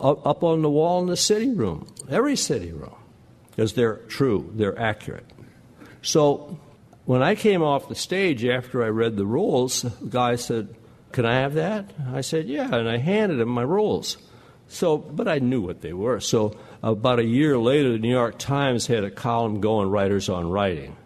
up 0.00 0.44
on 0.44 0.62
the 0.62 0.70
wall 0.70 1.00
in 1.00 1.08
the 1.08 1.16
sitting 1.16 1.56
room, 1.56 1.86
every 2.08 2.36
city 2.36 2.72
room, 2.72 2.94
because 3.50 3.72
they're 3.74 3.96
true, 4.08 4.50
they're 4.54 4.78
accurate. 4.78 5.26
So 6.02 6.58
when 7.04 7.22
I 7.22 7.34
came 7.34 7.62
off 7.62 7.88
the 7.88 7.94
stage 7.94 8.44
after 8.44 8.84
I 8.84 8.88
read 8.88 9.16
the 9.16 9.26
rules, 9.26 9.82
the 9.82 9.90
guy 10.08 10.36
said, 10.36 10.74
Can 11.12 11.24
I 11.24 11.40
have 11.40 11.54
that? 11.54 11.90
I 12.12 12.20
said, 12.20 12.46
Yeah, 12.46 12.74
and 12.74 12.88
I 12.88 12.98
handed 12.98 13.40
him 13.40 13.48
my 13.48 13.62
rules. 13.62 14.18
So, 14.68 14.98
but 14.98 15.28
I 15.28 15.38
knew 15.38 15.60
what 15.60 15.80
they 15.80 15.92
were. 15.92 16.20
So, 16.20 16.56
about 16.82 17.18
a 17.18 17.24
year 17.24 17.56
later, 17.58 17.92
the 17.92 17.98
New 17.98 18.10
York 18.10 18.38
Times 18.38 18.86
had 18.86 19.04
a 19.04 19.10
column 19.10 19.60
going, 19.60 19.88
Writers 19.88 20.28
on 20.28 20.50
Writing. 20.50 20.96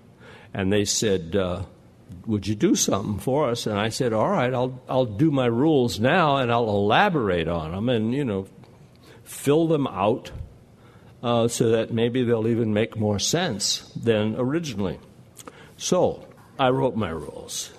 And 0.55 0.73
they 0.73 0.85
said, 0.85 1.37
uh, 1.37 1.63
Would 2.27 2.47
you 2.47 2.55
do 2.55 2.75
something 2.75 3.19
for 3.19 3.51
us? 3.51 3.67
And 3.67 3.79
I 3.79 3.91
said, 3.91 4.13
All 4.13 4.29
right, 4.29 4.53
I'll, 4.53 4.81
I'll 4.89 5.05
do 5.05 5.31
my 5.31 5.47
rules 5.47 6.01
now 6.01 6.39
and 6.39 6.51
I'll 6.51 6.69
elaborate 6.69 7.49
on 7.49 7.73
them 7.73 7.89
and, 7.89 8.15
you 8.15 8.25
know, 8.25 8.47
fill 9.25 9.69
them 9.69 9.87
out 9.87 10.31
uh, 11.23 11.47
so 11.49 11.71
that 11.71 11.93
maybe 11.93 12.25
they'll 12.25 12.49
even 12.49 12.73
make 12.73 12.97
more 12.97 13.19
sense 13.19 13.81
than 13.95 14.35
originally. 14.37 14.99
So, 15.77 16.27
I 16.59 16.71
wrote 16.71 16.97
my 16.97 17.11
rules. 17.11 17.71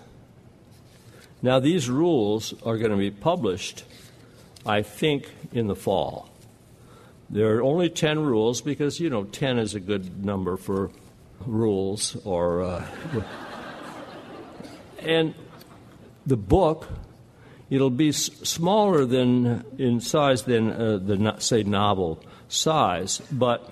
Now, 1.42 1.60
these 1.60 1.90
rules 1.90 2.54
are 2.64 2.78
going 2.78 2.92
to 2.92 2.98
be 2.98 3.12
published 3.12 3.84
I 4.66 4.82
think, 4.82 5.30
in 5.52 5.68
the 5.68 5.76
fall. 5.76 6.30
There 7.30 7.56
are 7.58 7.64
only 7.64 7.90
10 7.90 8.20
rules 8.20 8.62
because, 8.62 9.00
you 9.00 9.10
know, 9.10 9.24
10 9.24 9.58
is 9.58 9.74
a 9.74 9.80
good 9.80 10.24
number 10.24 10.58
for 10.58 10.92
rules 11.46 12.16
or. 12.26 12.64
Uh, 12.64 12.86
and 15.00 15.34
the 16.26 16.38
book, 16.38 16.88
it'll 17.70 17.90
be 17.90 18.10
s- 18.10 18.30
smaller 18.44 19.06
than 19.06 19.64
in 19.78 20.00
size 20.00 20.44
than 20.44 20.72
uh, 20.72 20.98
the, 20.98 21.36
say, 21.40 21.64
novel 21.64 22.24
size, 22.48 23.22
but 23.32 23.72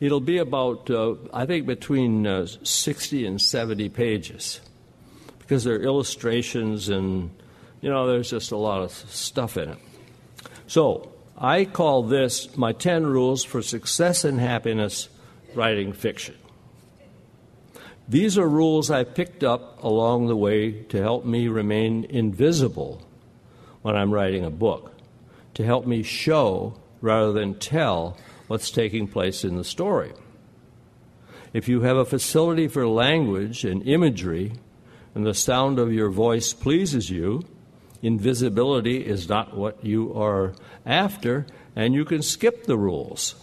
it'll 0.00 0.20
be 0.20 0.38
about, 0.38 0.88
uh, 0.90 1.14
I 1.32 1.44
think, 1.44 1.66
between 1.66 2.26
uh, 2.26 2.46
60 2.46 3.26
and 3.26 3.40
70 3.40 3.88
pages 3.90 4.60
because 5.40 5.64
there 5.64 5.74
are 5.74 5.82
illustrations 5.82 6.88
and 6.88 7.30
you 7.82 7.90
know, 7.90 8.06
there's 8.06 8.30
just 8.30 8.52
a 8.52 8.56
lot 8.56 8.80
of 8.80 8.90
stuff 8.92 9.58
in 9.58 9.68
it. 9.68 9.78
So 10.66 11.12
I 11.36 11.66
call 11.66 12.04
this 12.04 12.56
my 12.56 12.72
10 12.72 13.04
rules 13.04 13.44
for 13.44 13.60
success 13.60 14.24
and 14.24 14.40
happiness 14.40 15.08
writing 15.54 15.92
fiction. 15.92 16.36
These 18.08 18.38
are 18.38 18.48
rules 18.48 18.90
I 18.90 19.04
picked 19.04 19.44
up 19.44 19.82
along 19.82 20.26
the 20.26 20.36
way 20.36 20.72
to 20.84 21.02
help 21.02 21.24
me 21.24 21.48
remain 21.48 22.04
invisible 22.04 23.02
when 23.82 23.96
I'm 23.96 24.12
writing 24.12 24.44
a 24.44 24.50
book, 24.50 24.94
to 25.54 25.64
help 25.64 25.86
me 25.86 26.02
show 26.02 26.80
rather 27.00 27.32
than 27.32 27.58
tell 27.58 28.16
what's 28.46 28.70
taking 28.70 29.08
place 29.08 29.44
in 29.44 29.56
the 29.56 29.64
story. 29.64 30.12
If 31.52 31.68
you 31.68 31.82
have 31.82 31.96
a 31.96 32.04
facility 32.04 32.68
for 32.68 32.86
language 32.86 33.64
and 33.64 33.86
imagery, 33.86 34.52
and 35.14 35.26
the 35.26 35.34
sound 35.34 35.78
of 35.78 35.92
your 35.92 36.10
voice 36.10 36.52
pleases 36.52 37.10
you, 37.10 37.44
invisibility 38.02 39.06
is 39.06 39.28
not 39.28 39.56
what 39.56 39.84
you 39.84 40.12
are 40.14 40.52
after, 40.84 41.46
and 41.74 41.94
you 41.94 42.04
can 42.04 42.20
skip 42.20 42.64
the 42.64 42.76
rules. 42.76 43.36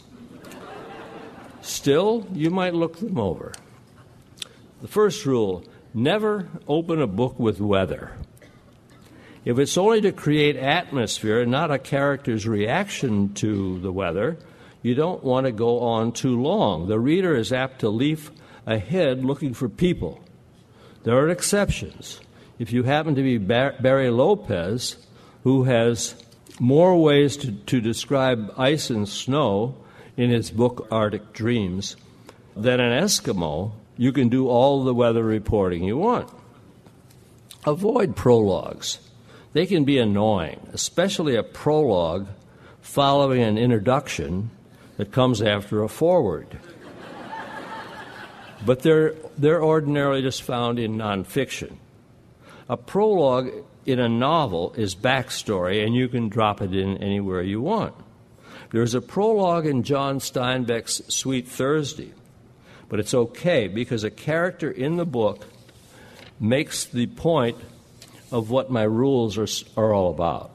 Still, 1.62 2.28
you 2.34 2.50
might 2.50 2.74
look 2.74 3.00
them 3.00 3.17
over. 3.17 3.54
The 4.82 4.88
first 4.88 5.26
rule 5.26 5.63
never 5.93 6.48
open 6.67 7.02
a 7.02 7.08
book 7.08 7.39
with 7.39 7.60
weather. 7.60 8.13
If 9.45 9.58
it's 9.58 9.78
only 9.78 10.02
to 10.02 10.12
create 10.12 10.58
atmosphere 10.58 11.41
and 11.41 11.52
not 11.52 11.72
a 11.72 11.80
character's 11.80 12.48
reaction 12.48 13.34
to 13.36 13.80
the 13.80 13.91
weather, 13.91 14.38
you 14.82 14.95
don't 14.95 15.24
want 15.24 15.45
to 15.45 15.52
go 15.52 15.80
on 15.80 16.12
too 16.12 16.41
long. 16.41 16.88
The 16.88 17.00
reader 17.00 17.36
is 17.36 17.52
apt 17.52 17.80
to 17.80 17.89
leap 17.89 18.19
ahead 18.65 19.26
looking 19.26 19.54
for 19.54 19.67
people. 19.67 20.22
There 21.04 21.17
are 21.17 21.30
exceptions 21.30 22.19
if 22.60 22.74
you 22.74 22.84
happen 22.84 23.15
to 23.15 23.24
be 23.24 23.38
Barry 23.38 24.10
Lopez, 24.10 24.98
who 25.43 25.63
has 25.63 26.13
more 26.60 27.02
ways 27.02 27.38
to, 27.38 27.54
to 27.54 27.80
describe 27.80 28.54
ice 28.58 28.89
and 28.89 29.08
snow 29.08 29.76
in 30.17 30.30
his 30.30 30.52
book 30.52 30.88
Arctic 30.91 31.32
Dreams 31.32 31.95
than 32.58 32.82
an 32.82 33.02
Eskimo, 33.02 33.72
you 33.98 34.12
can 34.12 34.28
do 34.28 34.50
all 34.50 34.84
the 34.84 34.93
weather 34.93 35.24
reporting 35.24 35.84
you 35.86 35.98
want. 35.98 36.30
Avoid 37.65 38.17
prologues. 38.17 39.00
They 39.54 39.65
can 39.65 39.86
be 39.86 39.98
annoying, 39.98 40.60
especially 40.74 41.36
a 41.36 41.43
prologue 41.43 42.28
following 42.82 43.41
an 43.41 43.58
introduction 43.58 44.52
that 44.98 45.13
comes 45.13 45.41
after 45.41 45.82
a 45.82 45.89
foreword. 45.89 46.60
but 48.65 48.82
they're, 48.82 49.15
they're 49.38 49.63
ordinarily 49.63 50.22
just 50.22 50.43
found 50.43 50.78
in 50.78 50.98
nonfiction. 50.98 51.78
A 52.70 52.78
prologue 52.78 53.50
in 53.88 54.00
a 54.00 54.08
novel 54.08 54.74
is 54.78 54.94
backstory, 54.94 55.84
and 55.84 55.96
you 55.96 56.08
can 56.08 56.30
drop 56.30 56.62
it 56.62 56.72
in 56.72 56.98
anywhere 56.98 57.42
you 57.42 57.62
want. 57.62 57.96
There's 58.72 58.94
a 58.94 59.02
prologue 59.02 59.66
in 59.66 59.82
John 59.82 60.20
Steinbeck's 60.20 61.02
Sweet 61.12 61.48
Thursday, 61.48 62.14
but 62.88 63.00
it's 63.00 63.16
okay 63.16 63.68
because 63.68 64.04
a 64.04 64.12
character 64.12 64.70
in 64.70 64.98
the 64.98 65.06
book 65.06 65.48
makes 66.40 66.86
the 66.86 67.08
point 67.08 67.58
of 68.32 68.52
what 68.52 68.70
my 68.70 68.84
rules 68.84 69.40
are, 69.40 69.48
are 69.76 69.92
all 69.92 70.12
about. 70.12 70.52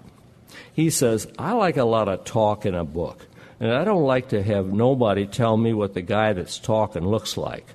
He 0.72 0.90
says, 0.90 1.26
I 1.36 1.54
like 1.54 1.76
a 1.76 1.84
lot 1.84 2.08
of 2.08 2.24
talk 2.24 2.64
in 2.64 2.76
a 2.76 2.84
book, 2.84 3.26
and 3.58 3.72
I 3.72 3.82
don't 3.82 4.04
like 4.04 4.28
to 4.28 4.40
have 4.40 4.66
nobody 4.66 5.26
tell 5.26 5.56
me 5.56 5.74
what 5.74 5.94
the 5.94 6.02
guy 6.02 6.32
that's 6.32 6.60
talking 6.60 7.04
looks 7.04 7.36
like. 7.36 7.66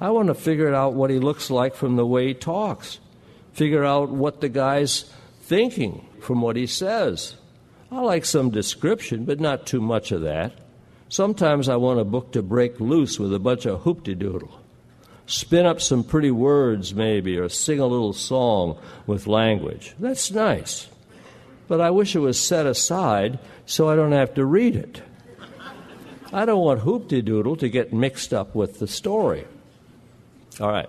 I 0.00 0.10
want 0.10 0.28
to 0.28 0.34
figure 0.34 0.72
out 0.72 0.94
what 0.94 1.10
he 1.10 1.18
looks 1.18 1.50
like 1.50 1.74
from 1.74 1.96
the 1.96 2.06
way 2.06 2.28
he 2.28 2.34
talks 2.34 3.00
figure 3.58 3.84
out 3.84 4.08
what 4.08 4.40
the 4.40 4.48
guy's 4.48 5.04
thinking 5.42 6.06
from 6.20 6.40
what 6.40 6.54
he 6.54 6.66
says. 6.66 7.34
I 7.90 8.00
like 8.00 8.24
some 8.24 8.50
description, 8.50 9.24
but 9.24 9.40
not 9.40 9.66
too 9.66 9.80
much 9.80 10.12
of 10.12 10.22
that. 10.22 10.52
Sometimes 11.08 11.68
I 11.68 11.74
want 11.76 11.98
a 11.98 12.04
book 12.04 12.32
to 12.32 12.42
break 12.42 12.78
loose 12.78 13.18
with 13.18 13.34
a 13.34 13.40
bunch 13.40 13.66
of 13.66 13.82
hooptedoodle. 13.82 14.52
Spin 15.26 15.66
up 15.66 15.80
some 15.80 16.04
pretty 16.04 16.30
words, 16.30 16.94
maybe, 16.94 17.36
or 17.36 17.48
sing 17.48 17.80
a 17.80 17.86
little 17.86 18.12
song 18.12 18.78
with 19.06 19.26
language. 19.26 19.94
That's 19.98 20.30
nice. 20.30 20.86
But 21.66 21.80
I 21.80 21.90
wish 21.90 22.14
it 22.14 22.20
was 22.20 22.38
set 22.38 22.64
aside 22.64 23.40
so 23.66 23.88
I 23.88 23.96
don't 23.96 24.12
have 24.12 24.34
to 24.34 24.44
read 24.44 24.76
it. 24.76 25.02
I 26.32 26.44
don't 26.44 26.62
want 26.62 26.82
hooptedoodle 26.82 27.58
to 27.58 27.68
get 27.68 27.92
mixed 27.92 28.32
up 28.32 28.54
with 28.54 28.78
the 28.78 28.86
story. 28.86 29.46
All 30.60 30.70
right. 30.70 30.88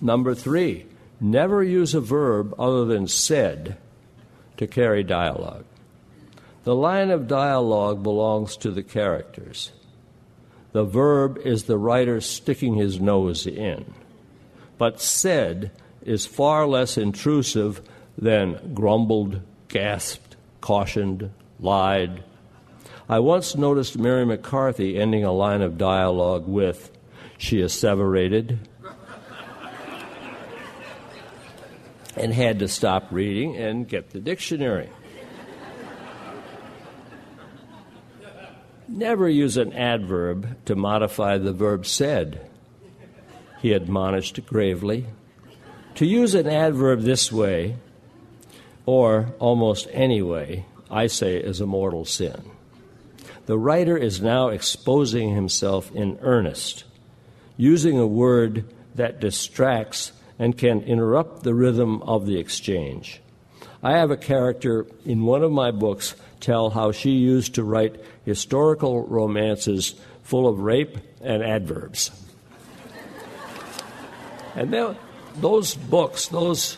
Number 0.00 0.34
three, 0.34 0.86
Never 1.22 1.62
use 1.62 1.94
a 1.94 2.00
verb 2.00 2.52
other 2.58 2.84
than 2.84 3.06
said 3.06 3.76
to 4.56 4.66
carry 4.66 5.04
dialogue. 5.04 5.64
The 6.64 6.74
line 6.74 7.12
of 7.12 7.28
dialogue 7.28 8.02
belongs 8.02 8.56
to 8.56 8.72
the 8.72 8.82
characters. 8.82 9.70
The 10.72 10.82
verb 10.82 11.38
is 11.38 11.64
the 11.64 11.78
writer 11.78 12.20
sticking 12.20 12.74
his 12.74 13.00
nose 13.00 13.46
in. 13.46 13.94
But 14.78 15.00
said 15.00 15.70
is 16.02 16.26
far 16.26 16.66
less 16.66 16.98
intrusive 16.98 17.80
than 18.18 18.74
grumbled, 18.74 19.42
gasped, 19.68 20.34
cautioned, 20.60 21.30
lied. 21.60 22.24
I 23.08 23.20
once 23.20 23.54
noticed 23.54 23.96
Mary 23.96 24.26
McCarthy 24.26 24.98
ending 24.98 25.22
a 25.22 25.30
line 25.30 25.62
of 25.62 25.78
dialogue 25.78 26.48
with, 26.48 26.90
She 27.38 27.60
asseverated, 27.60 28.68
and 32.16 32.32
had 32.32 32.58
to 32.58 32.68
stop 32.68 33.08
reading 33.10 33.56
and 33.56 33.88
get 33.88 34.10
the 34.10 34.20
dictionary. 34.20 34.90
Never 38.88 39.28
use 39.28 39.56
an 39.56 39.72
adverb 39.72 40.64
to 40.66 40.74
modify 40.76 41.38
the 41.38 41.52
verb 41.52 41.86
said, 41.86 42.50
he 43.60 43.72
admonished 43.72 44.44
gravely. 44.46 45.06
To 45.94 46.06
use 46.06 46.34
an 46.34 46.46
adverb 46.46 47.00
this 47.00 47.32
way, 47.32 47.76
or 48.84 49.34
almost 49.38 49.88
any 49.92 50.20
way, 50.20 50.66
I 50.90 51.06
say 51.06 51.36
is 51.36 51.60
a 51.60 51.66
mortal 51.66 52.04
sin. 52.04 52.42
The 53.46 53.58
writer 53.58 53.96
is 53.96 54.20
now 54.20 54.48
exposing 54.48 55.34
himself 55.34 55.90
in 55.92 56.18
earnest, 56.20 56.84
using 57.56 57.98
a 57.98 58.06
word 58.06 58.64
that 58.94 59.20
distracts 59.20 60.12
and 60.42 60.58
can 60.58 60.82
interrupt 60.82 61.44
the 61.44 61.54
rhythm 61.54 62.02
of 62.02 62.26
the 62.26 62.36
exchange. 62.36 63.20
I 63.80 63.92
have 63.92 64.10
a 64.10 64.16
character 64.16 64.86
in 65.06 65.24
one 65.24 65.44
of 65.44 65.52
my 65.52 65.70
books 65.70 66.16
tell 66.40 66.70
how 66.70 66.90
she 66.90 67.10
used 67.10 67.54
to 67.54 67.62
write 67.62 68.02
historical 68.24 69.06
romances 69.06 69.94
full 70.24 70.48
of 70.48 70.58
rape 70.58 70.98
and 71.20 71.44
adverbs. 71.44 72.10
and 74.56 74.72
then, 74.72 74.96
those 75.36 75.76
books, 75.76 76.26
those, 76.26 76.76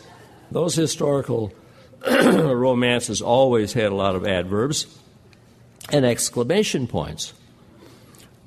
those 0.50 0.74
historical 0.74 1.50
romances 2.06 3.22
always 3.22 3.72
had 3.72 3.92
a 3.92 3.94
lot 3.94 4.14
of 4.14 4.26
adverbs 4.26 4.86
and 5.90 6.04
exclamation 6.04 6.86
points. 6.86 7.32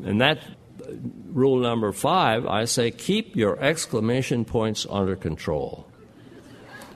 And 0.05 0.21
that 0.21 0.37
rule 1.37 1.59
number 1.59 1.91
five, 1.91 2.47
I 2.47 2.65
say 2.65 2.89
keep 2.89 3.35
your 3.35 3.61
exclamation 3.61 4.43
points 4.43 4.87
under 4.89 5.15
control. 5.15 5.87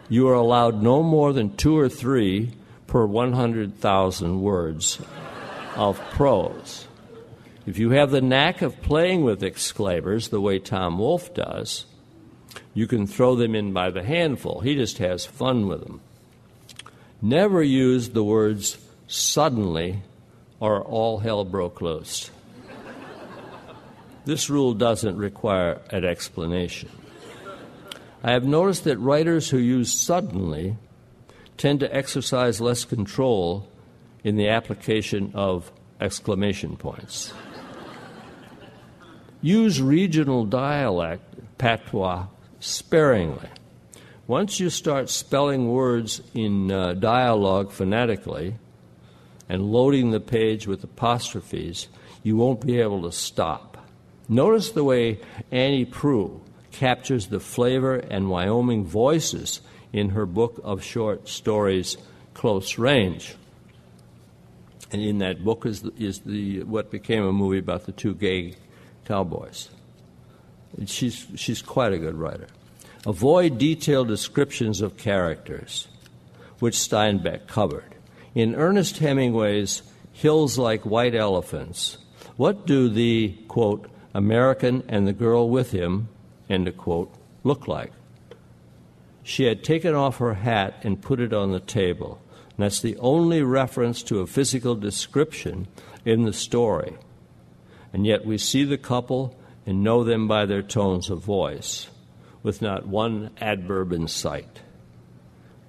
You 0.09 0.27
are 0.29 0.33
allowed 0.33 0.81
no 0.81 1.03
more 1.03 1.31
than 1.31 1.55
two 1.55 1.77
or 1.77 1.87
three 1.87 2.51
per 2.87 3.05
100,000 3.05 4.41
words 4.41 4.99
of 5.75 6.01
prose. 6.09 6.87
If 7.67 7.77
you 7.77 7.91
have 7.91 8.09
the 8.09 8.19
knack 8.19 8.63
of 8.63 8.81
playing 8.81 9.23
with 9.23 9.43
exclaimers 9.43 10.29
the 10.29 10.41
way 10.41 10.57
Tom 10.57 10.97
Wolfe 10.97 11.33
does, 11.35 11.85
you 12.73 12.87
can 12.87 13.05
throw 13.05 13.35
them 13.35 13.53
in 13.53 13.71
by 13.73 13.91
the 13.91 14.03
handful. 14.03 14.61
He 14.61 14.73
just 14.73 14.97
has 14.97 15.23
fun 15.23 15.67
with 15.67 15.81
them. 15.81 16.01
Never 17.21 17.61
use 17.61 18.09
the 18.09 18.23
words 18.23 18.79
suddenly 19.07 20.01
or 20.59 20.81
all 20.81 21.19
hell 21.19 21.45
broke 21.45 21.79
loose. 21.79 22.31
This 24.25 24.49
rule 24.49 24.73
doesn't 24.73 25.17
require 25.17 25.81
an 25.89 26.05
explanation. 26.05 26.89
I 28.23 28.33
have 28.33 28.43
noticed 28.43 28.83
that 28.83 28.99
writers 28.99 29.49
who 29.49 29.57
use 29.57 29.91
suddenly 29.91 30.77
tend 31.57 31.79
to 31.79 31.95
exercise 31.95 32.61
less 32.61 32.85
control 32.85 33.67
in 34.23 34.35
the 34.35 34.49
application 34.49 35.31
of 35.33 35.71
exclamation 35.99 36.77
points. 36.77 37.33
Use 39.41 39.81
regional 39.81 40.45
dialect, 40.45 41.23
patois, 41.57 42.27
sparingly. 42.59 43.49
Once 44.27 44.59
you 44.59 44.69
start 44.69 45.09
spelling 45.09 45.67
words 45.67 46.21
in 46.35 46.71
uh, 46.71 46.93
dialogue 46.93 47.71
phonetically 47.71 48.55
and 49.49 49.63
loading 49.63 50.11
the 50.11 50.19
page 50.19 50.67
with 50.67 50.83
apostrophes, 50.83 51.87
you 52.21 52.37
won't 52.37 52.65
be 52.65 52.79
able 52.79 53.01
to 53.01 53.11
stop. 53.11 53.70
Notice 54.29 54.71
the 54.71 54.83
way 54.83 55.19
Annie 55.51 55.85
Proulx 55.85 56.39
captures 56.71 57.27
the 57.27 57.39
flavor 57.39 57.95
and 57.95 58.29
Wyoming 58.29 58.85
voices 58.85 59.61
in 59.93 60.09
her 60.09 60.25
book 60.25 60.59
of 60.63 60.83
short 60.83 61.27
stories, 61.27 61.97
Close 62.33 62.77
Range. 62.77 63.35
And 64.91 65.01
in 65.01 65.19
that 65.19 65.43
book 65.43 65.65
is, 65.65 65.81
the, 65.81 65.93
is 65.97 66.19
the, 66.19 66.63
what 66.63 66.91
became 66.91 67.23
a 67.23 67.31
movie 67.31 67.59
about 67.59 67.85
the 67.85 67.91
two 67.91 68.13
gay 68.13 68.55
cowboys. 69.05 69.69
And 70.77 70.89
she's, 70.89 71.27
she's 71.35 71.61
quite 71.61 71.93
a 71.93 71.97
good 71.97 72.15
writer. 72.15 72.47
Avoid 73.05 73.57
detailed 73.57 74.07
descriptions 74.07 74.81
of 74.81 74.97
characters, 74.97 75.87
which 76.59 76.75
Steinbeck 76.75 77.47
covered. 77.47 77.95
In 78.35 78.55
Ernest 78.55 78.99
Hemingway's 78.99 79.81
Hills 80.13 80.57
Like 80.57 80.85
White 80.85 81.15
Elephants, 81.15 81.97
what 82.37 82.65
do 82.65 82.89
the, 82.89 83.35
quote, 83.47 83.89
American 84.13 84.83
and 84.87 85.07
the 85.07 85.13
girl 85.13 85.49
with 85.49 85.71
him, 85.71 86.09
end 86.49 86.67
of 86.67 86.77
quote, 86.77 87.13
look 87.43 87.67
like. 87.67 87.91
She 89.23 89.45
had 89.45 89.63
taken 89.63 89.93
off 89.93 90.17
her 90.17 90.33
hat 90.33 90.75
and 90.83 91.01
put 91.01 91.19
it 91.19 91.33
on 91.33 91.51
the 91.51 91.59
table. 91.59 92.21
And 92.49 92.65
that's 92.65 92.81
the 92.81 92.97
only 92.97 93.41
reference 93.41 94.03
to 94.03 94.19
a 94.19 94.27
physical 94.27 94.75
description 94.75 95.67
in 96.03 96.23
the 96.23 96.33
story. 96.33 96.97
And 97.93 98.05
yet 98.05 98.25
we 98.25 98.37
see 98.37 98.63
the 98.63 98.77
couple 98.77 99.37
and 99.65 99.83
know 99.83 100.03
them 100.03 100.27
by 100.27 100.45
their 100.45 100.63
tones 100.63 101.09
of 101.09 101.23
voice, 101.23 101.87
with 102.43 102.61
not 102.61 102.87
one 102.87 103.29
adverb 103.39 103.93
in 103.93 104.07
sight. 104.07 104.61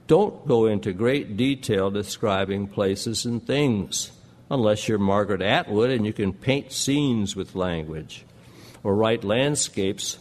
Don't 0.06 0.46
go 0.48 0.66
into 0.66 0.92
great 0.92 1.36
detail 1.36 1.90
describing 1.90 2.66
places 2.66 3.24
and 3.24 3.46
things, 3.46 4.10
unless 4.50 4.88
you're 4.88 4.98
Margaret 4.98 5.42
Atwood 5.42 5.90
and 5.90 6.04
you 6.06 6.12
can 6.12 6.32
paint 6.32 6.72
scenes 6.72 7.36
with 7.36 7.54
language 7.54 8.24
or 8.84 8.94
write 8.94 9.24
landscapes 9.24 10.18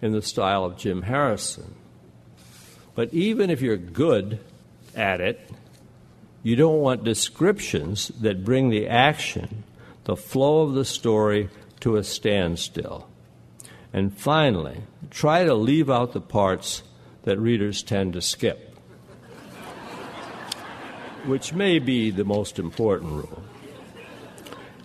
in 0.00 0.12
the 0.12 0.22
style 0.22 0.64
of 0.64 0.76
Jim 0.76 1.02
Harrison. 1.02 1.74
But 2.94 3.12
even 3.12 3.50
if 3.50 3.60
you're 3.60 3.76
good 3.76 4.38
at 4.94 5.20
it, 5.20 5.40
you 6.42 6.56
don't 6.56 6.80
want 6.80 7.04
descriptions 7.04 8.08
that 8.20 8.44
bring 8.44 8.68
the 8.68 8.86
action, 8.86 9.64
the 10.04 10.16
flow 10.16 10.62
of 10.62 10.74
the 10.74 10.84
story, 10.84 11.48
to 11.80 11.96
a 11.96 12.04
standstill. 12.04 13.08
And 13.92 14.16
finally, 14.16 14.82
try 15.10 15.44
to 15.44 15.54
leave 15.54 15.88
out 15.88 16.12
the 16.12 16.20
parts 16.20 16.82
that 17.22 17.38
readers 17.38 17.82
tend 17.82 18.12
to 18.12 18.20
skip, 18.20 18.76
which 21.24 21.54
may 21.54 21.78
be 21.78 22.10
the 22.10 22.24
most 22.24 22.58
important 22.58 23.12
rule. 23.12 23.43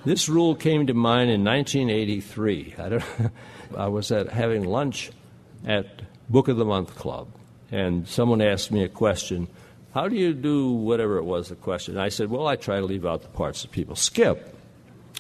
This 0.06 0.30
rule 0.30 0.56
came 0.56 0.88
to 0.88 0.94
mind 0.94 1.30
in 1.30 1.44
1983. 1.44 2.76
I, 2.78 3.04
I 3.78 3.88
was 3.88 4.12
at 4.12 4.30
having 4.30 4.64
lunch 4.64 5.12
at 5.66 5.88
Book 6.30 6.48
of 6.48 6.58
the 6.58 6.66
Month 6.66 6.96
Club, 6.96 7.28
and 7.72 8.08
someone 8.08 8.42
asked 8.42 8.72
me 8.72 8.84
a 8.84 8.90
question. 8.90 9.48
How 9.94 10.08
do 10.08 10.16
you 10.16 10.34
do 10.34 10.72
whatever 10.72 11.18
it 11.18 11.24
was 11.24 11.50
the 11.50 11.56
question? 11.56 11.96
And 11.96 12.02
I 12.02 12.10
said, 12.10 12.30
Well, 12.30 12.48
I 12.48 12.56
try 12.56 12.80
to 12.80 12.86
leave 12.86 13.06
out 13.06 13.24
the 13.24 13.28
parts 13.30 13.64
that 13.64 13.72
people 13.72 13.96
skip. 13.96 14.56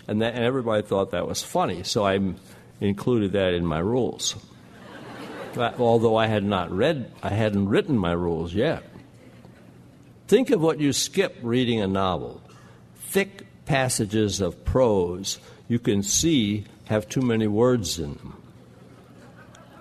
And, 0.07 0.21
that, 0.21 0.35
and 0.35 0.43
everybody 0.43 0.81
thought 0.81 1.11
that 1.11 1.27
was 1.27 1.43
funny, 1.43 1.83
so 1.83 2.05
I 2.05 2.19
included 2.79 3.33
that 3.33 3.53
in 3.53 3.65
my 3.65 3.79
rules. 3.79 4.35
Although 5.57 6.15
I 6.15 6.27
had 6.27 6.43
not 6.43 6.71
read, 6.71 7.11
I 7.21 7.29
hadn't 7.29 7.67
written 7.69 7.97
my 7.97 8.13
rules 8.13 8.53
yet. 8.53 8.83
Think 10.27 10.51
of 10.51 10.61
what 10.61 10.79
you 10.79 10.93
skip 10.93 11.37
reading 11.41 11.81
a 11.81 11.87
novel 11.87 12.41
thick 13.09 13.47
passages 13.69 14.41
of 14.41 14.65
prose 14.65 15.37
you 15.67 15.77
can 15.77 16.01
see 16.01 16.65
have 16.85 17.07
too 17.07 17.21
many 17.21 17.45
words 17.45 17.99
in 17.99 18.15
them. 18.15 18.41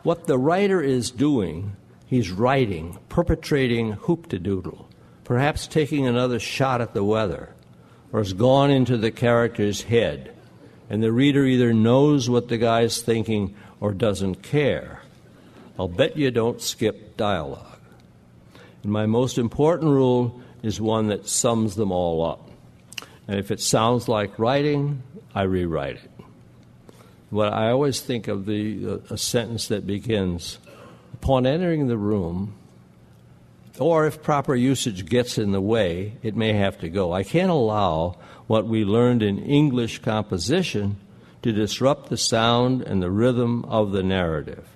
What 0.03 0.27
the 0.27 0.37
writer 0.37 0.83
is 0.83 1.11
doing, 1.11 1.75
he's 2.07 2.31
writing, 2.31 2.99
perpetrating 3.09 3.95
hooptedoodle, 3.95 4.85
perhaps 5.25 5.67
taking 5.67 6.07
another 6.07 6.39
shot 6.39 6.83
at 6.83 6.93
the 6.93 7.03
weather, 7.03 7.49
or 8.13 8.21
has 8.21 8.35
gone 8.35 8.71
into 8.71 8.99
the 8.99 9.11
character's 9.11 9.81
head, 9.81 10.35
and 10.91 11.03
the 11.03 11.11
reader 11.11 11.47
either 11.47 11.73
knows 11.73 12.29
what 12.29 12.49
the 12.49 12.59
guy's 12.59 13.01
thinking 13.01 13.55
or 13.81 13.95
doesn't 13.95 14.43
care. 14.43 15.01
I'll 15.79 15.89
bet 15.89 16.15
you 16.15 16.31
don't 16.31 16.61
skip 16.61 17.17
dialogue. 17.17 17.81
And 18.83 18.93
my 18.93 19.07
most 19.07 19.39
important 19.39 19.91
rule 19.91 20.43
is 20.63 20.79
one 20.79 21.07
that 21.07 21.27
sums 21.27 21.75
them 21.75 21.91
all 21.91 22.23
up. 22.23 22.48
And 23.29 23.39
if 23.39 23.51
it 23.51 23.61
sounds 23.61 24.09
like 24.09 24.39
writing, 24.39 25.03
I 25.35 25.43
rewrite 25.43 25.97
it. 25.97 26.11
What 27.31 27.53
I 27.53 27.71
always 27.71 28.01
think 28.01 28.27
of 28.27 28.47
the 28.47 29.03
a 29.11 29.19
sentence 29.19 29.69
that 29.69 29.87
begins, 29.87 30.59
upon 31.13 31.47
entering 31.47 31.87
the 31.87 31.99
room, 31.99 32.55
or 33.79 34.07
if 34.07 34.23
proper 34.23 34.57
usage 34.57 35.05
gets 35.07 35.37
in 35.37 35.53
the 35.53 35.61
way, 35.61 36.15
it 36.23 36.35
may 36.35 36.55
have 36.55 36.79
to 36.79 36.89
go. 36.89 37.13
I 37.13 37.23
can't 37.23 37.51
allow 37.51 38.17
what 38.47 38.67
we 38.67 38.85
learned 38.85 39.23
in 39.23 39.39
English 39.39 39.99
composition 39.99 40.97
to 41.43 41.53
disrupt 41.53 42.09
the 42.09 42.17
sound 42.17 42.83
and 42.83 43.03
the 43.03 43.11
rhythm 43.11 43.65
of 43.67 43.93
the 43.93 44.03
narrative. 44.03 44.67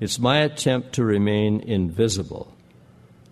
It's 0.00 0.18
my 0.18 0.38
attempt 0.38 0.92
to 0.94 1.04
remain 1.04 1.60
invisible, 1.60 2.52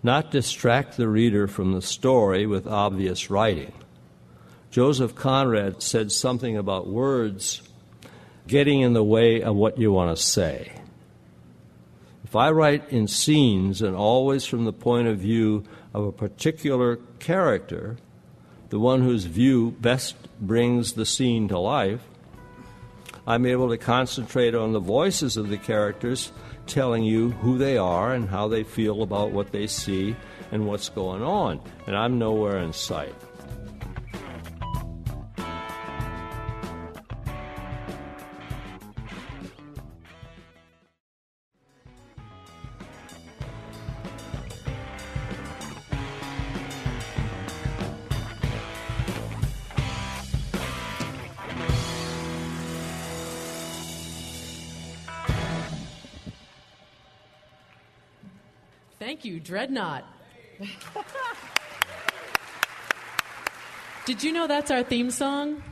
not 0.01 0.31
distract 0.31 0.95
the 0.95 1.09
reader 1.09 1.47
from 1.47 1.73
the 1.73 1.81
story 1.81 2.45
with 2.45 2.65
obvious 2.65 3.29
writing. 3.29 3.73
Joseph 4.71 5.15
Conrad 5.15 5.81
said 5.81 6.11
something 6.11 6.55
about 6.55 6.87
words 6.87 7.63
getting 8.47 8.81
in 8.81 8.93
the 8.93 9.03
way 9.03 9.41
of 9.41 9.55
what 9.55 9.79
you 9.79 9.91
want 9.91 10.15
to 10.15 10.21
say. 10.21 10.71
If 12.23 12.35
I 12.35 12.51
write 12.51 12.89
in 12.89 13.07
scenes 13.07 13.81
and 13.81 13.95
always 13.95 14.45
from 14.45 14.65
the 14.65 14.73
point 14.73 15.07
of 15.07 15.17
view 15.17 15.63
of 15.93 16.05
a 16.05 16.11
particular 16.11 16.97
character, 17.17 17.97
the 18.69 18.79
one 18.79 19.01
whose 19.01 19.25
view 19.25 19.71
best 19.81 20.15
brings 20.39 20.93
the 20.93 21.05
scene 21.05 21.47
to 21.47 21.57
life, 21.57 22.01
I'm 23.25 23.47
able 23.47 23.69
to 23.69 23.77
concentrate 23.77 24.53
on 24.53 24.73
the 24.73 24.79
voices 24.79 25.35
of 25.35 25.49
the 25.49 25.57
characters 25.57 26.31
telling 26.67 27.03
you 27.03 27.31
who 27.31 27.57
they 27.57 27.77
are 27.77 28.13
and 28.13 28.29
how 28.29 28.47
they 28.47 28.63
feel 28.63 29.01
about 29.01 29.31
what 29.31 29.51
they 29.51 29.65
see 29.65 30.15
and 30.51 30.67
what's 30.67 30.89
going 30.89 31.23
on. 31.23 31.59
And 31.87 31.95
I'm 31.95 32.19
nowhere 32.19 32.59
in 32.59 32.73
sight. 32.73 33.15
You, 59.69 59.75
Dreadnought. 59.75 60.05
Did 64.05 64.23
you 64.23 64.33
know 64.33 64.47
that's 64.47 64.71
our 64.71 64.81
theme 64.81 65.11
song 65.11 65.63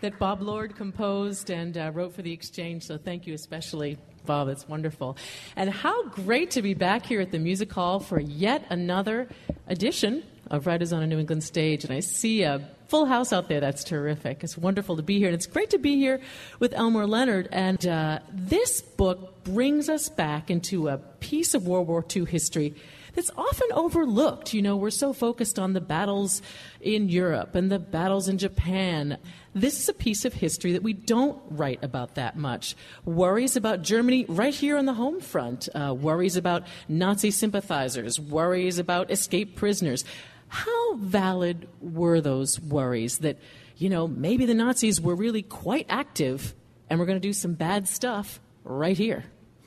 that 0.00 0.18
Bob 0.18 0.40
Lord 0.40 0.76
composed 0.76 1.50
and 1.50 1.76
uh, 1.76 1.90
wrote 1.92 2.14
for 2.14 2.22
the 2.22 2.32
Exchange? 2.32 2.84
So 2.84 2.96
thank 2.96 3.26
you 3.26 3.34
especially, 3.34 3.98
Bob. 4.24 4.48
It's 4.48 4.68
wonderful. 4.68 5.16
And 5.56 5.68
how 5.70 6.08
great 6.10 6.52
to 6.52 6.62
be 6.62 6.74
back 6.74 7.06
here 7.06 7.20
at 7.20 7.32
the 7.32 7.40
Music 7.40 7.72
Hall 7.72 7.98
for 7.98 8.20
yet 8.20 8.64
another 8.70 9.28
edition 9.66 10.22
of 10.50 10.66
Writers 10.66 10.92
on 10.92 11.02
a 11.02 11.06
New 11.06 11.18
England 11.18 11.42
Stage. 11.42 11.84
And 11.84 11.92
I 11.92 12.00
see 12.00 12.42
a 12.42 12.68
full 12.86 13.06
house 13.06 13.32
out 13.32 13.48
there. 13.48 13.60
That's 13.60 13.82
terrific. 13.82 14.44
It's 14.44 14.56
wonderful 14.56 14.96
to 14.96 15.02
be 15.02 15.18
here. 15.18 15.26
And 15.26 15.34
it's 15.34 15.46
great 15.46 15.70
to 15.70 15.78
be 15.78 15.96
here 15.96 16.20
with 16.60 16.72
Elmore 16.74 17.06
Leonard. 17.08 17.48
And 17.50 17.84
uh, 17.84 18.20
this 18.32 18.82
book 18.82 19.42
brings 19.42 19.88
us 19.88 20.08
back 20.08 20.50
into 20.50 20.88
a 20.88 20.98
piece 20.98 21.54
of 21.54 21.66
World 21.66 21.88
War 21.88 22.04
II 22.14 22.26
history 22.26 22.74
that's 23.14 23.30
often 23.36 23.68
overlooked. 23.72 24.52
You 24.52 24.62
know, 24.62 24.76
we're 24.76 24.90
so 24.90 25.12
focused 25.12 25.58
on 25.58 25.72
the 25.72 25.80
battles 25.80 26.42
in 26.80 27.08
Europe 27.08 27.54
and 27.54 27.70
the 27.70 27.78
battles 27.78 28.28
in 28.28 28.38
Japan. 28.38 29.18
This 29.54 29.80
is 29.80 29.88
a 29.88 29.94
piece 29.94 30.24
of 30.24 30.34
history 30.34 30.72
that 30.72 30.82
we 30.82 30.92
don't 30.92 31.40
write 31.48 31.82
about 31.82 32.16
that 32.16 32.36
much. 32.36 32.76
Worries 33.04 33.56
about 33.56 33.82
Germany 33.82 34.26
right 34.28 34.54
here 34.54 34.76
on 34.76 34.86
the 34.86 34.94
home 34.94 35.20
front, 35.20 35.68
uh, 35.74 35.94
worries 35.94 36.36
about 36.36 36.64
Nazi 36.88 37.30
sympathizers, 37.30 38.18
worries 38.18 38.78
about 38.78 39.10
escaped 39.10 39.56
prisoners. 39.56 40.04
How 40.48 40.94
valid 40.96 41.68
were 41.80 42.20
those 42.20 42.60
worries 42.60 43.18
that, 43.18 43.38
you 43.76 43.88
know, 43.88 44.06
maybe 44.06 44.46
the 44.46 44.54
Nazis 44.54 45.00
were 45.00 45.14
really 45.14 45.42
quite 45.42 45.86
active 45.88 46.54
and 46.88 46.98
we're 46.98 47.06
going 47.06 47.20
to 47.20 47.28
do 47.28 47.32
some 47.32 47.54
bad 47.54 47.88
stuff 47.88 48.40
right 48.62 48.96
here? 48.96 49.24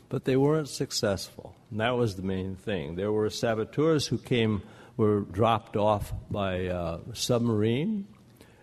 But 0.09 0.23
they 0.23 0.37
weren't 0.37 0.69
successful. 0.69 1.56
And 1.71 1.79
that 1.79 1.97
was 1.97 2.15
the 2.15 2.21
main 2.21 2.55
thing. 2.55 2.95
There 2.95 3.11
were 3.11 3.29
saboteurs 3.29 4.07
who 4.07 4.17
came, 4.17 4.61
were 4.95 5.21
dropped 5.21 5.75
off 5.75 6.13
by 6.31 6.67
uh, 6.67 6.99
submarine, 7.13 8.07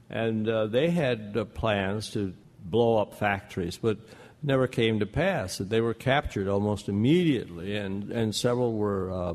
and 0.09 0.49
uh, 0.49 0.67
they 0.67 0.91
had 0.91 1.37
uh, 1.37 1.45
plans 1.45 2.11
to 2.11 2.35
blow 2.65 2.99
up 2.99 3.15
factories, 3.15 3.77
but 3.77 3.99
never 4.43 4.67
came 4.67 5.01
to 5.01 5.07
pass. 5.07 5.59
They 5.59 5.81
were 5.81 5.95
captured 5.95 6.49
almost 6.49 6.89
immediately, 6.89 7.77
and, 7.77 8.11
and 8.11 8.35
several 8.35 8.75
were 8.75 9.11
uh, 9.11 9.35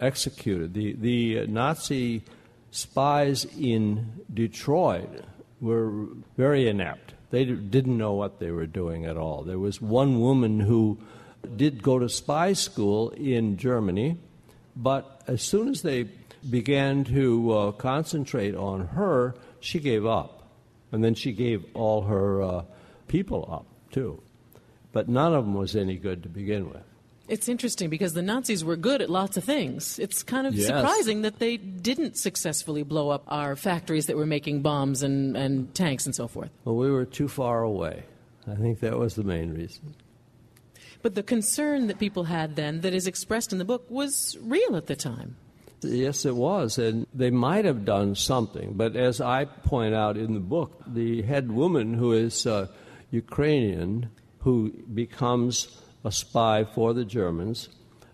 executed. 0.00 0.74
The, 0.74 0.94
the 0.94 1.46
Nazi 1.46 2.22
spies 2.70 3.44
in 3.58 4.20
Detroit 4.32 5.24
were 5.60 6.08
very 6.36 6.68
inept. 6.68 7.14
They 7.30 7.44
didn't 7.44 7.96
know 7.96 8.12
what 8.12 8.38
they 8.38 8.50
were 8.50 8.66
doing 8.66 9.06
at 9.06 9.16
all. 9.16 9.42
There 9.42 9.58
was 9.58 9.80
one 9.80 10.20
woman 10.20 10.60
who 10.60 10.98
did 11.56 11.82
go 11.82 11.98
to 11.98 12.08
spy 12.08 12.52
school 12.52 13.10
in 13.10 13.56
Germany, 13.56 14.18
but 14.76 15.22
as 15.26 15.42
soon 15.42 15.68
as 15.68 15.82
they 15.82 16.08
began 16.48 17.04
to 17.04 17.52
uh, 17.52 17.72
concentrate 17.72 18.54
on 18.54 18.88
her, 18.88 19.34
she 19.60 19.80
gave 19.80 20.04
up. 20.04 20.42
And 20.92 21.02
then 21.02 21.14
she 21.14 21.32
gave 21.32 21.64
all 21.74 22.02
her 22.02 22.42
uh, 22.42 22.64
people 23.08 23.48
up, 23.50 23.66
too. 23.90 24.22
But 24.92 25.08
none 25.08 25.34
of 25.34 25.44
them 25.44 25.54
was 25.54 25.74
any 25.74 25.96
good 25.96 26.22
to 26.22 26.28
begin 26.28 26.70
with. 26.70 26.82
It's 27.26 27.48
interesting 27.48 27.88
because 27.88 28.12
the 28.12 28.22
Nazis 28.22 28.64
were 28.64 28.76
good 28.76 29.00
at 29.00 29.08
lots 29.08 29.36
of 29.36 29.44
things. 29.44 29.98
It's 29.98 30.22
kind 30.22 30.46
of 30.46 30.54
yes. 30.54 30.66
surprising 30.66 31.22
that 31.22 31.38
they 31.38 31.56
didn't 31.56 32.18
successfully 32.18 32.82
blow 32.82 33.08
up 33.08 33.24
our 33.28 33.56
factories 33.56 34.06
that 34.06 34.16
were 34.16 34.26
making 34.26 34.60
bombs 34.60 35.02
and, 35.02 35.36
and 35.36 35.74
tanks 35.74 36.04
and 36.04 36.14
so 36.14 36.28
forth. 36.28 36.50
Well, 36.64 36.76
we 36.76 36.90
were 36.90 37.06
too 37.06 37.28
far 37.28 37.62
away. 37.62 38.04
I 38.46 38.54
think 38.56 38.80
that 38.80 38.98
was 38.98 39.14
the 39.14 39.24
main 39.24 39.54
reason. 39.54 39.94
But 41.04 41.16
the 41.16 41.22
concern 41.22 41.88
that 41.88 41.98
people 41.98 42.24
had 42.24 42.56
then, 42.56 42.80
that 42.80 42.94
is 42.94 43.06
expressed 43.06 43.52
in 43.52 43.58
the 43.58 43.64
book, 43.66 43.84
was 43.90 44.38
real 44.40 44.74
at 44.74 44.86
the 44.86 44.96
time. 44.96 45.36
Yes, 45.82 46.24
it 46.24 46.34
was. 46.34 46.78
And 46.78 47.06
they 47.12 47.28
might 47.28 47.66
have 47.66 47.84
done 47.84 48.14
something. 48.14 48.72
But 48.72 48.96
as 48.96 49.20
I 49.20 49.44
point 49.44 49.94
out 49.94 50.16
in 50.16 50.32
the 50.32 50.40
book, 50.40 50.82
the 50.86 51.20
head 51.20 51.52
woman, 51.52 51.92
who 51.92 52.12
is 52.14 52.46
uh, 52.46 52.68
Ukrainian, 53.10 54.08
who 54.38 54.70
becomes 54.94 55.78
a 56.04 56.10
spy 56.10 56.64
for 56.64 56.94
the 56.94 57.04
Germans, 57.04 57.68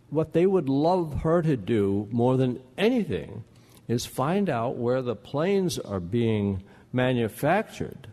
what 0.09 0.33
they 0.33 0.47
would 0.47 0.69
love 0.69 1.21
her 1.21 1.43
to 1.43 1.57
do 1.57 2.09
more 2.11 2.37
than 2.37 2.61
anything 2.77 3.45
is 3.87 4.05
find 4.05 4.51
out 4.51 4.79
where 4.79 5.01
the 5.01 5.15
planes 5.15 5.79
are 5.79 6.01
being 6.01 6.65
manufactured, 6.93 8.09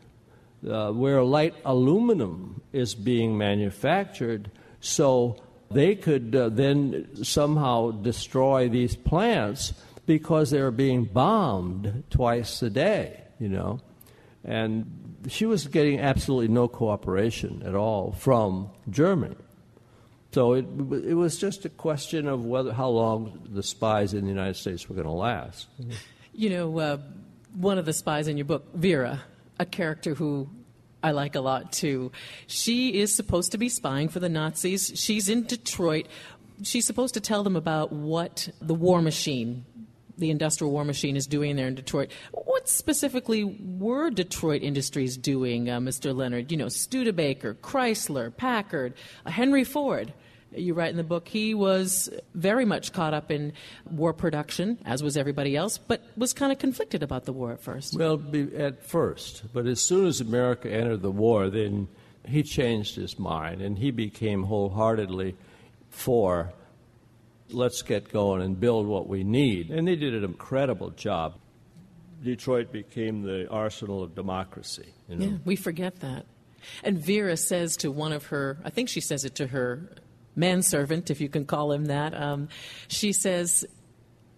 uh, 0.69 0.91
where 0.91 1.23
light 1.23 1.55
aluminum 1.65 2.61
is 2.73 2.93
being 2.93 3.35
manufactured, 3.35 4.51
so 4.79 5.37
they 5.71 5.95
could 5.95 6.35
uh, 6.35 6.49
then 6.49 7.23
somehow 7.23 7.91
destroy 7.91 8.69
these 8.69 8.95
plants 8.95 9.73
because 10.05 10.51
they 10.51 10.61
were 10.61 10.71
being 10.71 11.03
bombed 11.03 12.03
twice 12.09 12.61
a 12.61 12.69
day, 12.69 13.21
you 13.39 13.49
know. 13.49 13.79
And 14.43 15.25
she 15.27 15.45
was 15.45 15.67
getting 15.67 15.99
absolutely 15.99 16.47
no 16.47 16.67
cooperation 16.67 17.63
at 17.65 17.75
all 17.75 18.13
from 18.13 18.69
Germany. 18.89 19.35
So 20.31 20.53
it, 20.53 20.65
it 20.91 21.15
was 21.15 21.37
just 21.37 21.65
a 21.65 21.69
question 21.69 22.27
of 22.27 22.45
whether 22.45 22.71
how 22.71 22.89
long 22.89 23.47
the 23.49 23.63
spies 23.63 24.13
in 24.13 24.21
the 24.21 24.29
United 24.29 24.55
States 24.55 24.87
were 24.87 24.95
going 24.95 25.07
to 25.07 25.11
last. 25.11 25.67
You 26.33 26.49
know, 26.49 26.79
uh, 26.79 26.97
one 27.53 27.77
of 27.77 27.85
the 27.85 27.93
spies 27.93 28.27
in 28.27 28.37
your 28.37 28.45
book, 28.45 28.67
Vera, 28.73 29.21
a 29.59 29.65
character 29.65 30.13
who 30.13 30.49
I 31.03 31.11
like 31.11 31.35
a 31.35 31.41
lot 31.41 31.71
too. 31.71 32.11
She 32.47 32.99
is 32.99 33.13
supposed 33.13 33.51
to 33.51 33.57
be 33.57 33.69
spying 33.69 34.09
for 34.09 34.19
the 34.19 34.29
Nazis. 34.29 34.91
She's 34.95 35.29
in 35.29 35.43
Detroit. 35.43 36.07
She's 36.63 36.85
supposed 36.85 37.13
to 37.13 37.21
tell 37.21 37.43
them 37.43 37.55
about 37.55 37.91
what 37.91 38.49
the 38.59 38.73
war 38.73 39.01
machine, 39.01 39.63
the 40.17 40.31
industrial 40.31 40.71
war 40.71 40.83
machine, 40.83 41.15
is 41.15 41.27
doing 41.27 41.55
there 41.55 41.67
in 41.67 41.75
Detroit. 41.75 42.11
What 42.31 42.67
specifically 42.67 43.43
were 43.43 44.09
Detroit 44.09 44.63
Industries 44.63 45.17
doing, 45.17 45.69
uh, 45.69 45.79
Mr. 45.79 46.15
Leonard? 46.15 46.51
You 46.51 46.57
know, 46.57 46.69
Studebaker, 46.69 47.53
Chrysler, 47.61 48.35
Packard, 48.35 48.95
uh, 49.25 49.29
Henry 49.29 49.63
Ford 49.63 50.13
you 50.53 50.73
write 50.73 50.91
in 50.91 50.97
the 50.97 51.03
book, 51.03 51.27
he 51.27 51.53
was 51.53 52.09
very 52.33 52.65
much 52.65 52.93
caught 52.93 53.13
up 53.13 53.31
in 53.31 53.53
war 53.89 54.13
production, 54.13 54.79
as 54.85 55.03
was 55.03 55.17
everybody 55.17 55.55
else, 55.55 55.77
but 55.77 56.03
was 56.15 56.33
kind 56.33 56.51
of 56.51 56.59
conflicted 56.59 57.03
about 57.03 57.25
the 57.25 57.33
war 57.33 57.51
at 57.51 57.61
first. 57.61 57.95
Well, 57.97 58.21
at 58.57 58.83
first. 58.83 59.43
But 59.53 59.67
as 59.67 59.81
soon 59.81 60.07
as 60.07 60.21
America 60.21 60.71
entered 60.71 61.01
the 61.01 61.11
war, 61.11 61.49
then 61.49 61.87
he 62.25 62.43
changed 62.43 62.95
his 62.95 63.17
mind 63.17 63.61
and 63.61 63.77
he 63.77 63.91
became 63.91 64.43
wholeheartedly 64.43 65.35
for 65.89 66.53
let's 67.49 67.81
get 67.81 68.11
going 68.11 68.41
and 68.41 68.59
build 68.59 68.87
what 68.87 69.07
we 69.07 69.23
need. 69.23 69.71
And 69.71 69.87
they 69.87 69.95
did 69.95 70.13
an 70.13 70.23
incredible 70.23 70.89
job. 70.91 71.35
Detroit 72.23 72.71
became 72.71 73.21
the 73.21 73.49
arsenal 73.49 74.03
of 74.03 74.15
democracy. 74.15 74.93
You 75.07 75.15
know? 75.15 75.25
Yeah, 75.25 75.37
we 75.45 75.55
forget 75.55 75.99
that. 76.01 76.25
And 76.83 76.97
Vera 76.97 77.37
says 77.37 77.77
to 77.77 77.91
one 77.91 78.11
of 78.11 78.25
her, 78.27 78.57
I 78.65 78.69
think 78.69 78.89
she 78.89 78.99
says 78.99 79.23
it 79.23 79.35
to 79.35 79.47
her 79.47 79.89
manservant, 80.37 81.11
if 81.11 81.19
you 81.19 81.27
can 81.27 81.45
call 81.45 81.73
him 81.73 81.85
that. 81.85 82.13
Um, 82.13 82.47
she 82.87 83.11
says 83.11 83.65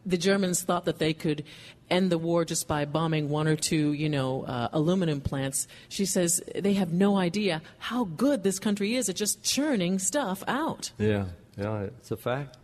the 0.06 0.18
Germans 0.18 0.64
thought 0.64 0.86
that 0.86 0.98
they 0.98 1.14
could 1.14 1.44
end 1.90 2.12
the 2.12 2.18
war 2.18 2.46
just 2.46 2.68
by 2.68 2.86
bombing 2.86 3.30
one 3.30 3.48
or 3.48 3.56
two, 3.56 3.94
you 3.94 4.10
know, 4.10 4.44
uh, 4.44 4.70
aluminum 4.72 5.22
plants. 5.22 5.68
She 5.90 6.06
says 6.06 6.42
they 6.56 6.74
have 6.74 6.94
no 6.94 7.18
idea 7.18 7.62
how 7.78 8.06
good 8.06 8.44
this 8.44 8.60
country 8.60 8.96
is 8.96 9.10
at 9.10 9.16
just 9.16 9.44
churning 9.44 10.00
stuff 10.00 10.44
out. 10.48 10.92
Yeah, 10.98 11.26
yeah, 11.58 11.82
it's 11.82 12.12
a 12.12 12.18
fact. 12.18 12.58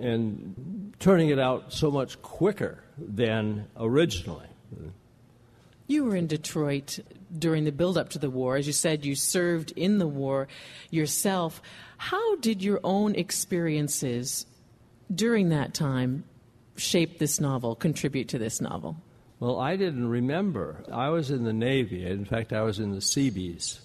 And 0.00 0.94
turning 1.00 1.30
it 1.30 1.38
out 1.38 1.72
so 1.72 1.90
much 1.90 2.20
quicker 2.22 2.84
than 2.96 3.66
originally. 3.76 4.46
You 5.86 6.04
were 6.04 6.14
in 6.14 6.26
Detroit 6.26 6.98
during 7.36 7.64
the 7.64 7.72
build-up 7.72 8.10
to 8.10 8.18
the 8.18 8.30
war. 8.30 8.56
As 8.56 8.66
you 8.66 8.72
said, 8.72 9.04
you 9.04 9.14
served 9.14 9.72
in 9.74 9.98
the 9.98 10.06
war 10.06 10.46
yourself. 10.90 11.62
How 11.98 12.36
did 12.36 12.62
your 12.62 12.80
own 12.82 13.14
experiences 13.14 14.46
during 15.14 15.50
that 15.50 15.74
time 15.74 16.24
shape 16.76 17.18
this 17.18 17.40
novel, 17.40 17.74
contribute 17.74 18.28
to 18.28 18.38
this 18.38 18.60
novel? 18.60 18.96
Well, 19.40 19.60
I 19.60 19.76
didn't 19.76 20.08
remember. 20.08 20.82
I 20.92 21.10
was 21.10 21.30
in 21.30 21.44
the 21.44 21.52
Navy. 21.52 22.06
In 22.06 22.24
fact, 22.24 22.52
I 22.52 22.62
was 22.62 22.78
in 22.78 22.92
the 22.92 23.00
Seabees 23.00 23.80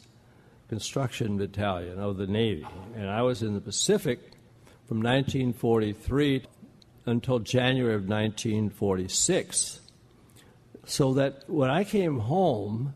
construction 0.70 1.38
battalion 1.38 2.00
of 2.00 2.18
the 2.18 2.26
Navy. 2.26 2.66
And 2.96 3.08
I 3.08 3.22
was 3.22 3.44
in 3.44 3.54
the 3.54 3.62
Pacific 3.62 4.20
from 4.88 4.98
1943 5.02 6.46
until 7.06 7.40
January 7.40 7.94
of 7.94 8.08
1946. 8.08 9.82
So 10.86 11.14
that 11.14 11.44
when 11.48 11.70
I 11.70 11.84
came 11.84 12.20
home, 12.20 12.94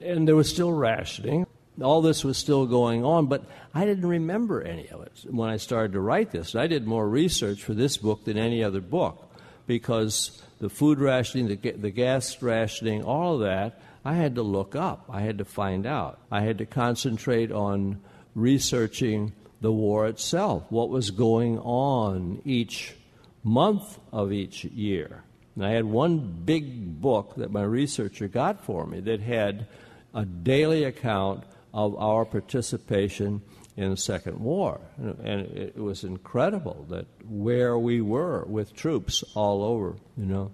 and 0.00 0.26
there 0.26 0.36
was 0.36 0.50
still 0.50 0.72
rationing, 0.72 1.46
all 1.82 2.02
this 2.02 2.24
was 2.24 2.38
still 2.38 2.66
going 2.66 3.04
on, 3.04 3.26
but 3.26 3.44
I 3.74 3.84
didn't 3.84 4.06
remember 4.06 4.62
any 4.62 4.88
of 4.88 5.02
it 5.02 5.24
when 5.28 5.48
I 5.48 5.56
started 5.56 5.92
to 5.92 6.00
write 6.00 6.30
this. 6.30 6.54
I 6.54 6.66
did 6.66 6.86
more 6.86 7.08
research 7.08 7.62
for 7.62 7.74
this 7.74 7.96
book 7.96 8.24
than 8.24 8.38
any 8.38 8.62
other 8.62 8.80
book 8.80 9.28
because 9.66 10.40
the 10.60 10.68
food 10.68 10.98
rationing, 10.98 11.48
the, 11.48 11.70
the 11.72 11.90
gas 11.90 12.40
rationing, 12.42 13.02
all 13.02 13.34
of 13.34 13.40
that, 13.40 13.80
I 14.04 14.14
had 14.14 14.34
to 14.36 14.42
look 14.42 14.76
up. 14.76 15.06
I 15.08 15.22
had 15.22 15.38
to 15.38 15.44
find 15.44 15.86
out. 15.86 16.18
I 16.30 16.42
had 16.42 16.58
to 16.58 16.66
concentrate 16.66 17.50
on 17.50 18.00
researching 18.34 19.32
the 19.60 19.72
war 19.72 20.06
itself, 20.06 20.64
what 20.70 20.90
was 20.90 21.10
going 21.10 21.58
on 21.58 22.42
each 22.44 22.94
month 23.42 23.98
of 24.12 24.32
each 24.32 24.64
year. 24.64 25.24
And 25.56 25.64
I 25.64 25.70
had 25.70 25.84
one 25.84 26.18
big 26.44 27.00
book 27.00 27.36
that 27.36 27.50
my 27.50 27.62
researcher 27.62 28.28
got 28.28 28.64
for 28.64 28.86
me 28.86 29.00
that 29.00 29.20
had 29.20 29.66
a 30.12 30.24
daily 30.24 30.84
account 30.84 31.44
of 31.74 31.94
our 31.96 32.24
participation 32.24 33.42
in 33.76 33.90
the 33.90 33.96
Second 33.96 34.38
War. 34.38 34.80
And 34.96 35.40
it 35.50 35.76
was 35.76 36.04
incredible 36.04 36.86
that 36.88 37.06
where 37.28 37.76
we 37.76 38.00
were 38.00 38.44
with 38.44 38.74
troops 38.74 39.24
all 39.34 39.62
over, 39.64 39.96
you 40.16 40.24
know. 40.24 40.52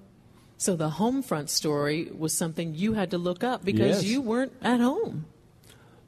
So 0.56 0.76
the 0.76 0.88
home 0.90 1.22
front 1.22 1.50
story 1.50 2.10
was 2.16 2.32
something 2.36 2.74
you 2.74 2.94
had 2.94 3.10
to 3.10 3.18
look 3.18 3.44
up 3.44 3.64
because 3.64 4.02
Yes. 4.02 4.04
you 4.04 4.22
weren't 4.22 4.52
at 4.62 4.80
home. 4.80 5.26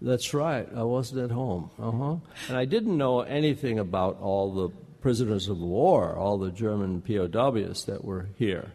That's 0.01 0.35
right. 0.35 0.67
I 0.75 0.83
wasn't 0.83 1.21
at 1.23 1.31
home. 1.31 1.71
Uh-huh. 1.79 2.17
And 2.49 2.57
I 2.57 2.65
didn't 2.65 2.97
know 2.97 3.21
anything 3.21 3.79
about 3.79 4.19
all 4.21 4.53
the 4.53 4.71
prisoners 5.01 5.49
of 5.49 5.59
war, 5.59 6.17
all 6.17 6.39
the 6.39 6.51
German 6.51 7.03
POWs 7.03 7.85
that 7.85 8.05
were 8.05 8.29
here. 8.37 8.73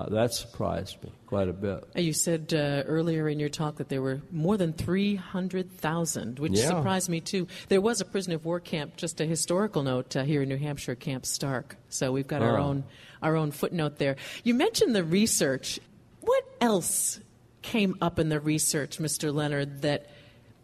Uh, 0.00 0.08
that 0.08 0.32
surprised 0.32 1.02
me 1.02 1.12
quite 1.26 1.48
a 1.48 1.52
bit. 1.52 1.84
You 1.94 2.12
said 2.12 2.54
uh, 2.54 2.84
earlier 2.88 3.28
in 3.28 3.38
your 3.38 3.48
talk 3.50 3.76
that 3.76 3.88
there 3.88 4.00
were 4.02 4.20
more 4.32 4.56
than 4.56 4.72
300,000, 4.72 6.38
which 6.38 6.52
Yeah. 6.52 6.68
surprised 6.68 7.08
me 7.08 7.20
too. 7.20 7.46
There 7.68 7.80
was 7.80 8.00
a 8.00 8.04
prisoner 8.04 8.36
of 8.36 8.44
war 8.44 8.60
camp, 8.60 8.96
just 8.96 9.20
a 9.20 9.26
historical 9.26 9.82
note 9.82 10.16
uh, 10.16 10.22
here 10.24 10.42
in 10.42 10.48
New 10.48 10.56
Hampshire, 10.56 10.94
Camp 10.94 11.26
Stark. 11.26 11.76
So 11.88 12.12
we've 12.12 12.26
got 12.26 12.42
our 12.42 12.58
Oh. 12.58 12.64
own 12.64 12.84
our 13.22 13.36
own 13.36 13.50
footnote 13.50 13.98
there. 13.98 14.16
You 14.44 14.54
mentioned 14.54 14.94
the 14.94 15.04
research. 15.04 15.78
What 16.22 16.42
else 16.60 17.20
came 17.60 17.94
up 18.00 18.18
in 18.18 18.30
the 18.30 18.40
research, 18.40 18.98
Mr. 18.98 19.32
Leonard, 19.34 19.82
that 19.82 20.06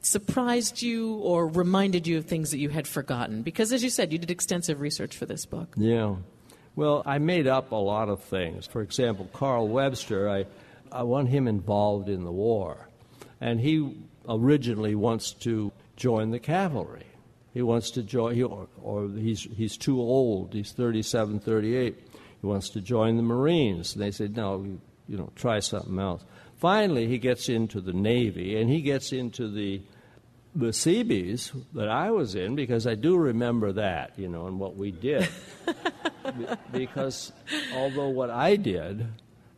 surprised 0.01 0.81
you 0.81 1.17
or 1.17 1.47
reminded 1.49 2.07
you 2.07 2.17
of 2.17 2.25
things 2.25 2.51
that 2.53 2.59
you 2.59 2.71
had 2.71 2.87
forgotten? 2.89 3.43
Because 3.43 3.73
as 3.73 3.83
you 3.85 3.91
said, 3.91 4.13
you 4.13 4.19
did 4.19 4.31
extensive 4.31 4.81
research 4.81 5.15
for 5.17 5.27
this 5.27 5.45
book. 5.45 5.75
Yeah. 5.77 6.17
Well, 6.77 7.03
I 7.07 7.17
made 7.19 7.47
up 7.47 7.73
a 7.73 7.77
lot 7.77 8.11
of 8.11 8.23
things. 8.23 8.67
For 8.67 8.83
example, 8.83 9.31
Carl 9.33 9.67
Webster, 9.67 10.29
I, 10.29 10.45
I 10.93 11.05
want 11.05 11.31
him 11.31 11.49
involved 11.49 12.11
in 12.11 12.23
the 12.25 12.31
war. 12.31 12.89
And 13.41 13.59
he 13.59 13.97
originally 14.29 14.95
wants 14.95 15.33
to 15.33 15.73
join 15.97 16.31
the 16.31 16.39
cavalry. 16.39 17.07
He 17.55 17.63
wants 17.63 17.91
to 17.93 18.03
join, 18.03 18.35
he, 18.35 18.43
or, 18.43 18.69
or 18.83 19.09
he's, 19.09 19.49
he's 19.57 19.79
too 19.79 19.99
old, 19.99 20.53
he's 20.53 20.73
37, 20.73 21.41
38. 21.41 21.97
He 22.43 22.47
wants 22.47 22.69
to 22.71 22.83
join 22.83 23.17
the 23.17 23.23
Marines. 23.23 23.95
And 23.95 24.03
they 24.03 24.11
said, 24.11 24.37
no, 24.37 24.63
you, 24.63 24.81
you 25.09 25.17
know, 25.17 25.33
try 25.35 25.61
something 25.61 25.99
else. 25.99 26.23
Finally, 26.59 27.07
he 27.07 27.17
gets 27.17 27.49
into 27.49 27.81
the 27.81 27.95
Navy, 27.95 28.61
and 28.61 28.69
he 28.69 28.83
gets 28.83 29.13
into 29.13 29.49
the 29.49 29.81
the 30.55 30.73
Seabees 30.73 31.53
that 31.75 31.91
I 31.91 32.11
was 32.11 32.35
in 32.35 32.57
because 32.57 32.87
I 32.87 32.95
do 32.95 33.15
remember 33.19 33.73
that, 33.73 34.19
you 34.19 34.27
know, 34.27 34.47
and 34.47 34.59
what 34.59 34.75
we 34.75 34.91
did. 34.91 35.29
Be- 36.39 36.47
because 36.73 37.33
although 37.75 38.09
what 38.09 38.31
I 38.31 38.57
did, 38.57 39.07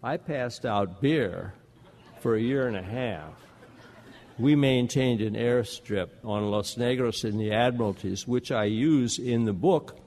I 0.03 0.17
passed 0.17 0.65
out 0.65 1.01
beer 1.01 1.55
for 2.21 2.37
a 2.37 2.41
year 2.41 2.67
and 2.67 2.77
a 2.77 2.83
half. 2.83 3.33
We 4.39 4.55
maintained 4.55 5.21
an 5.21 5.35
airstrip 5.35 6.11
on 6.25 6.51
Los 6.51 6.77
Negros 6.77 7.25
in 7.25 7.39
the 7.39 7.51
Admiralties, 7.51 8.27
which 8.27 8.53
I 8.53 8.65
use 8.65 9.19
in 9.19 9.45
the 9.45 9.53
book. 9.53 9.99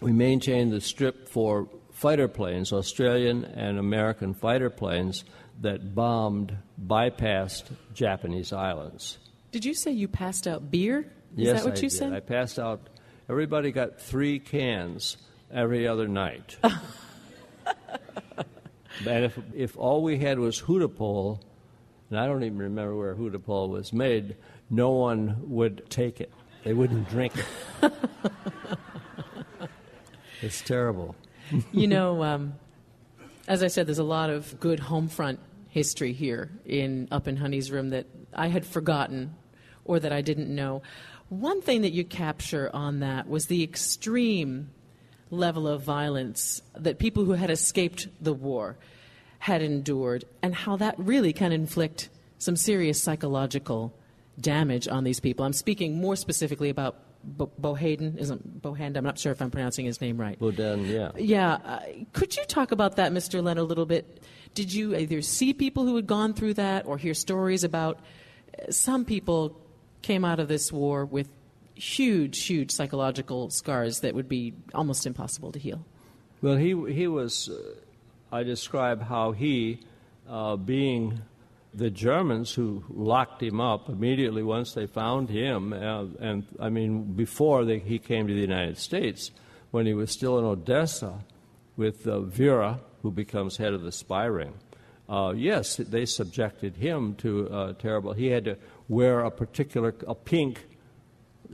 We 0.00 0.12
maintained 0.12 0.72
the 0.72 0.80
strip 0.82 1.28
for 1.28 1.68
fighter 1.92 2.28
planes, 2.28 2.72
Australian 2.72 3.44
and 3.44 3.78
American 3.78 4.34
fighter 4.34 4.68
planes 4.68 5.24
that 5.60 5.94
bombed, 5.94 6.56
bypassed 6.84 7.64
Japanese 7.94 8.52
islands. 8.52 9.18
Did 9.50 9.64
you 9.64 9.74
say 9.74 9.92
you 9.92 10.08
passed 10.08 10.46
out 10.46 10.70
beer? 10.70 11.00
Is 11.00 11.06
yes, 11.36 11.62
that 11.62 11.70
what 11.70 11.78
I 11.78 11.82
you 11.82 11.88
did. 11.88 11.96
said? 11.96 12.12
I 12.12 12.20
passed 12.20 12.58
out. 12.58 12.80
Everybody 13.30 13.70
got 13.72 14.00
three 14.00 14.38
cans 14.40 15.16
every 15.52 15.86
other 15.86 16.08
night. 16.08 16.56
and 19.06 19.24
if 19.24 19.38
if 19.54 19.76
all 19.76 20.02
we 20.02 20.18
had 20.18 20.38
was 20.38 20.60
Hootapole, 20.62 21.40
and 22.10 22.18
I 22.18 22.26
don't 22.26 22.42
even 22.44 22.58
remember 22.58 22.96
where 22.96 23.14
Hootapole 23.14 23.68
was 23.68 23.92
made, 23.92 24.36
no 24.70 24.90
one 24.90 25.36
would 25.42 25.88
take 25.90 26.20
it. 26.20 26.32
They 26.64 26.72
wouldn't 26.72 27.08
drink 27.10 27.34
it. 27.36 27.92
it's 30.42 30.62
terrible. 30.62 31.16
you 31.72 31.86
know, 31.86 32.22
um, 32.30 32.54
as 33.48 33.62
I 33.62 33.68
said, 33.68 33.86
there's 33.86 33.98
a 33.98 34.04
lot 34.04 34.30
of 34.30 34.58
good 34.60 34.80
home 34.80 35.08
front 35.08 35.40
history 35.68 36.12
here 36.12 36.50
in 36.66 37.08
up 37.10 37.26
in 37.26 37.36
Honey's 37.36 37.70
room 37.70 37.90
that 37.90 38.06
I 38.32 38.48
had 38.48 38.64
forgotten 38.64 39.34
or 39.84 39.98
that 39.98 40.12
I 40.12 40.20
didn't 40.20 40.54
know. 40.54 40.82
One 41.28 41.62
thing 41.62 41.82
that 41.82 41.92
you 41.92 42.04
capture 42.04 42.70
on 42.74 43.00
that 43.00 43.26
was 43.26 43.46
the 43.46 43.64
extreme 43.64 44.70
level 45.32 45.66
of 45.66 45.82
violence 45.82 46.62
that 46.74 46.98
people 46.98 47.24
who 47.24 47.32
had 47.32 47.50
escaped 47.50 48.06
the 48.20 48.32
war 48.32 48.76
had 49.40 49.60
endured, 49.62 50.24
and 50.40 50.54
how 50.54 50.76
that 50.76 50.94
really 50.98 51.32
can 51.32 51.50
inflict 51.50 52.08
some 52.38 52.54
serious 52.54 53.02
psychological 53.02 53.92
damage 54.40 54.86
on 54.86 55.02
these 55.02 55.18
people. 55.18 55.44
I'm 55.44 55.52
speaking 55.52 56.00
more 56.00 56.14
specifically 56.14 56.70
about 56.70 56.96
Bo- 57.24 57.50
Bohayden, 57.60 58.18
isn't 58.18 58.62
Bohand? 58.62 58.96
I'm 58.96 59.04
not 59.04 59.18
sure 59.18 59.32
if 59.32 59.42
I'm 59.42 59.50
pronouncing 59.50 59.84
his 59.84 60.00
name 60.00 60.20
right. 60.20 60.38
Boudin, 60.38 60.86
yeah. 60.86 61.10
Yeah. 61.16 61.54
Uh, 61.54 61.80
could 62.12 62.36
you 62.36 62.44
talk 62.44 62.72
about 62.72 62.96
that, 62.96 63.12
Mr. 63.12 63.42
Leonard, 63.42 63.62
a 63.62 63.64
little 63.64 63.86
bit? 63.86 64.22
Did 64.54 64.72
you 64.72 64.96
either 64.96 65.22
see 65.22 65.52
people 65.52 65.86
who 65.86 65.96
had 65.96 66.06
gone 66.06 66.34
through 66.34 66.54
that 66.54 66.86
or 66.86 66.98
hear 66.98 67.14
stories 67.14 67.64
about 67.64 67.98
uh, 68.58 68.70
some 68.70 69.04
people 69.04 69.58
came 70.02 70.24
out 70.24 70.40
of 70.40 70.48
this 70.48 70.70
war 70.72 71.04
with 71.04 71.28
huge, 71.82 72.44
huge 72.44 72.70
psychological 72.70 73.50
scars 73.50 74.00
that 74.00 74.14
would 74.14 74.28
be 74.28 74.54
almost 74.74 75.06
impossible 75.06 75.50
to 75.52 75.58
heal? 75.58 75.84
Well, 76.40 76.56
he 76.56 76.70
he 76.92 77.08
was. 77.08 77.48
Uh, 77.48 78.36
I 78.36 78.44
describe 78.44 79.02
how 79.02 79.32
he, 79.32 79.80
uh, 80.28 80.56
being 80.56 81.20
the 81.74 81.90
Germans 81.90 82.54
who 82.54 82.82
locked 82.88 83.42
him 83.42 83.60
up 83.60 83.88
immediately 83.88 84.42
once 84.42 84.72
they 84.72 84.86
found 84.86 85.28
him, 85.28 85.72
uh, 85.72 86.04
and 86.20 86.46
I 86.58 86.68
mean 86.70 87.12
before 87.12 87.64
they, 87.64 87.78
he 87.78 87.98
came 87.98 88.26
to 88.28 88.34
the 88.34 88.40
United 88.40 88.78
States, 88.78 89.30
when 89.70 89.86
he 89.86 89.94
was 89.94 90.10
still 90.10 90.38
in 90.38 90.44
Odessa, 90.44 91.18
with 91.76 92.06
uh, 92.06 92.20
Vera, 92.20 92.80
who 93.02 93.10
becomes 93.10 93.56
head 93.56 93.72
of 93.72 93.82
the 93.82 93.92
spy 93.92 94.24
ring. 94.24 94.54
Uh, 95.08 95.32
yes, 95.36 95.76
they 95.76 96.06
subjected 96.06 96.76
him 96.76 97.14
to 97.16 97.48
uh, 97.50 97.72
terrible. 97.74 98.12
He 98.12 98.28
had 98.28 98.44
to 98.44 98.56
wear 98.88 99.20
a 99.20 99.30
particular 99.30 99.94
a 100.06 100.14
pink 100.14 100.64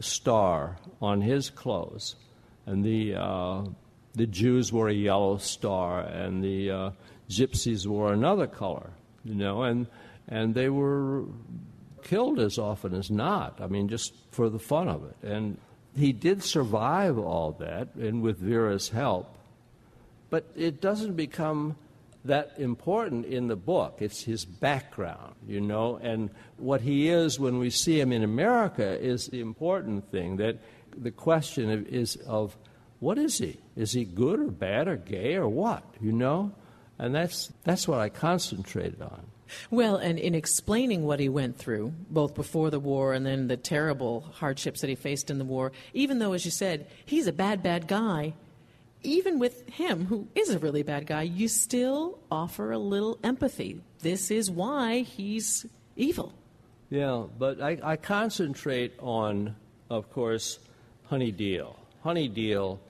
star 0.00 0.76
on 1.00 1.20
his 1.20 1.50
clothes, 1.50 2.16
and 2.66 2.84
the 2.84 3.14
uh, 3.14 3.62
the 4.14 4.26
Jews 4.26 4.72
wore 4.72 4.88
a 4.88 4.94
yellow 4.94 5.38
star, 5.38 6.00
and 6.00 6.42
the 6.42 6.70
uh, 6.70 6.90
gypsies 7.28 7.86
wore 7.86 8.12
another 8.12 8.46
color. 8.46 8.90
You 9.24 9.34
know, 9.34 9.62
and 9.62 9.86
and 10.28 10.54
they 10.54 10.68
were 10.68 11.24
killed 12.02 12.38
as 12.38 12.58
often 12.58 12.94
as 12.94 13.10
not. 13.10 13.60
I 13.60 13.66
mean, 13.66 13.88
just 13.88 14.14
for 14.30 14.48
the 14.48 14.58
fun 14.58 14.88
of 14.88 15.04
it. 15.04 15.28
And 15.28 15.58
he 15.96 16.12
did 16.12 16.42
survive 16.42 17.18
all 17.18 17.52
that, 17.58 17.94
and 17.94 18.22
with 18.22 18.38
Vera's 18.38 18.88
help. 18.88 19.34
But 20.30 20.44
it 20.56 20.80
doesn't 20.80 21.14
become 21.14 21.76
that 22.28 22.54
important 22.58 23.26
in 23.26 23.48
the 23.48 23.56
book. 23.56 23.98
It's 24.00 24.22
his 24.22 24.44
background, 24.44 25.34
you 25.46 25.60
know, 25.60 25.96
and 25.96 26.30
what 26.56 26.80
he 26.80 27.08
is 27.08 27.38
when 27.38 27.58
we 27.58 27.70
see 27.70 28.00
him 28.00 28.12
in 28.12 28.22
America 28.22 28.98
is 28.98 29.26
the 29.26 29.40
important 29.40 30.10
thing. 30.10 30.36
That 30.36 30.58
the 30.96 31.10
question 31.10 31.70
of, 31.70 31.86
is 31.86 32.16
of 32.26 32.56
what 33.00 33.18
is 33.18 33.38
he? 33.38 33.58
Is 33.76 33.92
he 33.92 34.04
good 34.04 34.40
or 34.40 34.50
bad 34.50 34.88
or 34.88 34.96
gay 34.96 35.34
or 35.34 35.48
what? 35.48 35.82
You 36.00 36.12
know, 36.12 36.54
and 36.98 37.14
that's 37.14 37.52
that's 37.64 37.86
what 37.86 37.98
I 37.98 38.08
concentrated 38.08 39.02
on. 39.02 39.26
Well, 39.70 39.96
and 39.96 40.18
in 40.18 40.34
explaining 40.34 41.04
what 41.04 41.20
he 41.20 41.28
went 41.28 41.56
through, 41.56 41.94
both 42.10 42.34
before 42.34 42.70
the 42.70 42.80
war 42.80 43.14
and 43.14 43.24
then 43.24 43.48
the 43.48 43.56
terrible 43.56 44.26
hardships 44.32 44.82
that 44.82 44.90
he 44.90 44.94
faced 44.94 45.30
in 45.30 45.38
the 45.38 45.44
war, 45.44 45.72
even 45.94 46.18
though, 46.18 46.34
as 46.34 46.44
you 46.44 46.50
said, 46.50 46.86
he's 47.06 47.26
a 47.26 47.32
bad, 47.32 47.62
bad 47.62 47.88
guy, 47.88 48.34
even 49.02 49.38
with 49.38 49.68
him, 49.68 50.06
who 50.06 50.28
is 50.34 50.50
a 50.50 50.58
really 50.58 50.82
bad 50.82 51.06
guy, 51.06 51.22
you 51.22 51.48
still 51.48 52.18
offer 52.30 52.72
a 52.72 52.78
little 52.78 53.18
empathy. 53.22 53.80
This 54.00 54.30
is 54.30 54.50
why 54.50 55.00
he's 55.00 55.66
evil. 55.96 56.32
Yeah, 56.90 57.24
but 57.38 57.60
I, 57.60 57.78
I 57.82 57.96
concentrate 57.96 58.94
on, 58.98 59.54
of 59.90 60.10
course, 60.10 60.58
Honey 61.04 61.32
Deal. 61.32 61.76
Honey 62.02 62.28
Deal, 62.28 62.80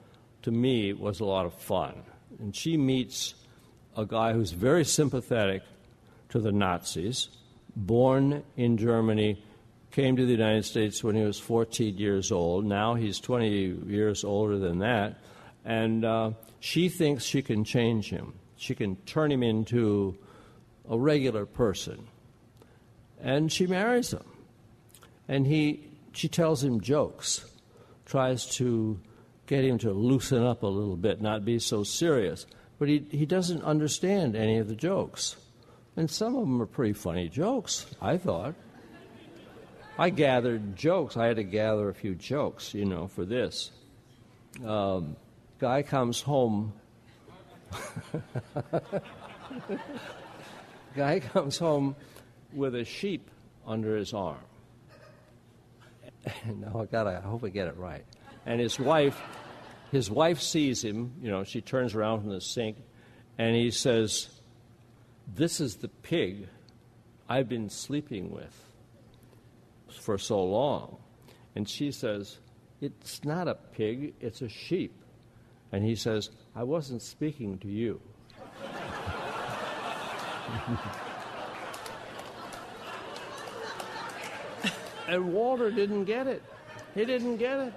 to 0.43 0.51
me, 0.51 0.93
was 0.93 1.19
a 1.19 1.25
lot 1.25 1.45
of 1.45 1.53
fun. 1.53 2.03
And 2.39 2.55
she 2.55 2.77
meets 2.77 3.35
a 3.97 4.05
guy 4.05 4.33
who's 4.33 4.51
very 4.51 4.85
sympathetic 4.85 5.63
to 6.29 6.39
the 6.39 6.51
Nazis, 6.51 7.29
born 7.75 8.43
in 8.55 8.77
Germany, 8.77 9.43
came 9.91 10.15
to 10.15 10.25
the 10.25 10.31
United 10.31 10.63
States 10.63 11.03
when 11.03 11.15
he 11.15 11.23
was 11.23 11.39
14 11.39 11.97
years 11.97 12.31
old. 12.31 12.65
Now 12.65 12.93
he's 12.93 13.19
20 13.19 13.49
years 13.87 14.23
older 14.23 14.57
than 14.57 14.79
that. 14.79 15.17
And 15.65 16.05
uh, 16.05 16.31
she 16.59 16.89
thinks 16.89 17.23
she 17.23 17.41
can 17.41 17.63
change 17.63 18.09
him. 18.09 18.33
She 18.57 18.75
can 18.75 18.95
turn 18.97 19.31
him 19.31 19.43
into 19.43 20.17
a 20.89 20.97
regular 20.97 21.45
person. 21.45 22.07
And 23.21 23.51
she 23.51 23.67
marries 23.67 24.11
him. 24.11 24.25
And 25.27 25.45
he, 25.45 25.87
she 26.13 26.27
tells 26.27 26.63
him 26.63 26.81
jokes. 26.81 27.45
tries 28.05 28.45
to 28.57 28.99
get 29.47 29.63
him 29.63 29.77
to 29.79 29.91
loosen 29.91 30.43
up 30.43 30.63
a 30.63 30.67
little 30.67 30.97
bit, 30.97 31.21
not 31.21 31.45
be 31.45 31.59
so 31.59 31.83
serious. 31.83 32.45
But 32.77 32.87
he, 32.87 33.05
he 33.11 33.25
doesn't 33.25 33.63
understand 33.63 34.35
any 34.35 34.57
of 34.57 34.67
the 34.67 34.75
jokes. 34.75 35.35
And 35.95 36.09
some 36.09 36.35
of 36.35 36.41
them 36.41 36.61
are 36.61 36.65
pretty 36.65 36.93
funny 36.93 37.27
jokes, 37.29 37.85
I 38.01 38.17
thought. 38.17 38.55
I 39.97 40.11
gathered 40.11 40.77
jokes. 40.77 41.17
I 41.17 41.25
had 41.25 41.35
to 41.35 41.43
gather 41.43 41.89
a 41.89 41.93
few 41.93 42.15
jokes, 42.15 42.73
you 42.73 42.85
know, 42.85 43.07
for 43.07 43.25
this. 43.25 43.71
Um, 44.65 45.17
guy 45.59 45.83
comes 45.83 46.21
home. 46.21 46.73
guy 50.95 51.19
comes 51.19 51.57
home 51.57 51.95
with 52.53 52.73
a 52.75 52.85
sheep 52.85 53.29
under 53.67 53.95
his 53.97 54.13
arm. 54.13 54.37
now 56.45 56.79
I 56.81 56.85
got 56.85 57.07
I 57.07 57.19
hope 57.19 57.43
I 57.43 57.49
get 57.49 57.67
it 57.67 57.77
right. 57.77 58.05
And 58.45 58.59
his 58.59 58.79
wife 58.79 59.21
his 59.91 60.09
wife 60.09 60.39
sees 60.39 60.83
him, 60.83 61.13
you 61.21 61.29
know, 61.29 61.43
she 61.43 61.61
turns 61.61 61.95
around 61.95 62.21
from 62.21 62.29
the 62.29 62.41
sink 62.41 62.77
and 63.37 63.55
he 63.55 63.71
says, 63.71 64.29
"This 65.35 65.59
is 65.59 65.77
the 65.77 65.87
pig 65.87 66.47
I've 67.27 67.49
been 67.49 67.69
sleeping 67.69 68.31
with 68.31 68.55
for 70.01 70.17
so 70.17 70.43
long." 70.43 70.97
And 71.55 71.67
she 71.67 71.91
says, 71.91 72.39
"It's 72.81 73.25
not 73.25 73.47
a 73.47 73.55
pig, 73.55 74.13
it's 74.19 74.41
a 74.41 74.49
sheep." 74.49 74.93
And 75.71 75.83
he 75.83 75.95
says, 75.95 76.29
"I 76.55 76.63
wasn't 76.63 77.01
speaking 77.01 77.57
to 77.59 77.67
you." 77.67 77.99
and 85.07 85.33
Walter 85.33 85.71
didn't 85.71 86.05
get 86.05 86.27
it. 86.27 86.41
He 86.95 87.05
didn't 87.05 87.37
get 87.37 87.59
it. 87.59 87.73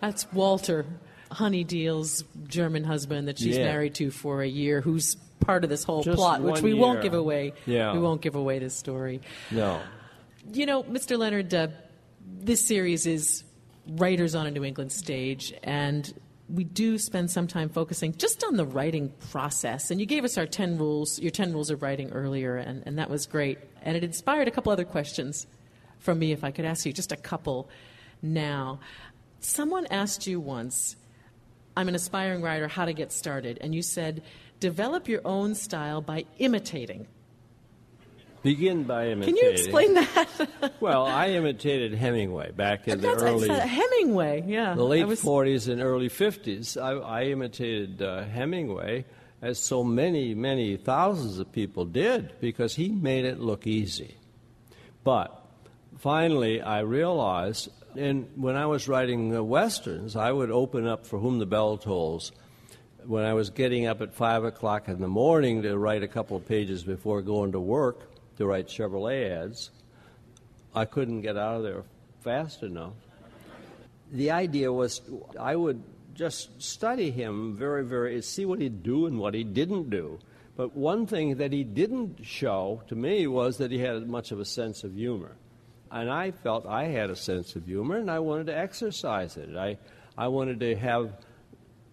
That's 0.00 0.30
Walter 0.32 0.86
Honey 1.30 1.64
Deal's 1.64 2.24
German 2.48 2.84
husband 2.84 3.28
that 3.28 3.38
she's 3.38 3.56
Yeah. 3.56 3.66
married 3.66 3.94
to 3.96 4.10
for 4.10 4.42
a 4.42 4.48
year, 4.48 4.80
who's 4.80 5.16
part 5.40 5.64
of 5.64 5.70
this 5.70 5.84
whole 5.84 6.02
Just 6.02 6.16
plot, 6.16 6.42
which 6.42 6.62
we 6.62 6.74
won't 6.74 7.02
give 7.02 7.14
away. 7.14 7.52
Yeah. 7.66 7.92
We 7.92 8.00
won't 8.00 8.20
give 8.20 8.34
away 8.34 8.58
this 8.58 8.76
story. 8.76 9.20
No. 9.50 9.80
You 10.52 10.66
know, 10.66 10.82
Mr. 10.84 11.18
Leonard, 11.18 11.52
uh, 11.54 11.68
this 12.26 12.66
series 12.66 13.06
is 13.06 13.44
writers 13.86 14.34
on 14.34 14.46
a 14.46 14.50
New 14.50 14.64
England 14.64 14.92
stage, 14.92 15.52
and 15.62 16.12
we 16.48 16.64
do 16.64 16.98
spend 16.98 17.30
some 17.30 17.46
time 17.46 17.68
focusing 17.68 18.14
just 18.16 18.42
on 18.44 18.56
the 18.56 18.64
writing 18.64 19.12
process. 19.30 19.90
And 19.90 20.00
you 20.00 20.06
gave 20.06 20.24
us 20.24 20.36
our 20.36 20.46
10 20.46 20.78
rules, 20.78 21.18
your 21.18 21.30
10 21.30 21.52
rules 21.52 21.70
of 21.70 21.82
writing 21.82 22.10
earlier, 22.12 22.56
and, 22.56 22.82
and 22.86 22.98
that 22.98 23.08
was 23.08 23.26
great. 23.26 23.58
And 23.82 23.96
it 23.96 24.04
inspired 24.04 24.48
a 24.48 24.50
couple 24.50 24.72
other 24.72 24.84
questions 24.84 25.46
from 25.98 26.18
me, 26.18 26.32
if 26.32 26.42
I 26.44 26.50
could 26.50 26.64
ask 26.64 26.86
you 26.86 26.92
just 26.92 27.12
a 27.12 27.16
couple 27.16 27.68
now. 28.22 28.80
Someone 29.40 29.86
asked 29.90 30.26
you 30.26 30.40
once, 30.40 30.96
I'm 31.76 31.88
an 31.88 31.94
aspiring 31.94 32.42
writer, 32.42 32.68
how 32.68 32.84
to 32.84 32.92
get 32.92 33.12
started. 33.12 33.58
And 33.60 33.74
you 33.74 33.82
said, 33.82 34.22
develop 34.58 35.08
your 35.08 35.20
own 35.24 35.54
style 35.54 36.00
by 36.00 36.24
imitating. 36.38 37.06
Begin 38.42 38.84
by 38.84 39.08
imitating. 39.08 39.36
Can 39.36 39.44
you 39.44 39.50
explain 39.50 39.94
that? 39.94 40.48
Well, 40.80 41.04
I 41.04 41.28
imitated 41.28 41.92
Hemingway 41.92 42.52
back 42.52 42.88
in 42.88 43.02
the 43.02 43.10
early, 43.10 43.48
Hemingway, 43.48 44.44
yeah. 44.46 44.74
the 44.74 44.84
late 44.84 45.06
was- 45.06 45.22
40s 45.22 45.70
and 45.70 45.82
early 45.82 46.08
50s. 46.08 46.80
I, 46.80 46.92
I 46.92 47.24
imitated 47.24 48.00
uh, 48.00 48.24
Hemingway, 48.24 49.04
as 49.42 49.58
so 49.58 49.84
many, 49.84 50.34
many 50.34 50.78
thousands 50.78 51.38
of 51.38 51.52
people 51.52 51.84
did, 51.84 52.32
because 52.40 52.74
he 52.74 52.88
made 52.88 53.26
it 53.26 53.40
look 53.40 53.66
easy. 53.66 54.16
But 55.04 55.38
finally, 55.98 56.62
I 56.62 56.80
realized, 56.80 57.68
and 57.94 58.30
when 58.36 58.56
I 58.56 58.64
was 58.66 58.88
writing 58.88 59.36
uh, 59.36 59.42
westerns, 59.42 60.16
I 60.16 60.32
would 60.32 60.50
open 60.50 60.86
up 60.86 61.06
for 61.06 61.18
Whom 61.18 61.40
the 61.40 61.46
Bell 61.46 61.76
Tolls. 61.76 62.32
When 63.04 63.24
I 63.24 63.34
was 63.34 63.50
getting 63.50 63.86
up 63.86 64.00
at 64.00 64.14
five 64.14 64.44
o'clock 64.44 64.88
in 64.88 65.00
the 65.00 65.08
morning 65.08 65.62
to 65.62 65.76
write 65.76 66.02
a 66.02 66.08
couple 66.08 66.36
of 66.38 66.46
pages 66.46 66.82
before 66.82 67.20
going 67.22 67.52
to 67.52 67.60
work 67.60 68.09
to 68.40 68.46
write 68.46 68.68
Chevrolet 68.68 69.30
ads, 69.30 69.70
I 70.74 70.86
couldn't 70.86 71.20
get 71.20 71.36
out 71.36 71.56
of 71.56 71.62
there 71.62 71.84
fast 72.22 72.62
enough. 72.62 72.94
The 74.12 74.30
idea 74.30 74.72
was 74.72 75.02
I 75.38 75.54
would 75.54 75.82
just 76.14 76.60
study 76.60 77.10
him 77.10 77.54
very, 77.54 77.84
very, 77.84 78.20
see 78.22 78.46
what 78.46 78.60
he'd 78.60 78.82
do 78.82 79.04
and 79.04 79.18
what 79.18 79.34
he 79.34 79.44
didn't 79.44 79.90
do. 79.90 80.18
But 80.56 80.74
one 80.74 81.06
thing 81.06 81.36
that 81.36 81.52
he 81.52 81.64
didn't 81.64 82.24
show 82.24 82.82
to 82.88 82.94
me 82.94 83.26
was 83.26 83.58
that 83.58 83.70
he 83.70 83.78
had 83.78 84.08
much 84.08 84.32
of 84.32 84.40
a 84.40 84.44
sense 84.46 84.84
of 84.84 84.94
humor. 84.94 85.36
And 85.90 86.10
I 86.10 86.30
felt 86.30 86.66
I 86.66 86.84
had 86.84 87.10
a 87.10 87.16
sense 87.16 87.56
of 87.56 87.66
humor 87.66 87.96
and 87.96 88.10
I 88.10 88.20
wanted 88.20 88.46
to 88.46 88.56
exercise 88.56 89.36
it. 89.36 89.54
I, 89.54 89.76
I 90.16 90.28
wanted 90.28 90.60
to 90.60 90.76
have 90.76 91.12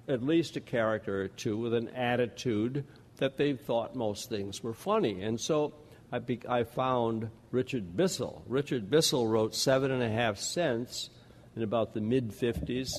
at 0.07 0.23
least 0.23 0.55
a 0.55 0.61
character 0.61 1.23
or 1.23 1.27
two 1.27 1.57
with 1.57 1.73
an 1.73 1.89
attitude 1.89 2.85
that 3.17 3.35
they 3.35 3.53
thought 3.53 3.95
most 3.97 4.29
things 4.29 4.63
were 4.63 4.73
funny. 4.73 5.23
And 5.23 5.39
so 5.39 5.73
I, 6.11 6.19
be, 6.19 6.39
I 6.47 6.63
found 6.63 7.29
Richard 7.51 7.95
Bissell. 7.97 8.43
Richard 8.47 8.89
Bissell 8.89 9.27
wrote 9.27 9.55
Seven 9.55 9.91
and 9.91 10.01
a 10.01 10.09
Half 10.09 10.37
Cents 10.37 11.09
in 11.55 11.63
about 11.63 11.93
the 11.93 12.01
mid 12.01 12.31
50s. 12.31 12.89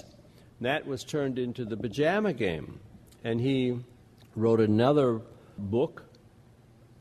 That 0.60 0.86
was 0.86 1.04
turned 1.04 1.38
into 1.38 1.64
The 1.64 1.76
Pajama 1.76 2.32
Game. 2.32 2.80
And 3.24 3.40
he 3.40 3.78
wrote 4.36 4.60
another 4.60 5.20
book, 5.56 6.04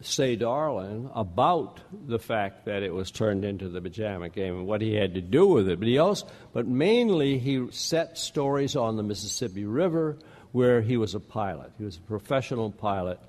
Say 0.01 0.36
Darling, 0.36 1.10
about 1.14 1.80
the 1.91 2.20
fact 2.20 2.66
that 2.66 2.84
it 2.84 2.93
was 2.93 3.12
turned 3.12 3.43
into 3.43 3.68
the 3.70 3.82
pajama 3.82 4.30
game 4.30 4.58
and 4.58 4.68
what 4.68 4.82
he 4.82 4.93
had 4.93 5.16
to 5.16 5.22
do 5.22 5.47
with 5.47 5.68
it. 5.68 5.80
But 5.80 5.88
he 5.88 5.97
also, 5.97 6.28
but 6.53 6.68
mainly 6.68 7.39
he 7.39 7.68
set 7.72 8.18
stories 8.18 8.76
on 8.76 8.95
the 8.95 9.03
Mississippi 9.03 9.66
River 9.66 10.18
where 10.51 10.82
he 10.82 10.97
was 10.97 11.16
a 11.16 11.20
pilot. 11.20 11.72
He 11.78 11.84
was 11.84 11.97
a 11.97 12.01
professional 12.01 12.72
pilot, 12.72 13.20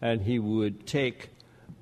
and 0.00 0.20
he 0.20 0.38
would 0.38 0.86
take 0.86 1.30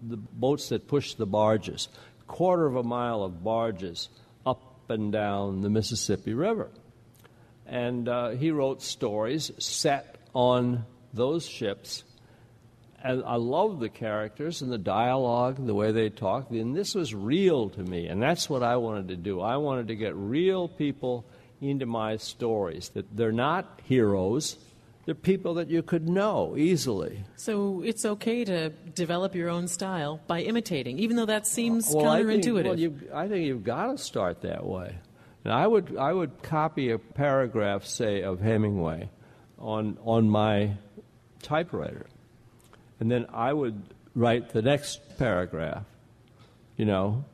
the 0.03 0.17
boats 0.17 0.69
that 0.71 0.89
pushed 0.89 1.19
the 1.19 1.27
barges, 1.27 1.89
quarter 2.27 2.67
of 2.67 2.77
a 2.77 2.83
mile 2.83 3.23
of 3.23 3.43
barges 3.43 4.09
up 4.45 4.91
and 4.91 5.13
down 5.13 5.63
the 5.63 5.71
Mississippi 5.71 6.35
River. 6.35 6.71
And 7.67 8.09
uh, 8.09 8.31
he 8.31 8.51
wrote 8.51 8.83
stories 8.83 9.51
set 9.59 10.17
on 10.35 10.85
those 11.13 11.47
ships 11.47 12.05
and 13.07 13.23
I 13.25 13.37
love 13.37 13.79
the 13.79 13.89
characters 13.89 14.63
and 14.63 14.73
the 14.73 14.79
dialogue, 14.79 15.65
the 15.65 15.75
way 15.75 15.93
they 15.93 16.11
talk. 16.11 16.51
And 16.51 16.75
this 16.75 16.95
was 16.95 17.15
real 17.15 17.69
to 17.71 17.81
me, 17.81 18.09
and 18.09 18.21
that's 18.21 18.51
what 18.51 18.65
I 18.65 18.77
wanted 18.77 19.09
to 19.09 19.17
do. 19.17 19.41
I 19.41 19.59
wanted 19.59 19.89
to 19.89 19.95
get 19.95 20.17
real 20.17 20.67
people 20.67 21.25
into 21.61 21.87
my 21.87 22.17
stories. 22.17 22.89
That 22.91 23.17
they're 23.17 23.31
not 23.31 23.81
heroes; 23.85 24.57
they're 25.07 25.15
people 25.15 25.55
that 25.55 25.71
you 25.71 25.83
could 25.83 26.09
know 26.09 26.57
easily. 26.57 27.25
So 27.37 27.81
it's 27.83 28.05
okay 28.05 28.45
to 28.45 28.71
develop 28.71 29.35
your 29.37 29.49
own 29.49 29.69
style 29.69 30.21
by 30.27 30.41
imitating, 30.41 30.99
even 30.99 31.17
though 31.17 31.27
that 31.27 31.47
seems 31.47 31.89
Well, 31.95 32.09
I 32.09 32.21
counterintuitive. 32.23 32.43
think, 32.43 32.67
well, 32.67 32.79
you, 32.79 33.01
I 33.15 33.29
think 33.29 33.47
you've 33.47 33.65
got 33.65 33.93
to 33.93 33.99
start 33.99 34.43
that 34.43 34.67
way. 34.67 34.97
And 35.45 35.53
I 35.53 35.65
would, 35.65 35.97
I 35.97 36.13
would 36.13 36.43
copy 36.43 36.91
a 36.91 36.99
paragraph, 36.99 37.85
say, 37.85 38.23
of 38.23 38.41
Hemingway 38.41 39.09
on, 39.61 39.97
on 40.05 40.29
my 40.29 40.73
typewriter. 41.41 42.07
And 42.99 43.09
then 43.09 43.27
I 43.33 43.53
would 43.53 43.81
write 44.17 44.51
the 44.51 44.63
next 44.63 45.19
paragraph, 45.19 45.85
you 46.77 46.85
know, 46.85 47.25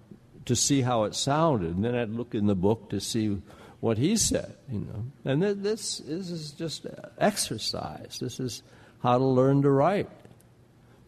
to 0.45 0.55
see 0.55 0.83
how 0.83 1.05
it 1.05 1.14
sounded. 1.14 1.75
And 1.75 1.83
then 1.83 1.95
I'd 1.95 2.11
look 2.11 2.35
in 2.35 2.47
the 2.47 2.55
book 2.55 2.91
to 2.91 3.01
see 3.01 3.41
what 3.83 3.99
he 3.99 4.16
said, 4.16 4.55
you 4.70 4.78
know. 4.78 5.05
And 5.24 5.43
th- 5.43 5.57
this, 5.59 5.99
this 5.99 6.30
is 6.30 6.53
just 6.53 6.87
exercise. 7.18 8.16
This 8.20 8.39
is 8.39 8.62
how 9.03 9.18
to 9.18 9.24
learn 9.24 9.62
to 9.62 9.70
write. 9.70 10.09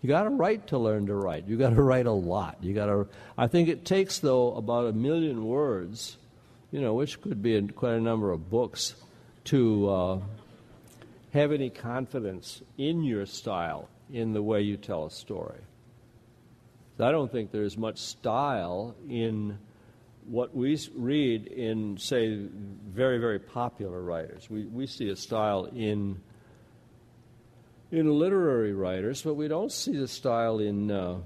You 0.03 0.09
got 0.09 0.25
to 0.25 0.31
write 0.31 0.67
to 0.67 0.79
learn 0.79 1.07
to 1.07 1.15
write. 1.15 1.47
You 1.47 1.57
got 1.57 1.71
to 1.71 1.83
write 1.91 2.07
a 2.07 2.13
lot. 2.13 2.59
You 2.63 2.75
got 2.75 2.87
to. 2.87 3.07
I 3.39 3.47
think 3.47 3.69
it 3.69 3.85
takes 3.85 4.19
though 4.19 4.57
about 4.57 4.87
a 4.87 4.93
million 4.93 5.45
words, 5.45 6.17
you 6.73 6.81
know, 6.81 6.95
which 6.95 7.21
could 7.21 7.41
be 7.41 7.55
in 7.55 7.71
quite 7.71 7.95
a 7.95 8.01
number 8.01 8.33
of 8.33 8.51
books, 8.51 8.97
to 9.45 9.89
uh, 9.89 10.19
have 11.33 11.53
any 11.53 11.71
confidence 11.71 12.61
in 12.77 13.05
your 13.05 13.25
style, 13.25 13.89
in 14.13 14.33
the 14.33 14.43
way 14.43 14.63
you 14.63 14.77
tell 14.77 15.07
a 15.07 15.13
story. 15.13 15.61
I 16.99 17.13
don't 17.13 17.31
think 17.31 17.53
there's 17.53 17.79
much 17.79 17.99
style 17.99 18.97
in 19.09 19.59
what 20.27 20.55
we 20.55 20.79
read 20.95 21.47
in, 21.47 21.99
say, 21.99 22.47
very, 22.89 23.19
very 23.19 23.39
popular 23.39 24.03
writers. 24.03 24.49
We, 24.49 24.65
we 24.65 24.87
see 24.87 25.11
a 25.11 25.17
style 25.17 25.67
in 25.67 26.21
in 27.91 28.09
literary 28.19 28.73
writers, 28.73 29.23
but 29.23 29.35
we 29.35 29.47
don't 29.47 29.71
see 29.71 29.97
the 29.97 30.09
style 30.09 30.59
in 30.59 30.91
uh, 30.91 31.19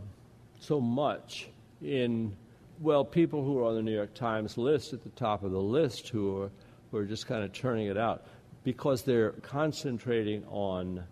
so 0.61 0.81
much 0.81 1.49
in 1.81 2.37
well 2.81 3.05
people 3.05 3.43
who 3.45 3.59
are 3.59 3.65
on 3.65 3.75
the 3.75 3.83
New 3.83 3.95
York 3.95 4.13
Times 4.15 4.59
list 4.59 4.93
at 4.93 5.03
the 5.03 5.11
top 5.11 5.45
of 5.45 5.51
the 5.51 5.61
list 5.61 6.09
who 6.09 6.43
are 6.43 6.51
who 6.91 6.99
are 6.99 7.05
just 7.05 7.27
kind 7.27 7.45
of 7.45 7.53
turning 7.53 7.87
it 7.87 7.97
out 7.97 8.27
because 8.65 9.03
they're 9.03 9.33
concentrating 9.43 10.45
on 10.47 11.05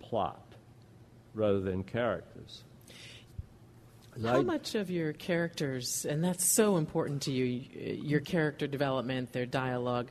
plot 0.00 0.54
rather 1.34 1.60
than 1.60 1.82
characters. 1.82 2.64
How 4.20 4.42
much 4.42 4.74
of 4.74 4.90
your 4.90 5.14
characters, 5.14 6.04
and 6.04 6.22
that's 6.22 6.44
so 6.44 6.76
important 6.76 7.22
to 7.22 7.32
you, 7.32 7.44
your 7.44 8.20
character 8.20 8.66
development, 8.66 9.32
their 9.32 9.46
dialogue, 9.46 10.10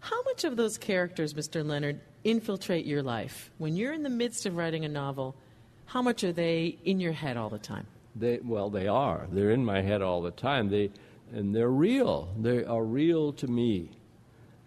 how 0.00 0.22
much 0.22 0.44
of 0.44 0.56
those 0.56 0.78
characters, 0.78 1.34
Mr. 1.34 1.64
Leonard, 1.64 2.00
infiltrate 2.24 2.86
your 2.86 3.02
life? 3.02 3.50
When 3.58 3.76
you're 3.76 3.92
in 3.92 4.02
the 4.02 4.10
midst 4.10 4.46
of 4.46 4.56
writing 4.56 4.84
a 4.84 4.88
novel, 4.88 5.36
how 5.84 6.00
much 6.00 6.24
are 6.24 6.32
they 6.32 6.78
in 6.84 6.98
your 6.98 7.12
head 7.12 7.36
all 7.36 7.50
the 7.50 7.58
time? 7.58 7.86
They, 8.16 8.40
well, 8.42 8.70
they 8.70 8.88
are. 8.88 9.26
They're 9.30 9.50
in 9.50 9.64
my 9.64 9.82
head 9.82 10.02
all 10.02 10.22
the 10.22 10.30
time. 10.30 10.70
They, 10.70 10.90
and 11.32 11.54
they're 11.54 11.68
real. 11.68 12.34
They 12.38 12.64
are 12.64 12.82
real 12.82 13.32
to 13.34 13.46
me. 13.46 13.90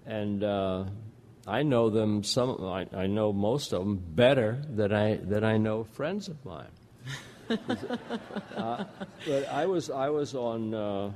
And 0.05 0.43
uh, 0.43 0.86
I 1.47 1.63
know 1.63 1.89
them, 1.89 2.23
some, 2.23 2.63
I, 2.63 2.88
I 2.93 3.07
know 3.07 3.33
most 3.33 3.73
of 3.73 3.79
them 3.79 3.97
better 3.97 4.61
than 4.69 4.93
I, 4.93 5.15
than 5.15 5.43
I 5.43 5.57
know 5.57 5.83
friends 5.83 6.27
of 6.27 6.43
mine. 6.45 6.69
uh, 8.56 8.84
but 9.28 9.48
I 9.50 9.66
was 9.66 9.89
I 9.89 10.10
was 10.10 10.34
on 10.34 10.74
uh, 10.74 11.12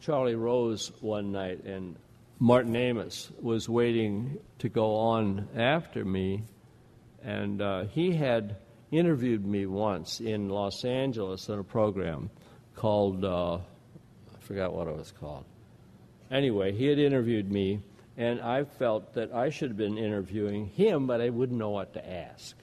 Charlie 0.00 0.34
Rose 0.34 0.90
one 1.00 1.32
night, 1.32 1.64
and 1.64 1.96
Martin 2.38 2.74
Amis 2.76 3.30
was 3.40 3.68
waiting 3.68 4.38
to 4.58 4.68
go 4.68 4.96
on 4.96 5.48
after 5.54 6.04
me, 6.04 6.44
and 7.22 7.60
uh, 7.60 7.84
he 7.84 8.12
had 8.12 8.56
interviewed 8.90 9.44
me 9.44 9.66
once 9.66 10.20
in 10.20 10.48
Los 10.48 10.84
Angeles 10.84 11.48
in 11.48 11.58
a 11.58 11.64
program 11.64 12.30
called 12.74 13.24
uh, 13.24 13.56
I 13.56 14.40
forgot 14.40 14.72
what 14.72 14.88
it 14.88 14.96
was 14.96 15.12
called. 15.12 15.44
Anyway, 16.30 16.72
he 16.72 16.86
had 16.86 16.98
interviewed 16.98 17.50
me, 17.50 17.80
and 18.16 18.40
I 18.40 18.64
felt 18.64 19.12
that 19.14 19.32
I 19.34 19.50
should 19.50 19.70
have 19.70 19.76
been 19.76 19.98
interviewing 19.98 20.66
him, 20.68 21.06
but 21.06 21.20
I 21.20 21.28
wouldn't 21.28 21.58
know 21.58 21.70
what 21.70 21.92
to 21.94 22.10
ask. 22.10 22.56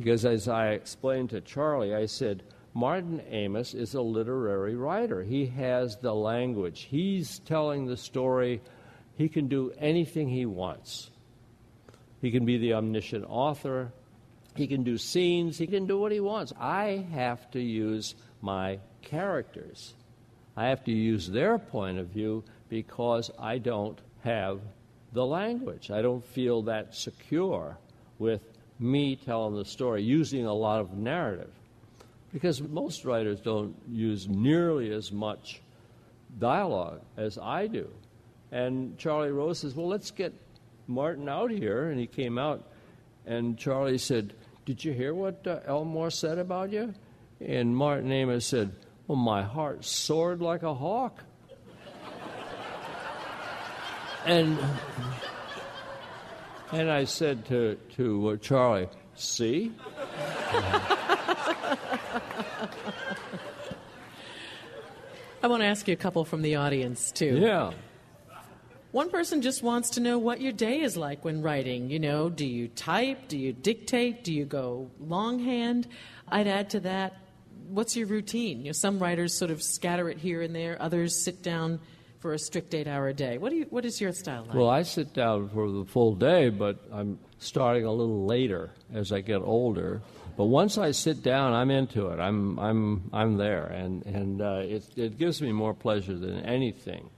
Because 0.00 0.24
as 0.24 0.48
I 0.48 0.68
explained 0.70 1.28
to 1.30 1.42
Charlie, 1.42 1.94
I 1.94 2.06
said, 2.06 2.42
Martin 2.72 3.20
Amis 3.20 3.74
is 3.74 3.92
a 3.92 4.00
literary 4.00 4.74
writer. 4.74 5.22
He 5.22 5.44
has 5.48 5.98
the 5.98 6.14
language. 6.14 6.86
He's 6.90 7.40
telling 7.40 7.84
the 7.84 7.98
story. 7.98 8.62
He 9.16 9.28
can 9.28 9.48
do 9.48 9.74
anything 9.76 10.30
he 10.30 10.46
wants. 10.46 11.10
He 12.22 12.30
can 12.30 12.46
be 12.46 12.56
the 12.56 12.72
omniscient 12.72 13.26
author. 13.28 13.92
He 14.54 14.66
can 14.66 14.84
do 14.84 14.96
scenes. 14.96 15.58
He 15.58 15.66
can 15.66 15.86
do 15.86 15.98
what 15.98 16.12
he 16.12 16.20
wants. 16.20 16.54
I 16.58 17.06
have 17.12 17.50
to 17.50 17.60
use 17.60 18.14
my 18.40 18.78
characters. 19.02 19.92
I 20.56 20.68
have 20.68 20.82
to 20.84 20.92
use 20.92 21.28
their 21.28 21.58
point 21.58 21.98
of 21.98 22.06
view 22.06 22.42
because 22.70 23.30
I 23.38 23.58
don't 23.58 24.00
have 24.24 24.62
the 25.12 25.26
language. 25.26 25.90
I 25.90 26.00
don't 26.00 26.24
feel 26.24 26.62
that 26.62 26.94
secure 26.94 27.76
with 28.18 28.40
me 28.80 29.14
telling 29.16 29.54
the 29.54 29.64
story 29.64 30.02
using 30.02 30.46
a 30.46 30.54
lot 30.54 30.80
of 30.80 30.94
narrative. 30.94 31.50
Because 32.32 32.62
most 32.62 33.04
writers 33.04 33.40
don't 33.40 33.74
use 33.88 34.28
nearly 34.28 34.92
as 34.92 35.12
much 35.12 35.60
dialogue 36.38 37.00
as 37.16 37.38
I 37.38 37.66
do. 37.66 37.88
And 38.52 38.96
Charlie 38.98 39.30
Rose 39.30 39.60
says, 39.60 39.74
Well, 39.74 39.88
let's 39.88 40.10
get 40.10 40.32
Martin 40.86 41.28
out 41.28 41.50
here. 41.50 41.90
And 41.90 42.00
he 42.00 42.06
came 42.06 42.38
out, 42.38 42.68
and 43.26 43.58
Charlie 43.58 43.98
said, 43.98 44.34
Did 44.64 44.84
you 44.84 44.92
hear 44.92 45.14
what 45.14 45.46
uh, 45.46 45.60
Elmore 45.66 46.10
said 46.10 46.38
about 46.38 46.70
you? 46.70 46.94
And 47.40 47.76
Martin 47.76 48.10
Amis 48.12 48.46
said, 48.46 48.72
Well, 49.06 49.16
my 49.16 49.42
heart 49.42 49.84
soared 49.84 50.40
like 50.40 50.62
a 50.62 50.74
hawk. 50.74 51.22
and 54.26 54.58
and 56.72 56.90
I 56.90 57.04
said 57.04 57.46
to, 57.46 57.76
to 57.96 58.30
uh, 58.30 58.36
Charlie, 58.36 58.88
see? 59.14 59.72
I 65.42 65.46
want 65.46 65.62
to 65.62 65.66
ask 65.66 65.88
you 65.88 65.94
a 65.94 65.96
couple 65.96 66.24
from 66.24 66.42
the 66.42 66.56
audience, 66.56 67.10
too. 67.12 67.38
Yeah. 67.38 67.72
One 68.92 69.08
person 69.10 69.40
just 69.40 69.62
wants 69.62 69.90
to 69.90 70.00
know 70.00 70.18
what 70.18 70.40
your 70.40 70.52
day 70.52 70.80
is 70.80 70.96
like 70.96 71.24
when 71.24 71.42
writing. 71.42 71.90
You 71.90 72.00
know, 72.00 72.28
do 72.28 72.44
you 72.44 72.68
type? 72.68 73.28
Do 73.28 73.38
you 73.38 73.52
dictate? 73.52 74.24
Do 74.24 74.34
you 74.34 74.44
go 74.44 74.90
longhand? 74.98 75.86
I'd 76.28 76.48
add 76.48 76.70
to 76.70 76.80
that, 76.80 77.16
what's 77.68 77.96
your 77.96 78.08
routine? 78.08 78.60
You 78.60 78.66
know, 78.66 78.72
some 78.72 78.98
writers 78.98 79.32
sort 79.32 79.50
of 79.50 79.62
scatter 79.62 80.08
it 80.10 80.18
here 80.18 80.42
and 80.42 80.54
there, 80.54 80.80
others 80.80 81.24
sit 81.24 81.42
down 81.42 81.80
for 82.20 82.34
a 82.34 82.38
strict 82.38 82.74
eight 82.74 82.86
hour 82.86 83.12
day. 83.12 83.38
What, 83.38 83.50
do 83.50 83.56
you, 83.56 83.66
what 83.70 83.84
is 83.84 84.00
your 84.00 84.12
style 84.12 84.44
like? 84.44 84.54
Well, 84.54 84.68
I 84.68 84.82
sit 84.82 85.12
down 85.14 85.48
for 85.48 85.70
the 85.70 85.84
full 85.86 86.14
day, 86.14 86.50
but 86.50 86.78
I'm 86.92 87.18
starting 87.38 87.84
a 87.86 87.92
little 87.92 88.26
later 88.26 88.70
as 88.92 89.10
I 89.10 89.22
get 89.22 89.40
older. 89.42 90.02
But 90.36 90.44
once 90.44 90.78
I 90.78 90.92
sit 90.92 91.22
down, 91.22 91.54
I'm 91.54 91.70
into 91.70 92.08
it. 92.08 92.20
I'm, 92.20 92.58
I'm, 92.58 93.10
I'm 93.12 93.36
there, 93.36 93.64
and, 93.64 94.04
and 94.06 94.40
uh, 94.40 94.62
it, 94.62 94.84
it 94.96 95.18
gives 95.18 95.42
me 95.42 95.52
more 95.52 95.74
pleasure 95.74 96.16
than 96.16 96.40
anything. 96.40 97.10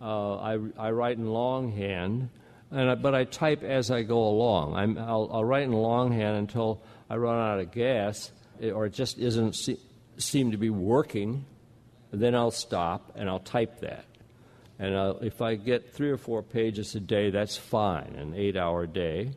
Uh, 0.00 0.36
I, 0.36 0.58
I 0.76 0.90
write 0.90 1.16
in 1.16 1.26
longhand, 1.26 2.28
and 2.70 2.90
I, 2.90 2.94
but 2.96 3.14
I 3.14 3.24
type 3.24 3.62
as 3.62 3.90
I 3.90 4.02
go 4.02 4.18
along. 4.28 4.74
I'm, 4.74 4.98
I'll, 4.98 5.30
I'll 5.32 5.44
write 5.44 5.64
in 5.64 5.72
longhand 5.72 6.36
until 6.36 6.82
I 7.08 7.16
run 7.16 7.38
out 7.38 7.60
of 7.60 7.70
gas, 7.70 8.32
or 8.60 8.86
it 8.86 8.92
just 8.92 9.18
isn't 9.18 9.54
se- 9.54 9.80
seem 10.18 10.50
to 10.50 10.56
be 10.56 10.70
working. 10.70 11.44
Then 12.12 12.34
I'll 12.34 12.50
stop 12.50 13.12
and 13.16 13.28
I'll 13.28 13.40
type 13.40 13.80
that. 13.80 14.04
And 14.78 14.94
uh, 14.94 15.14
if 15.20 15.40
I 15.42 15.54
get 15.54 15.92
three 15.92 16.10
or 16.10 16.16
four 16.16 16.42
pages 16.42 16.94
a 16.94 17.00
day, 17.00 17.30
that's 17.30 17.56
fine, 17.56 18.14
an 18.16 18.34
eight 18.34 18.56
hour 18.56 18.86
day. 18.86 19.32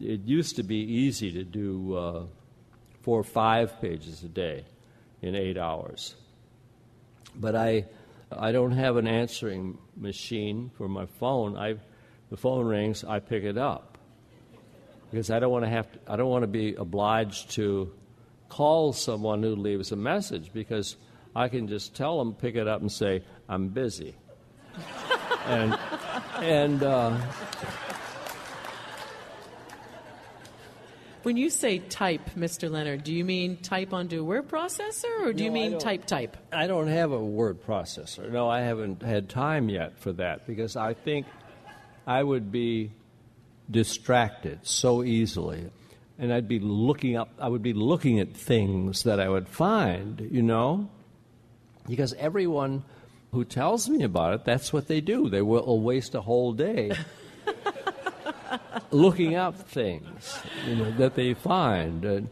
It 0.00 0.20
used 0.24 0.56
to 0.56 0.62
be 0.62 0.76
easy 0.76 1.32
to 1.32 1.44
do 1.44 1.96
uh, 1.96 2.26
four 3.02 3.18
or 3.18 3.24
five 3.24 3.80
pages 3.80 4.22
a 4.22 4.28
day 4.28 4.64
in 5.22 5.34
eight 5.34 5.56
hours. 5.56 6.14
But 7.34 7.56
I, 7.56 7.86
I 8.30 8.52
don't 8.52 8.72
have 8.72 8.96
an 8.96 9.08
answering 9.08 9.78
machine 9.96 10.70
for 10.76 10.88
my 10.88 11.06
phone. 11.06 11.56
I, 11.56 11.76
the 12.30 12.36
phone 12.36 12.66
rings, 12.66 13.04
I 13.04 13.20
pick 13.20 13.44
it 13.44 13.56
up. 13.56 13.98
Because 15.10 15.30
I 15.30 15.38
don't 15.38 15.50
want 15.50 15.64
to 15.64 15.70
have 15.70 15.90
to, 15.92 15.98
I 16.06 16.16
don't 16.16 16.28
want 16.28 16.42
to 16.42 16.48
be 16.48 16.74
obliged 16.74 17.52
to 17.52 17.92
call 18.48 18.92
someone 18.92 19.42
who 19.42 19.56
leaves 19.56 19.92
a 19.92 19.96
message 19.96 20.52
because 20.52 20.96
I 21.34 21.48
can 21.48 21.68
just 21.68 21.94
tell 21.94 22.18
them, 22.18 22.34
pick 22.34 22.56
it 22.56 22.68
up 22.68 22.80
and 22.80 22.92
say, 22.92 23.22
I'm 23.48 23.68
busy 23.68 24.14
and 25.46 25.78
and 26.40 26.82
uh, 26.82 27.16
when 31.22 31.36
you 31.36 31.50
say 31.50 31.78
type, 31.78 32.30
Mr. 32.36 32.70
Leonard, 32.70 33.04
do 33.04 33.12
you 33.12 33.24
mean 33.24 33.56
type 33.56 33.92
onto 33.92 34.20
a 34.20 34.24
word 34.24 34.48
processor, 34.48 35.20
or 35.22 35.32
do 35.32 35.40
no, 35.40 35.44
you 35.44 35.50
mean 35.50 35.78
type 35.78 36.04
type? 36.04 36.36
I 36.52 36.66
don't 36.66 36.88
have 36.88 37.12
a 37.12 37.22
word 37.22 37.64
processor. 37.64 38.30
No, 38.30 38.48
I 38.48 38.60
haven't 38.60 39.02
had 39.02 39.28
time 39.28 39.68
yet 39.68 39.98
for 39.98 40.12
that 40.12 40.46
because 40.46 40.76
I 40.76 40.94
think 40.94 41.26
I 42.06 42.22
would 42.22 42.52
be 42.52 42.92
distracted 43.70 44.60
so 44.62 45.02
easily 45.02 45.70
and 46.18 46.32
I'd 46.32 46.48
be 46.48 46.58
looking 46.60 47.16
up 47.16 47.28
I 47.38 47.48
would 47.48 47.62
be 47.62 47.72
looking 47.72 48.20
at 48.20 48.34
things 48.34 49.02
that 49.04 49.20
I 49.20 49.28
would 49.28 49.48
find, 49.48 50.28
you 50.30 50.42
know? 50.42 50.88
Because 51.88 52.14
everyone 52.14 52.84
who 53.32 53.44
tells 53.44 53.88
me 53.88 54.02
about 54.04 54.34
it, 54.34 54.44
that's 54.44 54.72
what 54.72 54.88
they 54.88 55.00
do. 55.00 55.28
They 55.28 55.42
will 55.42 55.80
waste 55.80 56.14
a 56.14 56.20
whole 56.20 56.52
day 56.52 56.92
looking 58.90 59.34
up 59.34 59.68
things 59.68 60.38
you 60.66 60.76
know, 60.76 60.90
that 60.92 61.14
they 61.14 61.34
find. 61.34 62.04
And, 62.04 62.28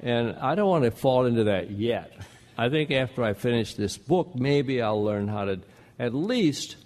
and 0.00 0.36
I 0.36 0.54
don't 0.54 0.68
want 0.68 0.84
to 0.84 0.90
fall 0.90 1.26
into 1.26 1.44
that 1.44 1.70
yet. 1.70 2.12
I 2.56 2.68
think 2.68 2.90
after 2.90 3.24
I 3.24 3.32
finish 3.32 3.74
this 3.74 3.96
book, 3.98 4.34
maybe 4.34 4.80
I'll 4.80 5.02
learn 5.02 5.28
how 5.28 5.46
to 5.46 5.60
at 5.98 6.14
least 6.14 6.76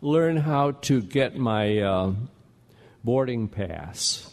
learn 0.00 0.36
how 0.36 0.72
to 0.72 1.00
get 1.00 1.36
my 1.36 1.78
uh, 1.78 2.12
boarding 3.04 3.48
pass. 3.48 4.28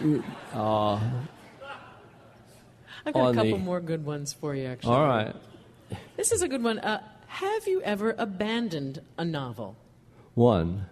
Uh, 0.54 1.00
I've 3.04 3.14
got 3.14 3.30
a 3.30 3.34
couple 3.34 3.50
the, 3.52 3.58
more 3.58 3.80
good 3.80 4.04
ones 4.04 4.32
for 4.32 4.54
you, 4.54 4.66
actually. 4.66 4.94
All 4.94 5.06
right. 5.06 5.34
This 6.16 6.32
is 6.32 6.42
a 6.42 6.48
good 6.48 6.62
one. 6.62 6.78
Uh, 6.78 7.02
have 7.32 7.66
you 7.66 7.80
ever 7.82 8.14
abandoned 8.18 9.00
a 9.16 9.24
novel? 9.24 9.76
One. 10.34 10.86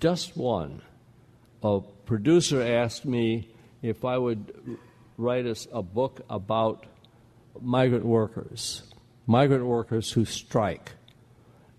Just 0.00 0.36
one. 0.36 0.80
A 1.62 1.80
producer 2.06 2.62
asked 2.62 3.04
me 3.04 3.48
if 3.82 4.06
I 4.06 4.16
would 4.16 4.78
write 5.18 5.44
us 5.44 5.68
a 5.70 5.82
book 5.82 6.22
about 6.30 6.86
migrant 7.60 8.06
workers, 8.06 8.82
migrant 9.26 9.66
workers 9.66 10.12
who 10.12 10.24
strike, 10.24 10.92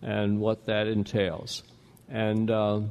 and 0.01 0.39
what 0.39 0.67
that 0.67 0.85
entails. 0.87 1.63
And 2.07 2.51
uh, 2.51 2.81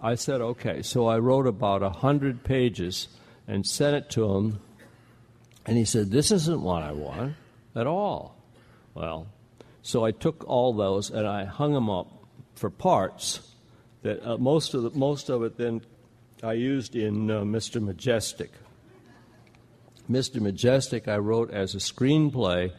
I 0.00 0.16
said, 0.16 0.40
okay. 0.42 0.82
So 0.82 1.06
I 1.06 1.18
wrote 1.20 1.46
about 1.46 1.82
a 1.82 1.90
hundred 1.90 2.44
pages 2.44 3.08
and 3.48 3.66
sent 3.66 3.96
it 3.96 4.10
to 4.10 4.34
him, 4.34 4.60
and 5.64 5.78
he 5.78 5.84
said, 5.84 6.10
"This 6.10 6.30
isn't 6.30 6.60
what 6.60 6.82
I 6.82 6.92
want 6.92 7.34
at 7.74 7.86
all." 7.86 8.36
Well, 8.94 9.26
so 9.82 10.04
I 10.04 10.12
took 10.12 10.44
all 10.46 10.72
those 10.72 11.10
and 11.10 11.26
I 11.26 11.44
hung 11.44 11.72
them 11.72 11.90
up 11.90 12.08
for 12.54 12.70
parts. 12.70 13.40
That 14.02 14.24
uh, 14.26 14.38
most 14.38 14.74
of 14.74 14.82
the, 14.82 14.90
most 14.90 15.28
of 15.28 15.42
it 15.42 15.56
then 15.56 15.82
I 16.42 16.54
used 16.54 16.96
in 16.96 17.30
uh, 17.30 17.40
Mr. 17.42 17.80
Majestyk. 17.80 18.50
Mr. 20.10 20.40
Majestyk 20.40 21.06
I 21.06 21.18
wrote 21.18 21.50
as 21.50 21.74
a 21.74 21.78
screenplay, 21.78 22.72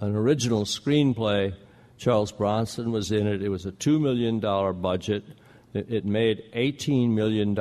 an 0.00 0.14
original 0.14 0.64
screenplay. 0.64 1.54
Charles 1.98 2.32
Bronson 2.32 2.90
was 2.90 3.12
in 3.12 3.26
it. 3.26 3.42
It 3.42 3.48
was 3.48 3.64
a 3.64 3.72
$2 3.72 4.00
million 4.00 4.40
budget. 4.80 5.24
It, 5.72 5.92
it 5.92 6.04
made 6.04 6.42
$18 6.54 7.10
million. 7.10 7.56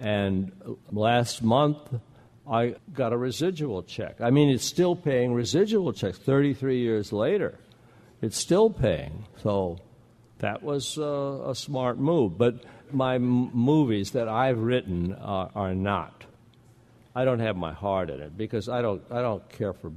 And 0.00 0.52
last 0.90 1.42
month, 1.42 1.78
I 2.50 2.76
got 2.94 3.12
a 3.12 3.16
residual 3.16 3.82
check. 3.82 4.20
I 4.20 4.30
mean, 4.30 4.48
it's 4.48 4.64
still 4.64 4.96
paying 4.96 5.34
residual 5.34 5.92
checks 5.92 6.18
33 6.18 6.78
years 6.80 7.12
later. 7.12 7.58
It's 8.22 8.36
still 8.36 8.70
paying. 8.70 9.26
So 9.42 9.78
that 10.38 10.62
was 10.62 10.98
uh, 10.98 11.50
a 11.50 11.54
smart 11.54 11.98
move. 11.98 12.38
But 12.38 12.64
my 12.90 13.16
m- 13.16 13.50
movies 13.52 14.12
that 14.12 14.28
I've 14.28 14.58
written 14.58 15.14
are, 15.14 15.50
are 15.54 15.74
not. 15.74 16.24
I 17.14 17.24
don't 17.24 17.40
have 17.40 17.56
my 17.56 17.72
heart 17.72 18.10
in 18.10 18.20
it 18.20 18.36
because 18.36 18.68
I 18.68 18.80
don't. 18.80 19.02
I 19.10 19.20
don't 19.20 19.46
care 19.50 19.72
for 19.72 19.92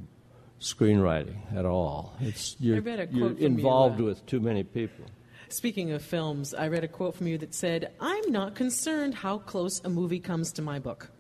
screenwriting 0.60 1.56
at 1.56 1.66
all. 1.66 2.16
It's 2.20 2.56
you're, 2.60 2.80
you're 2.80 3.38
involved 3.38 4.00
you, 4.00 4.06
uh, 4.06 4.10
with 4.10 4.26
too 4.26 4.40
many 4.40 4.64
people. 4.64 5.06
Speaking 5.50 5.92
of 5.92 6.02
films, 6.02 6.54
I 6.54 6.70
read 6.70 6.84
a 6.84 6.88
quote 6.88 7.16
from 7.16 7.28
you 7.28 7.38
that 7.40 7.54
said, 7.54 7.92
"I'm 8.00 8.32
not 8.32 8.56
concerned 8.56 9.14
how 9.14 9.38
close 9.38 9.82
a 9.84 9.90
movie 9.90 10.20
comes 10.20 10.52
to 10.54 10.62
my 10.62 10.80
book." 10.80 11.12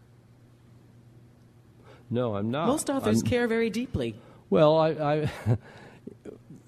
No, 2.11 2.35
I'm 2.35 2.51
not. 2.51 2.67
Most 2.67 2.89
authors 2.89 3.21
I'm, 3.21 3.27
care 3.27 3.47
very 3.47 3.69
deeply. 3.69 4.15
Well, 4.49 4.77
I, 4.77 4.89
I 4.89 5.29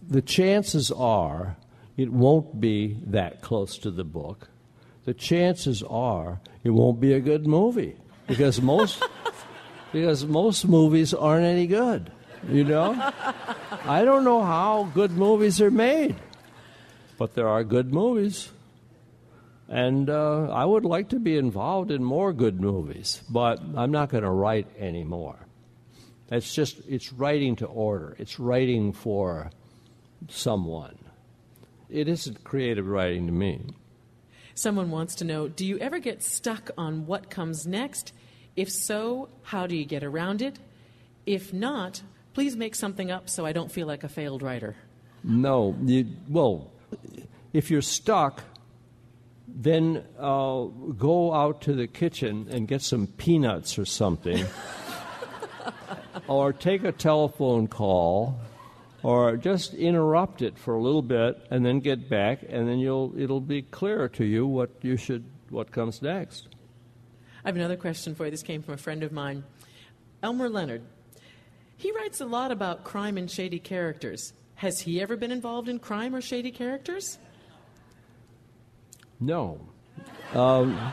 the 0.07 0.21
chances 0.21 0.89
are 0.89 1.57
it 1.97 2.11
won't 2.11 2.61
be 2.61 2.97
that 3.05 3.41
close 3.41 3.77
to 3.79 3.91
the 3.91 4.05
book. 4.05 4.47
The 5.03 5.13
chances 5.13 5.83
are 5.83 6.39
it 6.63 6.69
won't 6.69 7.01
be 7.01 7.11
a 7.11 7.19
good 7.19 7.45
movie 7.45 7.97
because 8.25 8.61
most 8.61 9.03
because 9.91 10.25
most 10.25 10.65
movies 10.65 11.13
aren't 11.13 11.45
any 11.45 11.67
good. 11.67 12.09
You 12.49 12.63
know, 12.63 13.11
I 13.85 14.03
don't 14.05 14.23
know 14.23 14.41
how 14.41 14.89
good 14.93 15.11
movies 15.11 15.61
are 15.61 15.71
made, 15.71 16.15
but 17.17 17.35
there 17.35 17.47
are 17.47 17.63
good 17.63 17.93
movies, 17.93 18.49
and 19.69 20.09
uh, 20.09 20.49
I 20.51 20.65
would 20.65 20.85
like 20.85 21.09
to 21.09 21.19
be 21.19 21.37
involved 21.37 21.91
in 21.91 22.03
more 22.03 22.33
good 22.33 22.59
movies, 22.59 23.21
but 23.29 23.59
I'm 23.75 23.91
not 23.91 24.09
going 24.09 24.23
to 24.23 24.31
write 24.31 24.67
anymore. 24.77 25.37
It's 26.31 26.53
just 26.53 26.81
it's 26.87 27.13
writing 27.13 27.55
to 27.57 27.65
order. 27.65 28.15
It's 28.17 28.39
writing 28.39 28.91
for 28.91 29.51
someone. 30.29 30.97
It 31.89 32.07
isn't 32.07 32.43
creative 32.43 32.87
writing 32.87 33.27
to 33.27 33.31
me. 33.31 33.61
Someone 34.55 34.91
wants 34.91 35.15
to 35.15 35.25
know 35.25 35.47
Do 35.47 35.65
you 35.65 35.77
ever 35.79 35.99
get 35.99 36.23
stuck 36.23 36.71
on 36.77 37.05
what 37.05 37.29
comes 37.29 37.67
next? 37.67 38.13
If 38.55 38.71
so, 38.71 39.29
how 39.43 39.67
do 39.67 39.75
you 39.75 39.85
get 39.85 40.03
around 40.03 40.41
it? 40.41 40.59
If 41.25 41.53
not, 41.53 42.01
please 42.33 42.55
make 42.55 42.75
something 42.75 43.11
up 43.11 43.29
so 43.29 43.45
I 43.45 43.51
don't 43.51 43.71
feel 43.71 43.87
like 43.87 44.03
a 44.03 44.09
failed 44.09 44.41
writer. 44.41 44.75
No. 45.23 45.75
You, 45.83 46.07
well, 46.27 46.71
if 47.53 47.71
you're 47.71 47.81
stuck, 47.81 48.43
then 49.55 50.03
uh, 50.17 50.63
go 50.97 51.33
out 51.33 51.61
to 51.61 51.73
the 51.73 51.87
kitchen 51.87 52.47
and 52.49 52.67
get 52.67 52.81
some 52.81 53.07
peanuts 53.07 53.77
or 53.77 53.85
something. 53.85 54.45
or 56.27 56.53
take 56.53 56.83
a 56.83 56.91
telephone 56.91 57.67
call 57.67 58.39
or 59.01 59.35
just 59.35 59.73
interrupt 59.73 60.41
it 60.41 60.57
for 60.57 60.75
a 60.75 60.81
little 60.81 61.01
bit 61.01 61.45
and 61.49 61.65
then 61.65 61.79
get 61.79 62.09
back 62.09 62.39
and 62.47 62.67
then 62.67 62.79
you'll 62.79 63.13
it'll 63.17 63.41
be 63.41 63.61
clear 63.61 64.07
to 64.07 64.23
you 64.23 64.47
what 64.47 64.69
you 64.81 64.95
should 64.95 65.25
what 65.49 65.71
comes 65.71 66.01
next. 66.01 66.47
I 67.43 67.49
have 67.49 67.55
another 67.55 67.75
question 67.75 68.15
for 68.15 68.25
you. 68.25 68.31
This 68.31 68.43
came 68.43 68.63
from 68.63 68.75
a 68.75 68.77
friend 68.77 69.03
of 69.03 69.11
mine 69.11 69.43
Elmore 70.21 70.49
Leonard. 70.49 70.83
He 71.75 71.91
writes 71.91 72.21
a 72.21 72.25
lot 72.25 72.51
about 72.51 72.85
crime 72.85 73.17
and 73.17 73.29
shady 73.29 73.59
characters. 73.59 74.33
Has 74.55 74.79
he 74.79 75.01
ever 75.01 75.17
been 75.17 75.31
involved 75.31 75.67
in 75.67 75.79
crime 75.79 76.15
or 76.15 76.21
shady 76.21 76.51
characters 76.51 77.17
no 79.25 79.59
um, 80.33 80.91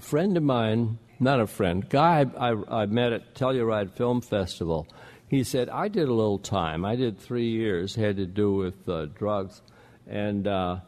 friend 0.00 0.36
of 0.36 0.42
mine 0.42 0.98
not 1.20 1.40
a 1.40 1.46
friend 1.46 1.88
guy 1.88 2.26
I, 2.38 2.50
I, 2.50 2.82
I 2.82 2.86
met 2.86 3.12
at 3.12 3.34
telluride 3.34 3.92
film 3.92 4.20
festival 4.20 4.86
he 5.28 5.44
said, 5.44 5.68
I 5.68 5.88
did 5.88 6.08
a 6.08 6.12
little 6.12 6.38
time. 6.38 6.84
I 6.84 6.96
did 6.96 7.18
three 7.18 7.50
years, 7.50 7.94
had 7.94 8.16
to 8.16 8.26
do 8.26 8.52
with 8.52 8.88
uh, 8.88 9.06
drugs. 9.06 9.60
And 10.06 10.46
uh, 10.46 10.78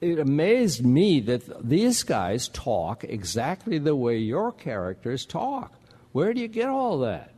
it 0.00 0.20
amazed 0.20 0.86
me 0.86 1.20
that 1.20 1.68
these 1.68 2.04
guys 2.04 2.48
talk 2.48 3.02
exactly 3.02 3.78
the 3.78 3.96
way 3.96 4.18
your 4.18 4.52
characters 4.52 5.26
talk. 5.26 5.72
Where 6.12 6.32
do 6.32 6.40
you 6.40 6.48
get 6.48 6.68
all 6.68 7.00
that? 7.00 7.32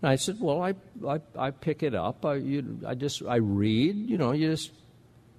And 0.00 0.10
I 0.10 0.16
said, 0.16 0.38
Well, 0.40 0.62
I, 0.62 0.74
I, 1.06 1.20
I 1.36 1.50
pick 1.50 1.82
it 1.82 1.96
up. 1.96 2.24
I, 2.24 2.34
you, 2.34 2.78
I 2.86 2.94
just 2.94 3.22
I 3.24 3.36
read. 3.36 3.96
You 4.08 4.18
know, 4.18 4.30
you 4.30 4.50
just 4.50 4.70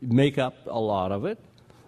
make 0.01 0.37
up 0.37 0.67
a 0.67 0.79
lot 0.79 1.13
of 1.13 1.23
it. 1.23 1.39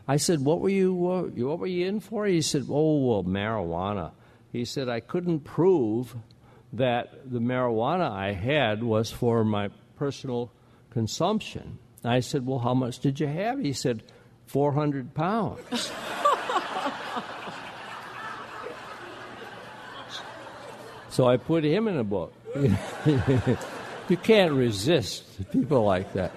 I 0.08 0.18
said, 0.18 0.44
"What 0.44 0.60
were 0.62 0.70
you? 0.70 0.94
Uh, 1.10 1.22
what 1.46 1.60
were 1.60 1.68
you 1.68 1.88
in 1.88 2.00
for?" 2.00 2.26
He 2.26 2.42
said, 2.42 2.66
"Oh, 2.70 3.08
well, 3.08 3.24
marijuana." 3.24 4.12
He 4.52 4.66
said, 4.66 4.90
"I 4.90 5.00
couldn't 5.00 5.42
prove 5.42 6.16
that 6.74 7.30
the 7.30 7.40
marijuana 7.40 8.10
I 8.12 8.34
had 8.34 8.84
was 8.84 9.12
for 9.12 9.44
my 9.44 9.70
personal 9.96 10.52
consumption. 10.90 11.80
I 12.04 12.22
said, 12.22 12.46
Well, 12.46 12.60
how 12.60 12.74
much 12.74 13.00
did 13.00 13.20
you 13.20 13.28
have? 13.28 13.60
He 13.60 13.74
said, 13.74 14.04
400 14.48 15.14
pounds. 15.14 15.60
so 21.10 21.28
I 21.28 21.38
put 21.38 21.64
him 21.64 21.88
in 21.88 21.98
a 21.98 22.04
book. 22.04 22.34
you 24.10 24.18
can't 24.18 24.54
resist 24.54 25.52
people 25.52 25.84
like 25.84 26.12
that. 26.14 26.32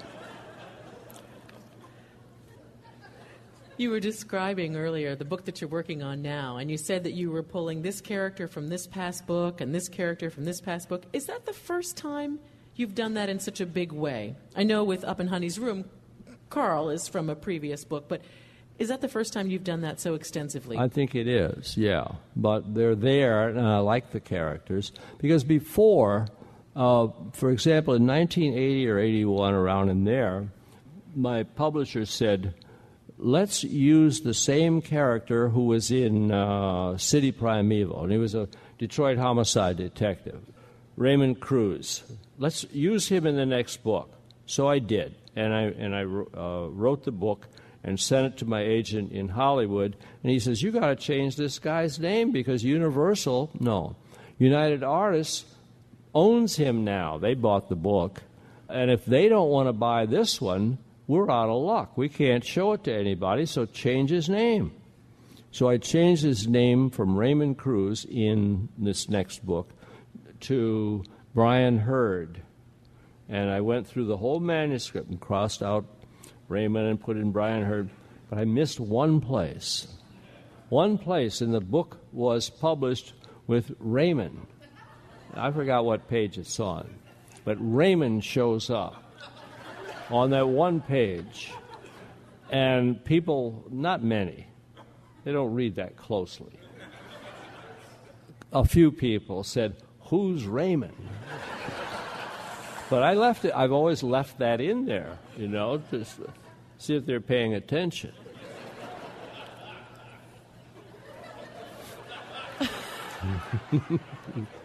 You 3.76 3.90
were 3.90 3.98
describing 3.98 4.76
earlier 4.76 5.16
the 5.16 5.24
book 5.24 5.46
that 5.46 5.60
you're 5.60 5.68
working 5.68 6.00
on 6.00 6.22
now, 6.22 6.58
and 6.58 6.70
you 6.70 6.76
said 6.76 7.02
that 7.04 7.14
you 7.14 7.32
were 7.32 7.42
pulling 7.42 7.82
this 7.82 8.00
character 8.00 8.46
from 8.46 8.68
this 8.68 8.86
past 8.86 9.26
book 9.26 9.60
and 9.60 9.74
this 9.74 9.88
character 9.88 10.30
from 10.30 10.44
this 10.44 10.60
past 10.60 10.88
book. 10.88 11.02
Is 11.12 11.26
that 11.26 11.44
the 11.44 11.52
first 11.52 11.96
time 11.96 12.38
you've 12.76 12.94
done 12.94 13.14
that 13.14 13.28
in 13.28 13.40
such 13.40 13.60
a 13.60 13.66
big 13.66 13.90
way? 13.90 14.36
I 14.54 14.62
know 14.62 14.84
with 14.84 15.02
Up 15.02 15.18
in 15.18 15.26
Honey's 15.26 15.58
Room, 15.58 15.86
Carl 16.50 16.88
is 16.88 17.08
from 17.08 17.28
a 17.28 17.34
previous 17.34 17.84
book, 17.84 18.04
but 18.06 18.22
is 18.78 18.90
that 18.90 19.00
the 19.00 19.08
first 19.08 19.32
time 19.32 19.48
you've 19.48 19.64
done 19.64 19.80
that 19.80 19.98
so 19.98 20.14
extensively? 20.14 20.78
I 20.78 20.86
think 20.86 21.16
it 21.16 21.26
is, 21.26 21.76
yeah. 21.76 22.06
But 22.36 22.74
they're 22.74 22.94
there, 22.94 23.48
and 23.48 23.60
I 23.60 23.78
like 23.78 24.12
the 24.12 24.20
characters. 24.20 24.92
Because 25.18 25.42
before, 25.42 26.28
uh, 26.76 27.08
for 27.32 27.50
example, 27.50 27.94
in 27.94 28.06
1980 28.06 28.88
or 28.88 28.98
81, 29.00 29.54
around 29.54 29.88
in 29.88 30.04
there, 30.04 30.48
my 31.16 31.42
publisher 31.42 32.06
said, 32.06 32.54
let's 33.24 33.64
use 33.64 34.20
the 34.20 34.34
same 34.34 34.82
character 34.82 35.48
who 35.48 35.64
was 35.64 35.90
in 35.90 36.30
uh, 36.30 36.96
City 36.98 37.32
Primeval, 37.32 38.02
and 38.02 38.12
he 38.12 38.18
was 38.18 38.34
a 38.34 38.48
Detroit 38.78 39.16
homicide 39.16 39.78
detective, 39.78 40.42
Raymond 40.96 41.40
Cruz. 41.40 42.04
Let's 42.38 42.64
use 42.70 43.08
him 43.08 43.26
in 43.26 43.36
the 43.36 43.46
next 43.46 43.82
book. 43.82 44.12
So 44.46 44.68
I 44.68 44.78
did, 44.78 45.14
and 45.34 45.54
I 45.54 45.62
and 45.62 45.94
I 45.96 46.02
uh, 46.02 46.68
wrote 46.68 47.04
the 47.04 47.12
book 47.12 47.48
and 47.82 47.98
sent 47.98 48.26
it 48.26 48.38
to 48.38 48.44
my 48.44 48.60
agent 48.60 49.10
in 49.10 49.28
Hollywood, 49.28 49.96
and 50.22 50.30
he 50.30 50.38
says, 50.38 50.62
"You 50.62 50.70
got 50.70 50.88
to 50.88 50.96
change 50.96 51.36
this 51.36 51.58
guy's 51.58 51.98
name 51.98 52.30
because 52.30 52.62
Universal, 52.62 53.50
no, 53.58 53.96
United 54.38 54.82
Artists 54.82 55.46
owns 56.14 56.56
him 56.56 56.84
now. 56.84 57.16
They 57.16 57.34
bought 57.34 57.70
the 57.70 57.76
book." 57.76 58.22
And 58.68 58.90
if 58.90 59.04
they 59.04 59.28
don't 59.28 59.50
want 59.50 59.68
to 59.68 59.72
buy 59.72 60.06
this 60.06 60.40
one, 60.40 60.78
we're 61.06 61.30
out 61.30 61.50
of 61.50 61.62
luck. 61.62 61.96
We 61.96 62.08
can't 62.08 62.44
show 62.44 62.72
it 62.72 62.84
to 62.84 62.94
anybody, 62.94 63.46
so 63.46 63.66
change 63.66 64.10
his 64.10 64.28
name. 64.28 64.72
So 65.50 65.68
I 65.68 65.76
changed 65.76 66.22
his 66.22 66.48
name 66.48 66.90
from 66.90 67.16
Raymond 67.16 67.58
Cruz 67.58 68.04
in 68.04 68.68
this 68.76 69.08
next 69.08 69.46
book 69.46 69.70
to 70.40 71.04
Bryan 71.34 71.78
Hurd. 71.78 72.42
And 73.28 73.50
I 73.50 73.60
went 73.60 73.86
through 73.86 74.06
the 74.06 74.16
whole 74.16 74.40
manuscript 74.40 75.10
and 75.10 75.20
crossed 75.20 75.62
out 75.62 75.84
Raymond 76.48 76.88
and 76.88 77.00
put 77.00 77.16
in 77.16 77.30
Bryan 77.30 77.64
Hurd. 77.64 77.90
But 78.28 78.38
I 78.38 78.44
missed 78.44 78.80
one 78.80 79.20
place. 79.20 79.86
One 80.70 80.98
place 80.98 81.40
in 81.40 81.52
the 81.52 81.60
book 81.60 81.98
was 82.12 82.50
published 82.50 83.12
with 83.46 83.70
Raymond. 83.78 84.46
I 85.34 85.50
forgot 85.50 85.84
what 85.84 86.08
page 86.08 86.38
it's 86.38 86.58
on. 86.58 86.94
But 87.44 87.58
Raymond 87.60 88.24
shows 88.24 88.70
up 88.70 89.03
on 90.10 90.30
that 90.30 90.48
one 90.48 90.80
page. 90.80 91.52
And 92.50 93.02
people, 93.04 93.64
not 93.70 94.02
many, 94.02 94.46
they 95.24 95.32
don't 95.32 95.54
read 95.54 95.76
that 95.76 95.96
closely. 95.96 96.58
A 98.52 98.64
few 98.64 98.92
people 98.92 99.42
said, 99.42 99.76
Who's 100.02 100.46
Raymond? 100.46 100.94
but 102.90 103.02
I 103.02 103.14
left 103.14 103.44
it, 103.44 103.52
I've 103.54 103.72
always 103.72 104.02
left 104.02 104.38
that 104.38 104.60
in 104.60 104.84
there, 104.84 105.18
you 105.36 105.48
know, 105.48 105.78
to 105.90 106.04
see 106.78 106.94
if 106.94 107.06
they're 107.06 107.20
paying 107.20 107.54
attention. 107.54 108.12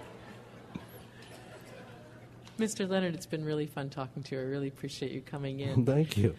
Mr. 2.60 2.88
Leonard, 2.88 3.16
it's 3.16 3.26
been 3.26 3.44
really 3.44 3.66
fun 3.66 3.90
talking 3.90 4.24
to 4.24 4.36
you. 4.36 4.42
I 4.42 4.46
really 4.46 4.68
appreciate 4.68 5.12
you 5.12 5.22
coming 5.22 5.60
in. 5.60 5.86
Thank 5.86 6.18
you. 6.18 6.36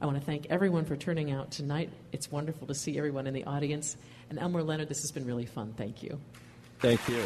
I 0.00 0.06
want 0.06 0.18
to 0.18 0.24
thank 0.24 0.46
everyone 0.50 0.84
for 0.84 0.94
turning 0.94 1.30
out 1.30 1.50
tonight. 1.50 1.88
It's 2.12 2.30
wonderful 2.30 2.66
to 2.66 2.74
see 2.74 2.98
everyone 2.98 3.26
in 3.26 3.32
the 3.32 3.44
audience. 3.44 3.96
And 4.28 4.38
Elmore 4.38 4.62
Leonard, 4.62 4.88
this 4.88 5.00
has 5.00 5.10
been 5.10 5.24
really 5.24 5.46
fun. 5.46 5.72
Thank 5.74 6.02
you. 6.02 6.20
Thank 6.80 7.08
you. 7.08 7.22